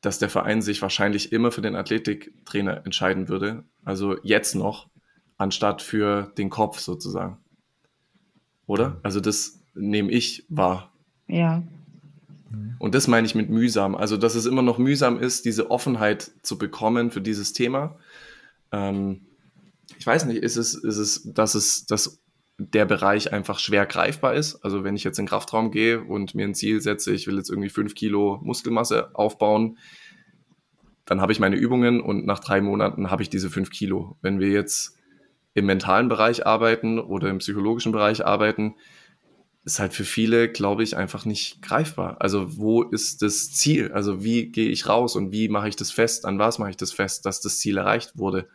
[0.00, 3.64] dass der Verein sich wahrscheinlich immer für den Athletiktrainer entscheiden würde.
[3.84, 4.88] Also jetzt noch,
[5.36, 7.38] anstatt für den Kopf sozusagen.
[8.66, 8.98] Oder?
[9.02, 10.92] Also das nehme ich wahr.
[11.26, 11.62] Ja.
[12.78, 13.94] Und das meine ich mit mühsam.
[13.94, 17.96] Also, dass es immer noch mühsam ist, diese Offenheit zu bekommen für dieses Thema.
[18.72, 19.20] Ähm,
[19.98, 22.19] ich weiß nicht, ist es, ist es, dass es, dass
[22.60, 24.62] der Bereich einfach schwer greifbar ist.
[24.64, 27.36] Also wenn ich jetzt in den Kraftraum gehe und mir ein Ziel setze, ich will
[27.36, 29.78] jetzt irgendwie fünf Kilo Muskelmasse aufbauen,
[31.06, 34.16] dann habe ich meine Übungen und nach drei Monaten habe ich diese fünf Kilo.
[34.20, 34.96] Wenn wir jetzt
[35.54, 38.74] im mentalen Bereich arbeiten oder im psychologischen Bereich arbeiten,
[39.64, 42.16] ist halt für viele, glaube ich, einfach nicht greifbar.
[42.20, 43.90] Also wo ist das Ziel?
[43.92, 46.26] Also wie gehe ich raus und wie mache ich das fest?
[46.26, 48.48] An was mache ich das fest, dass das Ziel erreicht wurde?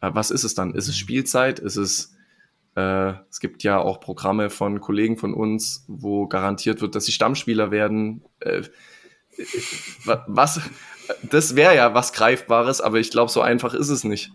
[0.00, 0.74] Äh, was ist es dann?
[0.74, 1.58] Ist es Spielzeit?
[1.58, 2.14] Ist es
[2.76, 7.12] äh, es gibt ja auch Programme von Kollegen von uns, wo garantiert wird, dass sie
[7.12, 8.22] Stammspieler werden.
[8.40, 8.62] Äh,
[10.26, 10.60] was?
[11.22, 14.32] Das wäre ja was Greifbares, aber ich glaube, so einfach ist es nicht.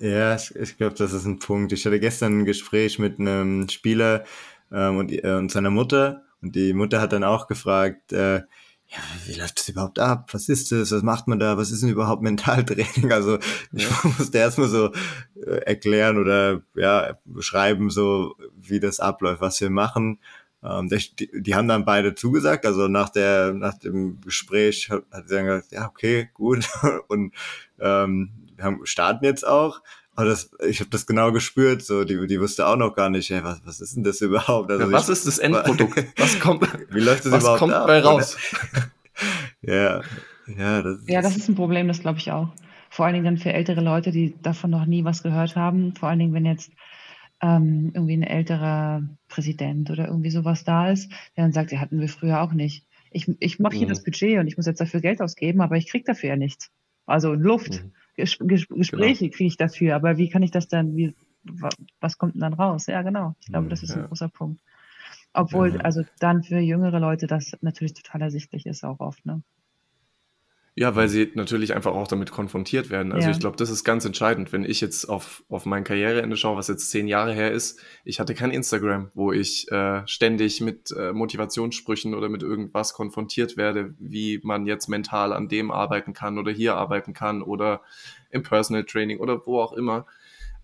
[0.00, 1.72] Ja, ich, ich glaube, das ist ein Punkt.
[1.72, 4.24] Ich hatte gestern ein Gespräch mit einem Spieler
[4.70, 8.42] ähm, und, äh, und seiner Mutter und die Mutter hat dann auch gefragt, äh,
[8.88, 10.30] ja, wie läuft das überhaupt ab?
[10.32, 10.92] Was ist das?
[10.92, 11.58] Was macht man da?
[11.58, 13.12] Was ist denn überhaupt Mentaltraining?
[13.12, 13.38] Also
[13.72, 13.90] ich ja.
[14.18, 14.92] musste erstmal so
[15.46, 20.20] äh, erklären oder ja, beschreiben, so wie das abläuft, was wir machen.
[20.62, 22.64] Ähm, die, die haben dann beide zugesagt.
[22.64, 26.66] Also nach der nach dem Gespräch hat, hat sie dann gesagt, ja, okay, gut.
[27.08, 27.34] Und
[27.78, 29.82] ähm, wir haben, starten jetzt auch.
[30.18, 33.30] Aber das, ich habe das genau gespürt, so die, die wusste auch noch gar nicht,
[33.30, 34.68] ey, was, was ist denn das überhaupt?
[34.68, 36.06] Also ja, was ich, ist das Endprodukt?
[36.18, 38.36] Was kommt, wie läuft das was überhaupt kommt ab, bei raus?
[39.62, 40.02] ja,
[40.48, 42.48] ja, das ja, das ist ein Problem, das glaube ich auch.
[42.90, 45.94] Vor allen Dingen dann für ältere Leute, die davon noch nie was gehört haben.
[45.94, 46.72] Vor allen Dingen, wenn jetzt
[47.40, 52.00] ähm, irgendwie ein älterer Präsident oder irgendwie sowas da ist, der dann sagt, ja, hatten
[52.00, 52.84] wir früher auch nicht.
[53.12, 53.90] Ich, ich mache hier mhm.
[53.90, 56.72] das Budget und ich muss jetzt dafür Geld ausgeben, aber ich krieg dafür ja nichts.
[57.06, 57.84] Also Luft.
[57.84, 57.92] Mhm.
[58.18, 59.36] Ges Ges Gespräche genau.
[59.36, 61.14] kriege ich dafür, aber wie kann ich das dann, wie,
[62.00, 62.86] was kommt denn dann raus?
[62.88, 63.36] Ja, genau.
[63.40, 64.02] Ich glaube, das ist ja.
[64.02, 64.60] ein großer Punkt.
[65.32, 65.80] Obwohl, ja.
[65.82, 69.42] also dann für jüngere Leute das natürlich total ersichtlich ist, auch oft, ne?
[70.78, 73.10] Ja, weil sie natürlich einfach auch damit konfrontiert werden.
[73.10, 73.32] Also ja.
[73.32, 74.52] ich glaube, das ist ganz entscheidend.
[74.52, 78.20] Wenn ich jetzt auf, auf mein Karriereende schaue, was jetzt zehn Jahre her ist, ich
[78.20, 83.92] hatte kein Instagram, wo ich äh, ständig mit äh, Motivationssprüchen oder mit irgendwas konfrontiert werde,
[83.98, 87.82] wie man jetzt mental an dem arbeiten kann oder hier arbeiten kann oder
[88.30, 90.06] im Personal Training oder wo auch immer.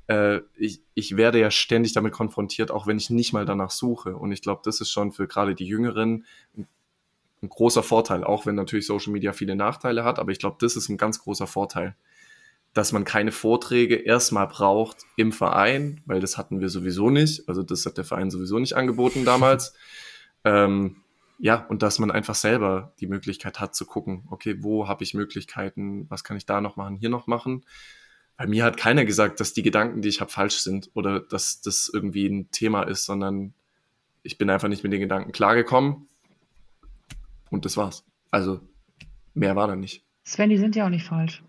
[0.06, 4.14] Äh, ich, ich werde ja ständig damit konfrontiert, auch wenn ich nicht mal danach suche.
[4.14, 6.24] Und ich glaube, das ist schon für gerade die Jüngeren
[6.56, 6.68] ein
[7.44, 10.76] ein großer Vorteil, auch wenn natürlich Social Media viele Nachteile hat, aber ich glaube, das
[10.76, 11.94] ist ein ganz großer Vorteil,
[12.72, 17.62] dass man keine Vorträge erstmal braucht im Verein, weil das hatten wir sowieso nicht, also
[17.62, 19.74] das hat der Verein sowieso nicht angeboten damals.
[20.44, 20.96] ähm,
[21.38, 25.14] ja, und dass man einfach selber die Möglichkeit hat zu gucken, okay, wo habe ich
[25.14, 27.64] Möglichkeiten, was kann ich da noch machen, hier noch machen.
[28.36, 31.60] Bei mir hat keiner gesagt, dass die Gedanken, die ich habe, falsch sind oder dass
[31.60, 33.52] das irgendwie ein Thema ist, sondern
[34.22, 36.08] ich bin einfach nicht mit den Gedanken klargekommen
[37.54, 38.04] und das war's.
[38.30, 38.60] Also
[39.32, 40.04] mehr war da nicht.
[40.24, 41.42] Sven, die sind ja auch nicht falsch.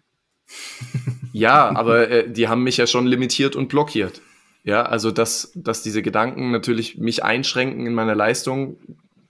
[1.34, 4.22] ja, aber äh, die haben mich ja schon limitiert und blockiert.
[4.64, 8.78] Ja, also dass, dass diese Gedanken natürlich mich einschränken in meiner Leistung,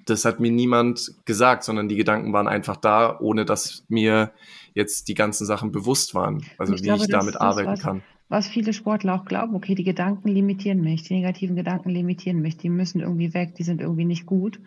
[0.05, 4.31] das hat mir niemand gesagt, sondern die Gedanken waren einfach da, ohne dass mir
[4.73, 8.01] jetzt die ganzen Sachen bewusst waren, also ich wie glaube, ich damit arbeiten was, kann.
[8.29, 12.57] Was viele Sportler auch glauben, okay, die Gedanken limitieren mich, die negativen Gedanken limitieren mich,
[12.57, 14.59] die müssen irgendwie weg, die sind irgendwie nicht gut.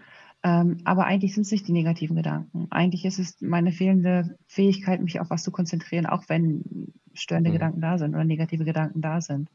[0.42, 2.68] Ähm, aber eigentlich sind es nicht die negativen Gedanken.
[2.70, 7.54] Eigentlich ist es meine fehlende Fähigkeit, mich auf was zu konzentrieren, auch wenn störende mhm.
[7.54, 9.50] Gedanken da sind oder negative Gedanken da sind.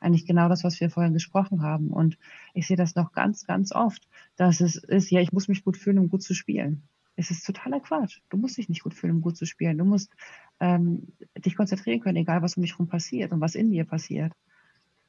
[0.00, 1.88] Eigentlich genau das, was wir vorhin gesprochen haben.
[1.88, 2.18] Und
[2.54, 5.76] ich sehe das noch ganz, ganz oft, dass es ist, ja, ich muss mich gut
[5.76, 6.82] fühlen, um gut zu spielen.
[7.16, 8.20] Es ist totaler Quatsch.
[8.28, 9.76] Du musst dich nicht gut fühlen, um gut zu spielen.
[9.76, 10.12] Du musst
[10.60, 14.32] ähm, dich konzentrieren können, egal was um dich herum passiert und was in dir passiert.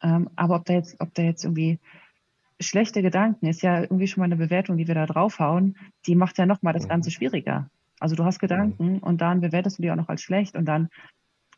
[0.02, 1.80] Ähm, aber ob da jetzt, ob da jetzt irgendwie
[2.60, 6.38] schlechte Gedanken ist ja irgendwie schon mal eine Bewertung, die wir da draufhauen, die macht
[6.38, 7.14] ja nochmal das Ganze mhm.
[7.14, 7.70] schwieriger.
[8.00, 8.98] Also du hast Gedanken mhm.
[9.00, 10.90] und dann bewertest du die auch noch als schlecht und dann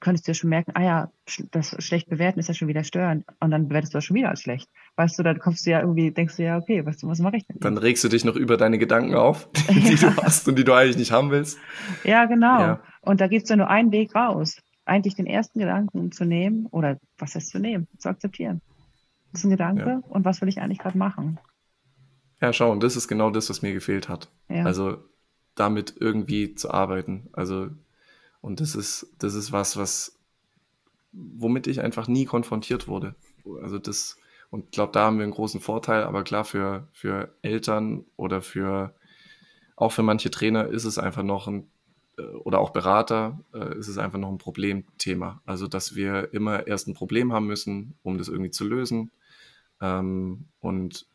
[0.01, 1.11] könntest du ja schon merken, ah ja,
[1.51, 4.29] das schlecht bewerten ist ja schon wieder störend und dann bewertest du das schon wieder
[4.29, 4.67] als schlecht.
[4.95, 7.45] Weißt du, dann kommst du ja irgendwie, denkst du ja, okay, was, was mache ich
[7.45, 7.57] denn?
[7.59, 10.09] Dann regst du dich noch über deine Gedanken auf, die ja.
[10.09, 11.59] du hast und die du eigentlich nicht haben willst.
[12.03, 12.59] Ja, genau.
[12.59, 12.79] Ja.
[13.01, 14.57] Und da gibt es ja nur einen Weg raus.
[14.85, 18.61] Eigentlich den ersten Gedanken zu nehmen oder was heißt zu nehmen, zu akzeptieren.
[19.31, 19.85] Das ist ein Gedanke.
[19.85, 20.01] Ja.
[20.09, 21.39] Und was will ich eigentlich gerade machen?
[22.41, 24.29] Ja, schau, und das ist genau das, was mir gefehlt hat.
[24.49, 24.65] Ja.
[24.65, 24.97] Also
[25.55, 27.29] damit irgendwie zu arbeiten.
[27.33, 27.69] Also,
[28.41, 30.17] und das ist, das ist was, was,
[31.11, 33.15] womit ich einfach nie konfrontiert wurde.
[33.61, 34.17] Also das,
[34.49, 38.41] und ich glaube, da haben wir einen großen Vorteil, aber klar, für, für Eltern oder
[38.41, 38.93] für
[39.81, 41.67] auch für manche Trainer ist es einfach noch ein,
[42.17, 45.41] äh, oder auch Berater, äh, ist es einfach noch ein Problemthema.
[45.45, 49.09] Also, dass wir immer erst ein Problem haben müssen, um das irgendwie zu lösen.
[49.81, 51.07] Ähm, und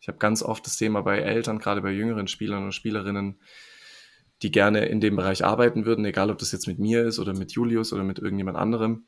[0.00, 3.38] ich habe ganz oft das Thema bei Eltern, gerade bei jüngeren Spielern und Spielerinnen,
[4.42, 7.32] die gerne in dem Bereich arbeiten würden, egal ob das jetzt mit mir ist oder
[7.32, 9.04] mit Julius oder mit irgendjemand anderem.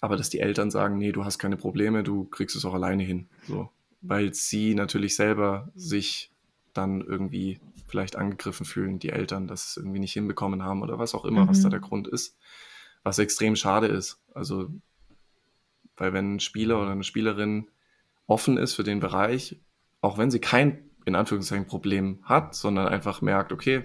[0.00, 3.02] Aber dass die Eltern sagen, nee, du hast keine Probleme, du kriegst es auch alleine
[3.02, 3.28] hin.
[3.46, 3.70] So.
[4.02, 6.32] Weil sie natürlich selber sich
[6.72, 11.14] dann irgendwie vielleicht angegriffen fühlen, die Eltern, dass es irgendwie nicht hinbekommen haben oder was
[11.14, 11.48] auch immer, mhm.
[11.48, 11.72] was da mhm.
[11.72, 12.36] der Grund ist.
[13.02, 14.20] Was extrem schade ist.
[14.34, 14.70] Also,
[15.96, 17.68] weil wenn ein Spieler oder eine Spielerin
[18.26, 19.60] offen ist für den Bereich,
[20.00, 23.84] auch wenn sie kein, in Anführungszeichen, Problem hat, sondern einfach merkt, okay,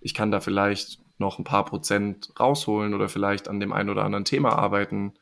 [0.00, 4.04] ich kann da vielleicht noch ein paar Prozent rausholen oder vielleicht an dem einen oder
[4.04, 5.14] anderen Thema arbeiten.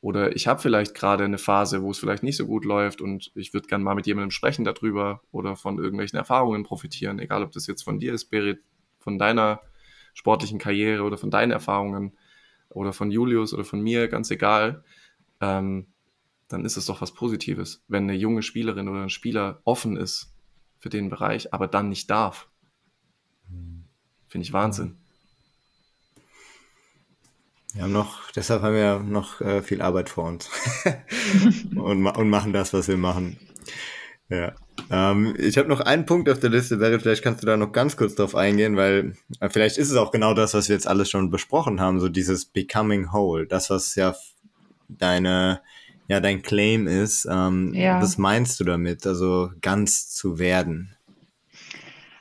[0.00, 3.32] Oder ich habe vielleicht gerade eine Phase, wo es vielleicht nicht so gut läuft und
[3.34, 7.52] ich würde gerne mal mit jemandem sprechen darüber oder von irgendwelchen Erfahrungen profitieren, egal ob
[7.52, 8.60] das jetzt von dir ist, Berit,
[8.98, 9.60] von deiner
[10.14, 12.16] sportlichen Karriere oder von deinen Erfahrungen
[12.70, 14.84] oder von Julius oder von mir, ganz egal.
[15.40, 15.86] Ähm,
[16.48, 20.32] dann ist es doch was Positives, wenn eine junge Spielerin oder ein Spieler offen ist
[20.78, 22.48] für den Bereich, aber dann nicht darf.
[24.28, 24.98] Finde ich Wahnsinn.
[27.74, 30.48] Wir haben noch, deshalb haben wir noch äh, viel Arbeit vor uns
[31.76, 33.38] und, und machen das, was wir machen.
[34.28, 34.54] Ja.
[34.90, 37.72] Ähm, ich habe noch einen Punkt auf der Liste, Barry, vielleicht kannst du da noch
[37.72, 40.86] ganz kurz drauf eingehen, weil äh, vielleicht ist es auch genau das, was wir jetzt
[40.86, 44.14] alles schon besprochen haben, so dieses Becoming Whole, das, was ja
[44.88, 45.60] deine,
[46.08, 47.26] ja, dein Claim ist.
[47.30, 48.00] Ähm, ja.
[48.00, 50.96] Was meinst du damit, also ganz zu werden?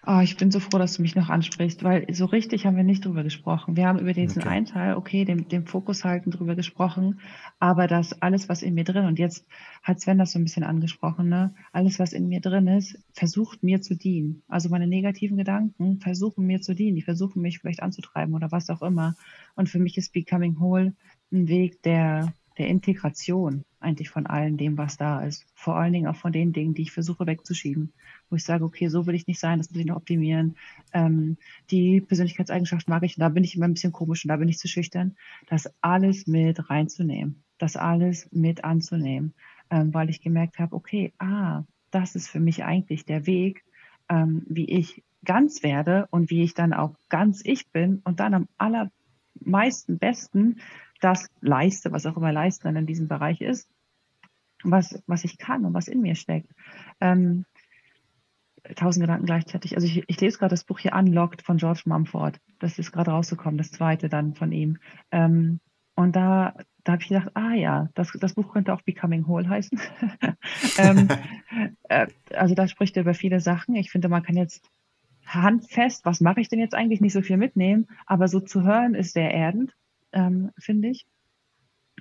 [0.07, 2.84] Oh, ich bin so froh, dass du mich noch ansprichst, weil so richtig haben wir
[2.84, 3.76] nicht drüber gesprochen.
[3.76, 4.49] Wir haben über diesen okay.
[4.49, 7.22] einen Teil, okay, den, den Fokus halten, drüber gesprochen,
[7.57, 9.48] aber das alles, was in mir drin, und jetzt
[9.82, 11.56] hat Sven das so ein bisschen angesprochen, ne?
[11.72, 14.44] alles, was in mir drin ist, versucht mir zu dienen.
[14.48, 18.70] Also meine negativen Gedanken versuchen mir zu dienen, die versuchen mich vielleicht anzutreiben oder was
[18.70, 19.16] auch immer.
[19.56, 20.94] Und für mich ist Becoming Whole
[21.32, 25.45] ein Weg der, der Integration eigentlich von allem dem, was da ist.
[25.53, 27.94] Vor allen Dingen auch von den Dingen, die ich versuche wegzuschieben.
[28.30, 30.56] Wo ich sage, okay, so will ich nicht sein, das muss ich noch optimieren.
[30.94, 31.38] Ähm,
[31.69, 34.49] die Persönlichkeitseigenschaft mag ich und da bin ich immer ein bisschen komisch und da bin
[34.49, 35.15] ich zu schüchtern.
[35.48, 37.44] Das alles mit reinzunehmen.
[37.57, 39.34] Das alles mit anzunehmen.
[39.69, 43.64] Ähm, weil ich gemerkt habe, okay, ah, das ist für mich eigentlich der Weg,
[44.10, 48.34] ähm, wie ich ganz werde und wie ich dann auch ganz ich bin und dann
[48.34, 50.57] am allermeisten besten
[51.06, 53.69] das leiste, was auch immer leisten dann in diesem Bereich ist,
[54.64, 56.49] was, was ich kann und was in mir steckt.
[56.99, 57.45] Ähm,
[58.76, 59.76] tausend Gedanken gleichzeitig.
[59.76, 62.40] Also ich, ich lese gerade das Buch hier Unlocked von George Mumford.
[62.57, 64.80] Das ist gerade rausgekommen, das zweite dann von ihm.
[65.11, 65.60] Ähm,
[65.95, 69.48] und da, da habe ich gedacht, ah ja, das, das Buch könnte auch Becoming Whole
[69.48, 69.80] heißen.
[70.80, 71.07] ähm,
[71.84, 73.76] äh, also da spricht er über viele Sachen.
[73.76, 74.68] Ich finde, man kann jetzt
[75.26, 78.95] handfest, was mache ich denn jetzt eigentlich, nicht so viel mitnehmen, aber so zu hören
[78.95, 79.76] ist sehr erdend,
[80.15, 81.05] ähm, finde ich.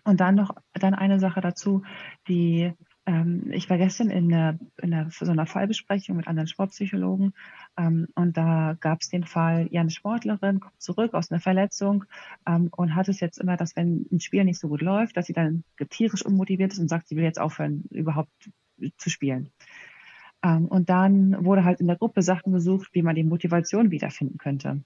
[0.04, 1.82] Und dann noch dann eine Sache dazu,
[2.28, 2.72] die
[3.06, 7.34] ähm, ich war gestern in, einer, in einer, so einer Fallbesprechung mit anderen Sportpsychologen
[7.76, 12.04] ähm, und da gab es den Fall, ja, eine Sportlerin kommt zurück aus einer Verletzung
[12.46, 15.26] ähm, und hat es jetzt immer, dass wenn ein Spiel nicht so gut läuft, dass
[15.26, 18.50] sie dann tierisch unmotiviert ist und sagt, sie will jetzt aufhören, überhaupt
[18.96, 19.50] zu spielen.
[20.42, 24.38] Ähm, und dann wurde halt in der Gruppe Sachen gesucht, wie man die Motivation wiederfinden
[24.38, 24.82] könnte.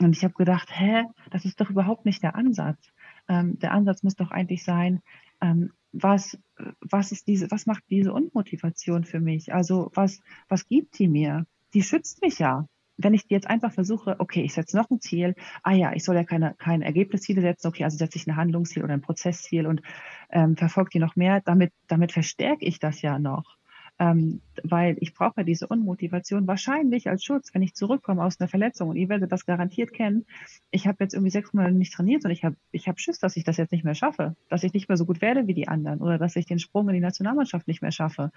[0.00, 2.90] Und ich habe gedacht, hä, das ist doch überhaupt nicht der Ansatz.
[3.28, 5.02] Ähm, der Ansatz muss doch eigentlich sein,
[5.40, 6.38] ähm, was,
[6.80, 9.52] was ist diese, was macht diese Unmotivation für mich?
[9.52, 11.46] Also was, was gibt die mir?
[11.74, 12.66] Die schützt mich ja.
[12.96, 16.16] Wenn ich jetzt einfach versuche, okay, ich setze noch ein Ziel, ah ja, ich soll
[16.16, 19.82] ja keine, keine Ergebnisziele setzen, okay, also setze ich ein Handlungsziel oder ein Prozessziel und
[20.30, 23.56] ähm, verfolge die noch mehr, damit, damit verstärke ich das ja noch
[24.00, 28.88] ähm, weil ich brauche diese Unmotivation wahrscheinlich als Schutz, wenn ich zurückkomme aus einer Verletzung
[28.88, 30.24] und ihr werdet das garantiert kennen.
[30.70, 33.36] Ich habe jetzt irgendwie sechs Monate nicht trainiert und ich habe ich hab Schiss, dass
[33.36, 35.68] ich das jetzt nicht mehr schaffe, dass ich nicht mehr so gut werde wie die
[35.68, 38.32] anderen oder dass ich den Sprung in die Nationalmannschaft nicht mehr schaffe.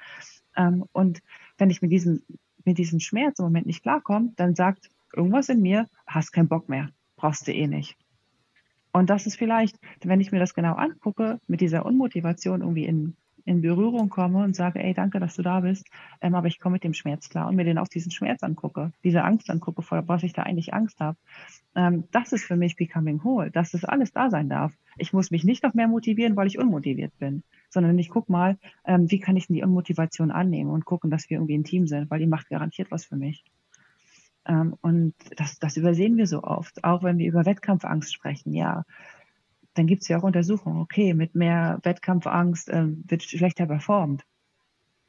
[0.58, 1.22] Ähm, und
[1.58, 2.24] wenn ich mit diesem,
[2.66, 6.68] mit diesem Schmerz im Moment nicht klarkomme, dann sagt irgendwas in mir, hast keinen Bock
[6.68, 7.96] mehr, brauchst du eh nicht.
[8.92, 13.16] Und das ist vielleicht, wenn ich mir das genau angucke, mit dieser Unmotivation irgendwie in
[13.46, 15.88] in Berührung komme und sage, ey, danke, dass du da bist,
[16.22, 18.92] ähm, aber ich komme mit dem Schmerz klar und mir den auch diesen Schmerz angucke,
[19.04, 21.18] diese Angst angucke, vor was ich da eigentlich Angst habe.
[21.76, 24.74] Ähm, das ist für mich Becoming Whole, dass das alles da sein darf.
[24.98, 28.58] Ich muss mich nicht noch mehr motivieren, weil ich unmotiviert bin, sondern ich gucke mal,
[28.86, 31.88] ähm, wie kann ich denn die Unmotivation annehmen und gucken, dass wir irgendwie ein Team
[31.88, 33.44] sind, weil die macht garantiert was für mich.
[34.46, 38.54] Ähm, und das, das übersehen wir so oft, auch wenn wir über Wettkampfangst sprechen.
[38.54, 38.84] Ja,
[39.74, 44.26] dann gibt es ja auch Untersuchungen, okay, mit mehr Wettkampfangst äh, wird schlechter performt.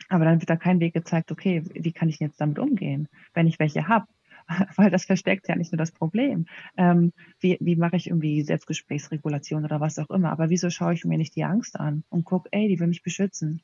[0.09, 3.47] Aber dann wird da kein Weg gezeigt, okay, wie kann ich jetzt damit umgehen, wenn
[3.47, 4.07] ich welche habe?
[4.77, 6.47] Weil das versteckt ja nicht nur das Problem.
[6.77, 10.31] Ähm, wie, wie mache ich irgendwie Selbstgesprächsregulation oder was auch immer?
[10.31, 13.03] Aber wieso schaue ich mir nicht die Angst an und gucke, ey, die will mich
[13.03, 13.63] beschützen.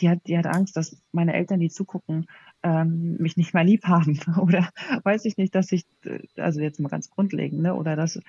[0.00, 2.26] Die hat, die hat Angst, dass meine Eltern, die zugucken,
[2.62, 4.18] ähm, mich nicht mehr lieb haben.
[4.40, 4.70] Oder
[5.02, 7.74] weiß ich nicht, dass ich, äh, also jetzt mal ganz grundlegend, ne?
[7.74, 8.20] oder dass,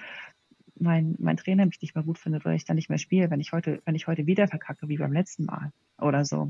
[0.82, 3.40] mein, mein Trainer mich nicht mehr gut findet oder ich dann nicht mehr spiele, wenn
[3.40, 6.50] ich heute, wenn ich heute wieder verkacke wie beim letzten Mal oder so.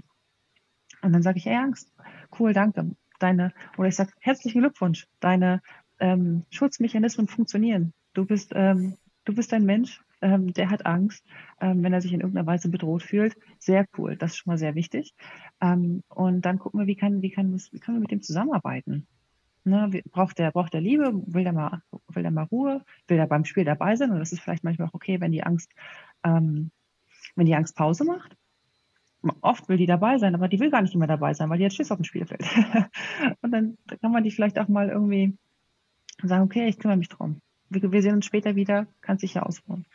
[1.01, 1.91] Und dann sage ich, ey Angst,
[2.39, 2.91] cool, danke.
[3.19, 5.61] Deine, oder ich sage, herzlichen Glückwunsch, deine
[5.99, 7.93] ähm, Schutzmechanismen funktionieren.
[8.13, 11.25] Du bist, ähm, du bist ein Mensch, ähm, der hat Angst,
[11.59, 13.35] ähm, wenn er sich in irgendeiner Weise bedroht fühlt.
[13.59, 15.13] Sehr cool, das ist schon mal sehr wichtig.
[15.61, 19.07] Ähm, und dann gucken wir, wie kann, wie kann, wie können wir mit dem zusammenarbeiten?
[19.63, 21.11] Ne, braucht der, braucht der Liebe?
[21.13, 22.83] Will der mal, will der mal Ruhe?
[23.07, 24.11] Will der beim Spiel dabei sein?
[24.11, 25.71] Und das ist vielleicht manchmal auch okay, wenn die Angst,
[26.23, 26.71] ähm,
[27.35, 28.35] wenn die Angst Pause macht.
[29.41, 31.65] Oft will die dabei sein, aber die will gar nicht immer dabei sein, weil die
[31.65, 32.43] hat Schiss auf dem Spielfeld.
[33.41, 35.37] und dann kann man die vielleicht auch mal irgendwie
[36.23, 37.39] sagen, okay, ich kümmere mich drum.
[37.69, 39.85] Wir, wir sehen uns später wieder, kannst dich ja ausruhen.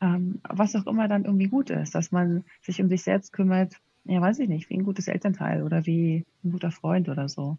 [0.00, 3.74] Ähm, was auch immer dann irgendwie gut ist, dass man sich um sich selbst kümmert,
[4.04, 7.58] ja, weiß ich nicht, wie ein gutes Elternteil oder wie ein guter Freund oder so.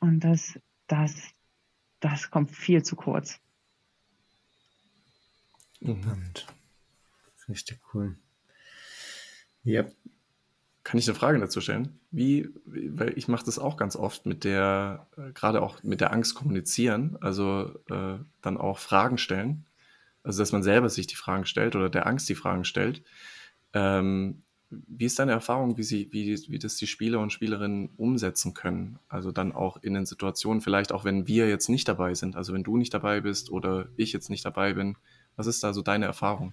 [0.00, 1.14] Und das, das,
[2.00, 3.40] das kommt viel zu kurz.
[5.76, 6.46] Spannend.
[7.48, 8.16] Richtig cool.
[9.64, 9.84] Ja.
[10.84, 12.00] Kann ich eine Frage dazu stellen?
[12.10, 16.12] Wie, weil ich mache das auch ganz oft mit der, äh, gerade auch mit der
[16.12, 19.66] Angst kommunizieren, also äh, dann auch Fragen stellen.
[20.22, 23.02] Also dass man selber sich die Fragen stellt oder der Angst die Fragen stellt.
[23.74, 28.54] Ähm, wie ist deine Erfahrung, wie, sie, wie, wie das die Spieler und Spielerinnen umsetzen
[28.54, 28.98] können?
[29.08, 32.52] Also dann auch in den Situationen, vielleicht auch wenn wir jetzt nicht dabei sind, also
[32.52, 34.96] wenn du nicht dabei bist oder ich jetzt nicht dabei bin.
[35.36, 36.52] Was ist da so deine Erfahrung?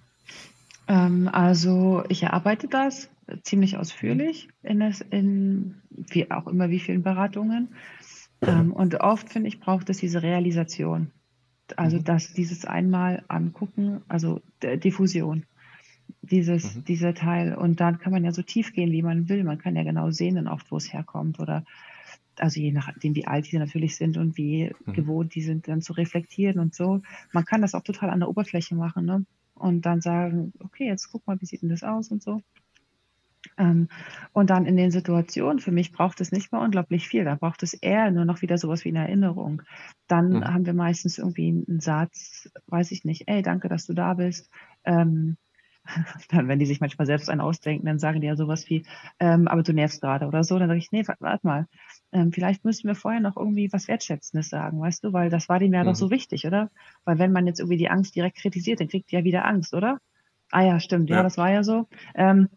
[0.88, 3.10] Ähm, also ich erarbeite das
[3.42, 7.74] ziemlich ausführlich in, das, in wie auch immer wie vielen Beratungen.
[8.40, 11.10] Ähm, und oft, finde ich, braucht es diese Realisation.
[11.76, 12.04] Also mhm.
[12.04, 15.44] dass dieses einmal angucken, also Diffusion
[16.22, 16.84] dieses, mhm.
[16.84, 17.54] dieser Teil.
[17.54, 19.44] Und dann kann man ja so tief gehen, wie man will.
[19.44, 21.40] Man kann ja genau sehen, dann oft, wo es herkommt.
[21.40, 21.64] Oder
[22.38, 24.92] also je nachdem, wie alt die natürlich sind und wie mhm.
[24.92, 27.02] gewohnt die sind, dann zu reflektieren und so.
[27.32, 29.24] Man kann das auch total an der Oberfläche machen, ne?
[29.54, 32.42] Und dann sagen, okay, jetzt guck mal, wie sieht denn das aus und so.
[33.56, 33.88] Ähm,
[34.32, 37.24] und dann in den Situationen, für mich braucht es nicht mehr unglaublich viel.
[37.24, 39.62] Da braucht es eher nur noch wieder sowas wie eine Erinnerung.
[40.08, 40.44] Dann mhm.
[40.44, 44.50] haben wir meistens irgendwie einen Satz, weiß ich nicht, ey, danke, dass du da bist.
[44.84, 45.36] Ähm,
[46.30, 48.84] dann, wenn die sich manchmal selbst einen ausdenken, dann sagen die ja sowas wie,
[49.20, 50.58] ähm, aber du nervst gerade oder so.
[50.58, 51.66] Dann sage ich, nee, warte mal,
[52.12, 55.58] ähm, vielleicht müssen wir vorher noch irgendwie was Wertschätzendes sagen, weißt du, weil das war
[55.58, 55.88] dem ja mhm.
[55.88, 56.70] doch so wichtig, oder?
[57.04, 59.74] Weil wenn man jetzt irgendwie die Angst direkt kritisiert, dann kriegt die ja wieder Angst,
[59.74, 59.98] oder?
[60.50, 61.88] Ah ja, stimmt, ja, ja das war ja so.
[62.14, 62.48] Ähm,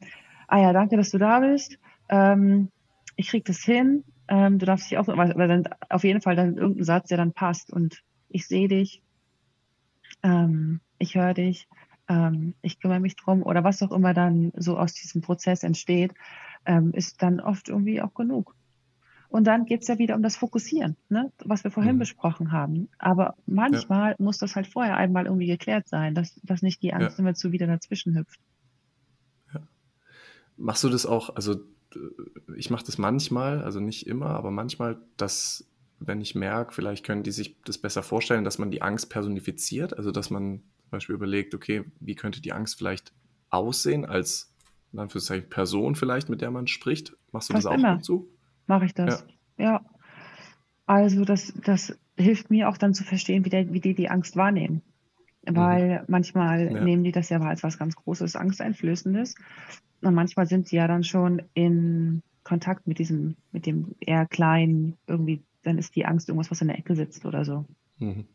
[0.48, 1.80] ah ja, danke, dass du da bist.
[2.10, 2.70] Ähm,
[3.16, 4.04] ich krieg das hin.
[4.28, 7.34] Ähm, du darfst dich auch, aber dann auf jeden Fall dann irgendein Satz, der dann
[7.34, 9.02] passt und ich sehe dich,
[10.22, 11.68] ähm, ich höre dich
[12.10, 16.14] ähm, ich kümmere mich drum oder was auch immer dann so aus diesem Prozess entsteht,
[16.66, 18.56] ähm, ist dann oft irgendwie auch genug.
[19.30, 21.32] Und dann geht es ja wieder um das Fokussieren, ne?
[21.46, 22.00] was wir vorhin mhm.
[22.00, 22.90] besprochen haben.
[22.98, 24.16] Aber manchmal ja.
[24.18, 27.24] muss das halt vorher einmal irgendwie geklärt sein, dass, dass nicht die Angst ja.
[27.24, 28.40] immer zu wieder dazwischen hüpft.
[29.54, 29.62] Ja.
[30.58, 31.58] Machst du das auch, also
[32.56, 35.68] ich mache das manchmal, also nicht immer, aber manchmal, dass
[36.00, 39.96] wenn ich merke, vielleicht können die sich das besser vorstellen, dass man die Angst personifiziert,
[39.96, 43.14] also dass man zum Beispiel überlegt, okay, wie könnte die Angst vielleicht
[43.52, 44.56] aussehen als
[44.92, 47.16] in Anführungszeichen Person vielleicht, mit der man spricht?
[47.32, 47.96] Machst du Fast das auch immer.
[47.96, 48.28] dazu?
[48.66, 49.26] Mache ich das,
[49.58, 49.66] ja.
[49.66, 49.86] ja.
[50.88, 54.36] Also das, das hilft mir auch dann zu verstehen, wie, der, wie die die Angst
[54.36, 54.82] wahrnehmen.
[55.44, 56.06] Weil mhm.
[56.08, 56.84] manchmal ja.
[56.84, 59.36] nehmen die das ja als was ganz Großes, Angsteinflößendes.
[60.02, 64.98] Und manchmal sind sie ja dann schon in Kontakt mit diesem, mit dem eher kleinen,
[65.06, 67.66] irgendwie, dann ist die Angst irgendwas, was in der Ecke sitzt oder so.
[68.00, 68.26] Mhm.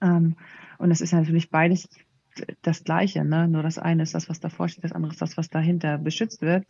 [0.00, 0.36] Ähm,
[0.78, 1.88] und es ist natürlich beides
[2.62, 3.48] das Gleiche, ne?
[3.48, 6.40] Nur das eine ist das, was davor steht, das andere ist das, was dahinter beschützt
[6.42, 6.66] wird.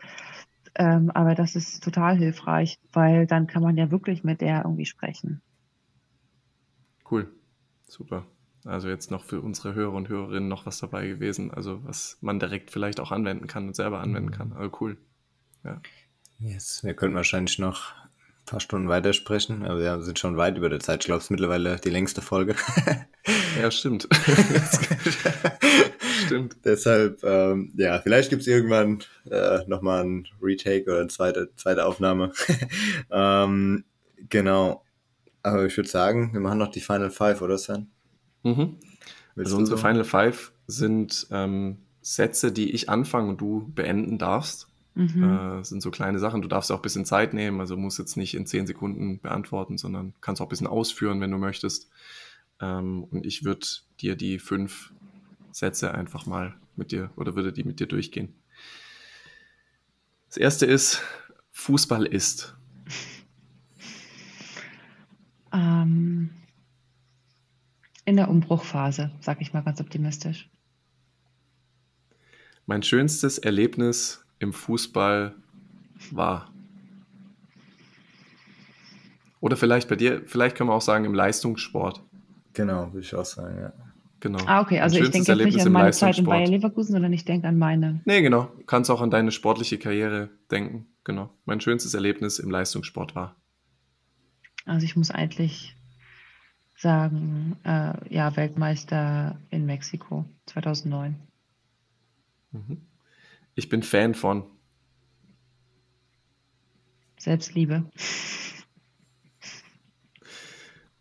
[0.74, 4.86] Ähm, aber das ist total hilfreich, weil dann kann man ja wirklich mit der irgendwie
[4.86, 5.42] sprechen.
[7.10, 7.30] Cool,
[7.86, 8.26] super.
[8.64, 12.38] Also jetzt noch für unsere Hörer und Hörerinnen noch was dabei gewesen, also was man
[12.38, 14.52] direkt vielleicht auch anwenden kann und selber anwenden kann.
[14.52, 14.98] Also cool.
[15.64, 15.80] Ja.
[16.38, 17.94] Yes, wir könnten wahrscheinlich noch
[18.48, 21.00] paar Stunden weitersprechen, aber wir sind schon weit über der Zeit.
[21.00, 22.54] Ich glaube, es ist mittlerweile die längste Folge.
[23.60, 24.08] ja, stimmt.
[26.26, 26.56] stimmt.
[26.64, 29.00] Deshalb, ähm, ja, vielleicht gibt es irgendwann
[29.30, 32.32] äh, nochmal ein Retake oder eine zweite, zweite Aufnahme.
[33.10, 33.84] ähm,
[34.28, 34.84] genau.
[35.42, 37.90] Aber ich würde sagen, wir machen noch die Final Five, oder Sven?
[38.42, 38.76] Mhm.
[39.36, 39.86] also unsere so?
[39.86, 44.68] Final Five sind ähm, Sätze, die ich anfangen und du beenden darfst.
[44.98, 45.22] Mhm.
[45.22, 46.42] Äh, sind so kleine Sachen.
[46.42, 49.78] Du darfst auch ein bisschen Zeit nehmen, also musst jetzt nicht in zehn Sekunden beantworten,
[49.78, 51.88] sondern kannst auch ein bisschen ausführen, wenn du möchtest.
[52.60, 53.64] Ähm, und ich würde
[54.00, 54.92] dir die fünf
[55.52, 58.34] Sätze einfach mal mit dir oder würde die mit dir durchgehen.
[60.26, 61.00] Das erste ist,
[61.52, 62.56] Fußball ist.
[65.52, 66.30] Ähm,
[68.04, 70.50] in der Umbruchphase, sag ich mal ganz optimistisch.
[72.66, 75.34] Mein schönstes Erlebnis im Fußball
[76.10, 76.52] war.
[79.40, 82.02] Oder vielleicht bei dir, vielleicht können wir auch sagen im Leistungssport.
[82.54, 83.72] Genau, würde ich auch sagen, ja.
[84.20, 84.38] Genau.
[84.46, 87.24] Ah, okay, also ich denke jetzt nicht an meine Zeit in Bayer Leverkusen, sondern ich
[87.24, 88.00] denke an meine.
[88.04, 88.50] Nee, genau.
[88.58, 90.86] Du kannst auch an deine sportliche Karriere denken.
[91.04, 91.30] Genau.
[91.44, 93.36] Mein schönstes Erlebnis im Leistungssport war.
[94.66, 95.76] Also ich muss eigentlich
[96.74, 101.16] sagen, äh, ja, Weltmeister in Mexiko 2009.
[102.50, 102.82] Mhm.
[103.58, 104.44] Ich bin Fan von
[107.18, 107.90] Selbstliebe.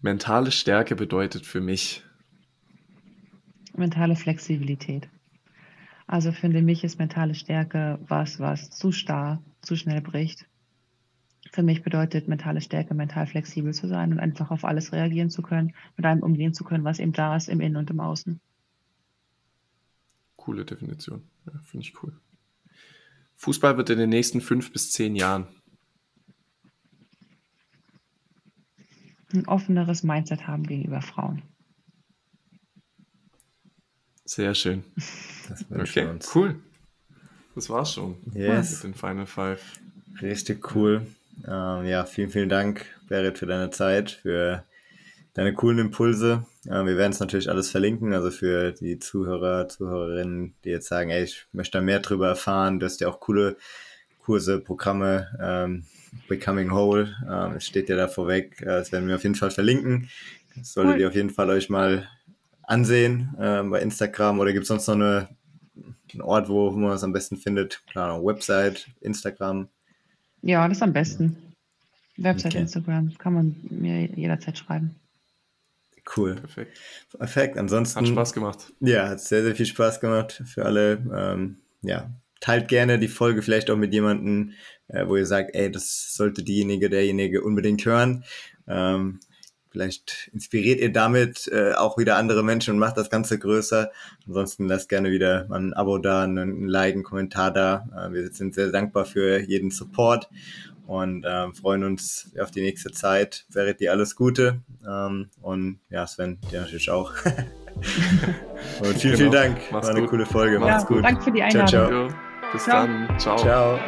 [0.01, 2.01] Mentale Stärke bedeutet für mich
[3.75, 5.07] mentale Flexibilität.
[6.07, 10.47] Also finde mich ist mentale Stärke was, was zu starr, zu schnell bricht.
[11.51, 15.43] Für mich bedeutet mentale Stärke, mental flexibel zu sein und einfach auf alles reagieren zu
[15.43, 18.39] können, mit allem umgehen zu können, was eben da ist, im Innen und im Außen.
[20.37, 21.21] Coole Definition.
[21.45, 22.19] Ja, finde ich cool.
[23.37, 25.47] Fußball wird in den nächsten fünf bis zehn Jahren
[29.33, 31.41] ein offeneres Mindset haben gegenüber Frauen.
[34.25, 34.83] Sehr schön.
[35.69, 36.59] okay, cool.
[37.55, 38.83] Das war's schon yes.
[38.83, 39.61] mit den Final Five.
[40.21, 41.07] Richtig cool.
[41.45, 44.63] Ähm, ja, vielen, vielen Dank, Berit, für deine Zeit, für
[45.37, 46.45] deine coolen Impulse.
[46.67, 51.11] Ähm, wir werden es natürlich alles verlinken, also für die Zuhörer, Zuhörerinnen, die jetzt sagen,
[51.11, 52.79] ey, ich möchte da mehr drüber erfahren.
[52.79, 53.55] Du hast ja auch coole
[54.17, 55.85] Kurse, Programme, ähm,
[56.27, 58.61] Becoming Whole, ähm, es steht ja da vorweg.
[58.61, 60.09] Äh, das werden wir auf jeden Fall verlinken.
[60.55, 61.01] Das solltet cool.
[61.01, 62.09] ihr auf jeden Fall euch mal
[62.63, 65.29] ansehen äh, bei Instagram oder gibt es sonst noch eine,
[66.13, 67.83] einen Ort, wo, wo man es am besten findet?
[67.85, 69.69] Klar, Website, Instagram.
[70.41, 71.37] Ja, das ist am besten.
[72.17, 72.61] Website, okay.
[72.61, 74.95] Instagram, kann man mir jederzeit schreiben.
[76.15, 76.35] Cool.
[76.35, 76.77] Perfekt.
[77.17, 77.57] Perfekt.
[77.57, 77.99] Ansonsten.
[77.99, 78.73] Hat Spaß gemacht.
[78.79, 81.03] Ja, hat sehr, sehr viel Spaß gemacht für alle.
[81.13, 84.53] Ähm, ja, teilt gerne die Folge vielleicht auch mit jemandem,
[84.87, 88.23] äh, wo ihr sagt, ey, das sollte diejenige, derjenige unbedingt hören.
[88.67, 89.19] Ähm,
[89.77, 93.91] Vielleicht inspiriert ihr damit äh, auch wieder andere Menschen und macht das Ganze größer.
[94.25, 97.87] Ansonsten lasst gerne wieder mal ein Abo da, einen Like, einen Kommentar da.
[97.95, 100.29] Äh, wir sind sehr dankbar für jeden Support
[100.87, 103.45] und äh, freuen uns auf die nächste Zeit.
[103.49, 107.13] Wäret dir alles Gute ähm, und ja, Sven, dir natürlich auch.
[107.25, 109.17] und vielen, genau.
[109.17, 109.59] vielen Dank.
[109.71, 110.09] Mach's War eine gut.
[110.09, 110.59] coole Folge.
[110.59, 111.03] Macht's ja, gut.
[111.03, 111.67] Danke für die Einladung.
[111.67, 112.17] Ciao, ciao.
[112.53, 112.87] Bis ciao.
[112.87, 113.19] dann.
[113.19, 113.37] Ciao.
[113.37, 113.79] Ciao.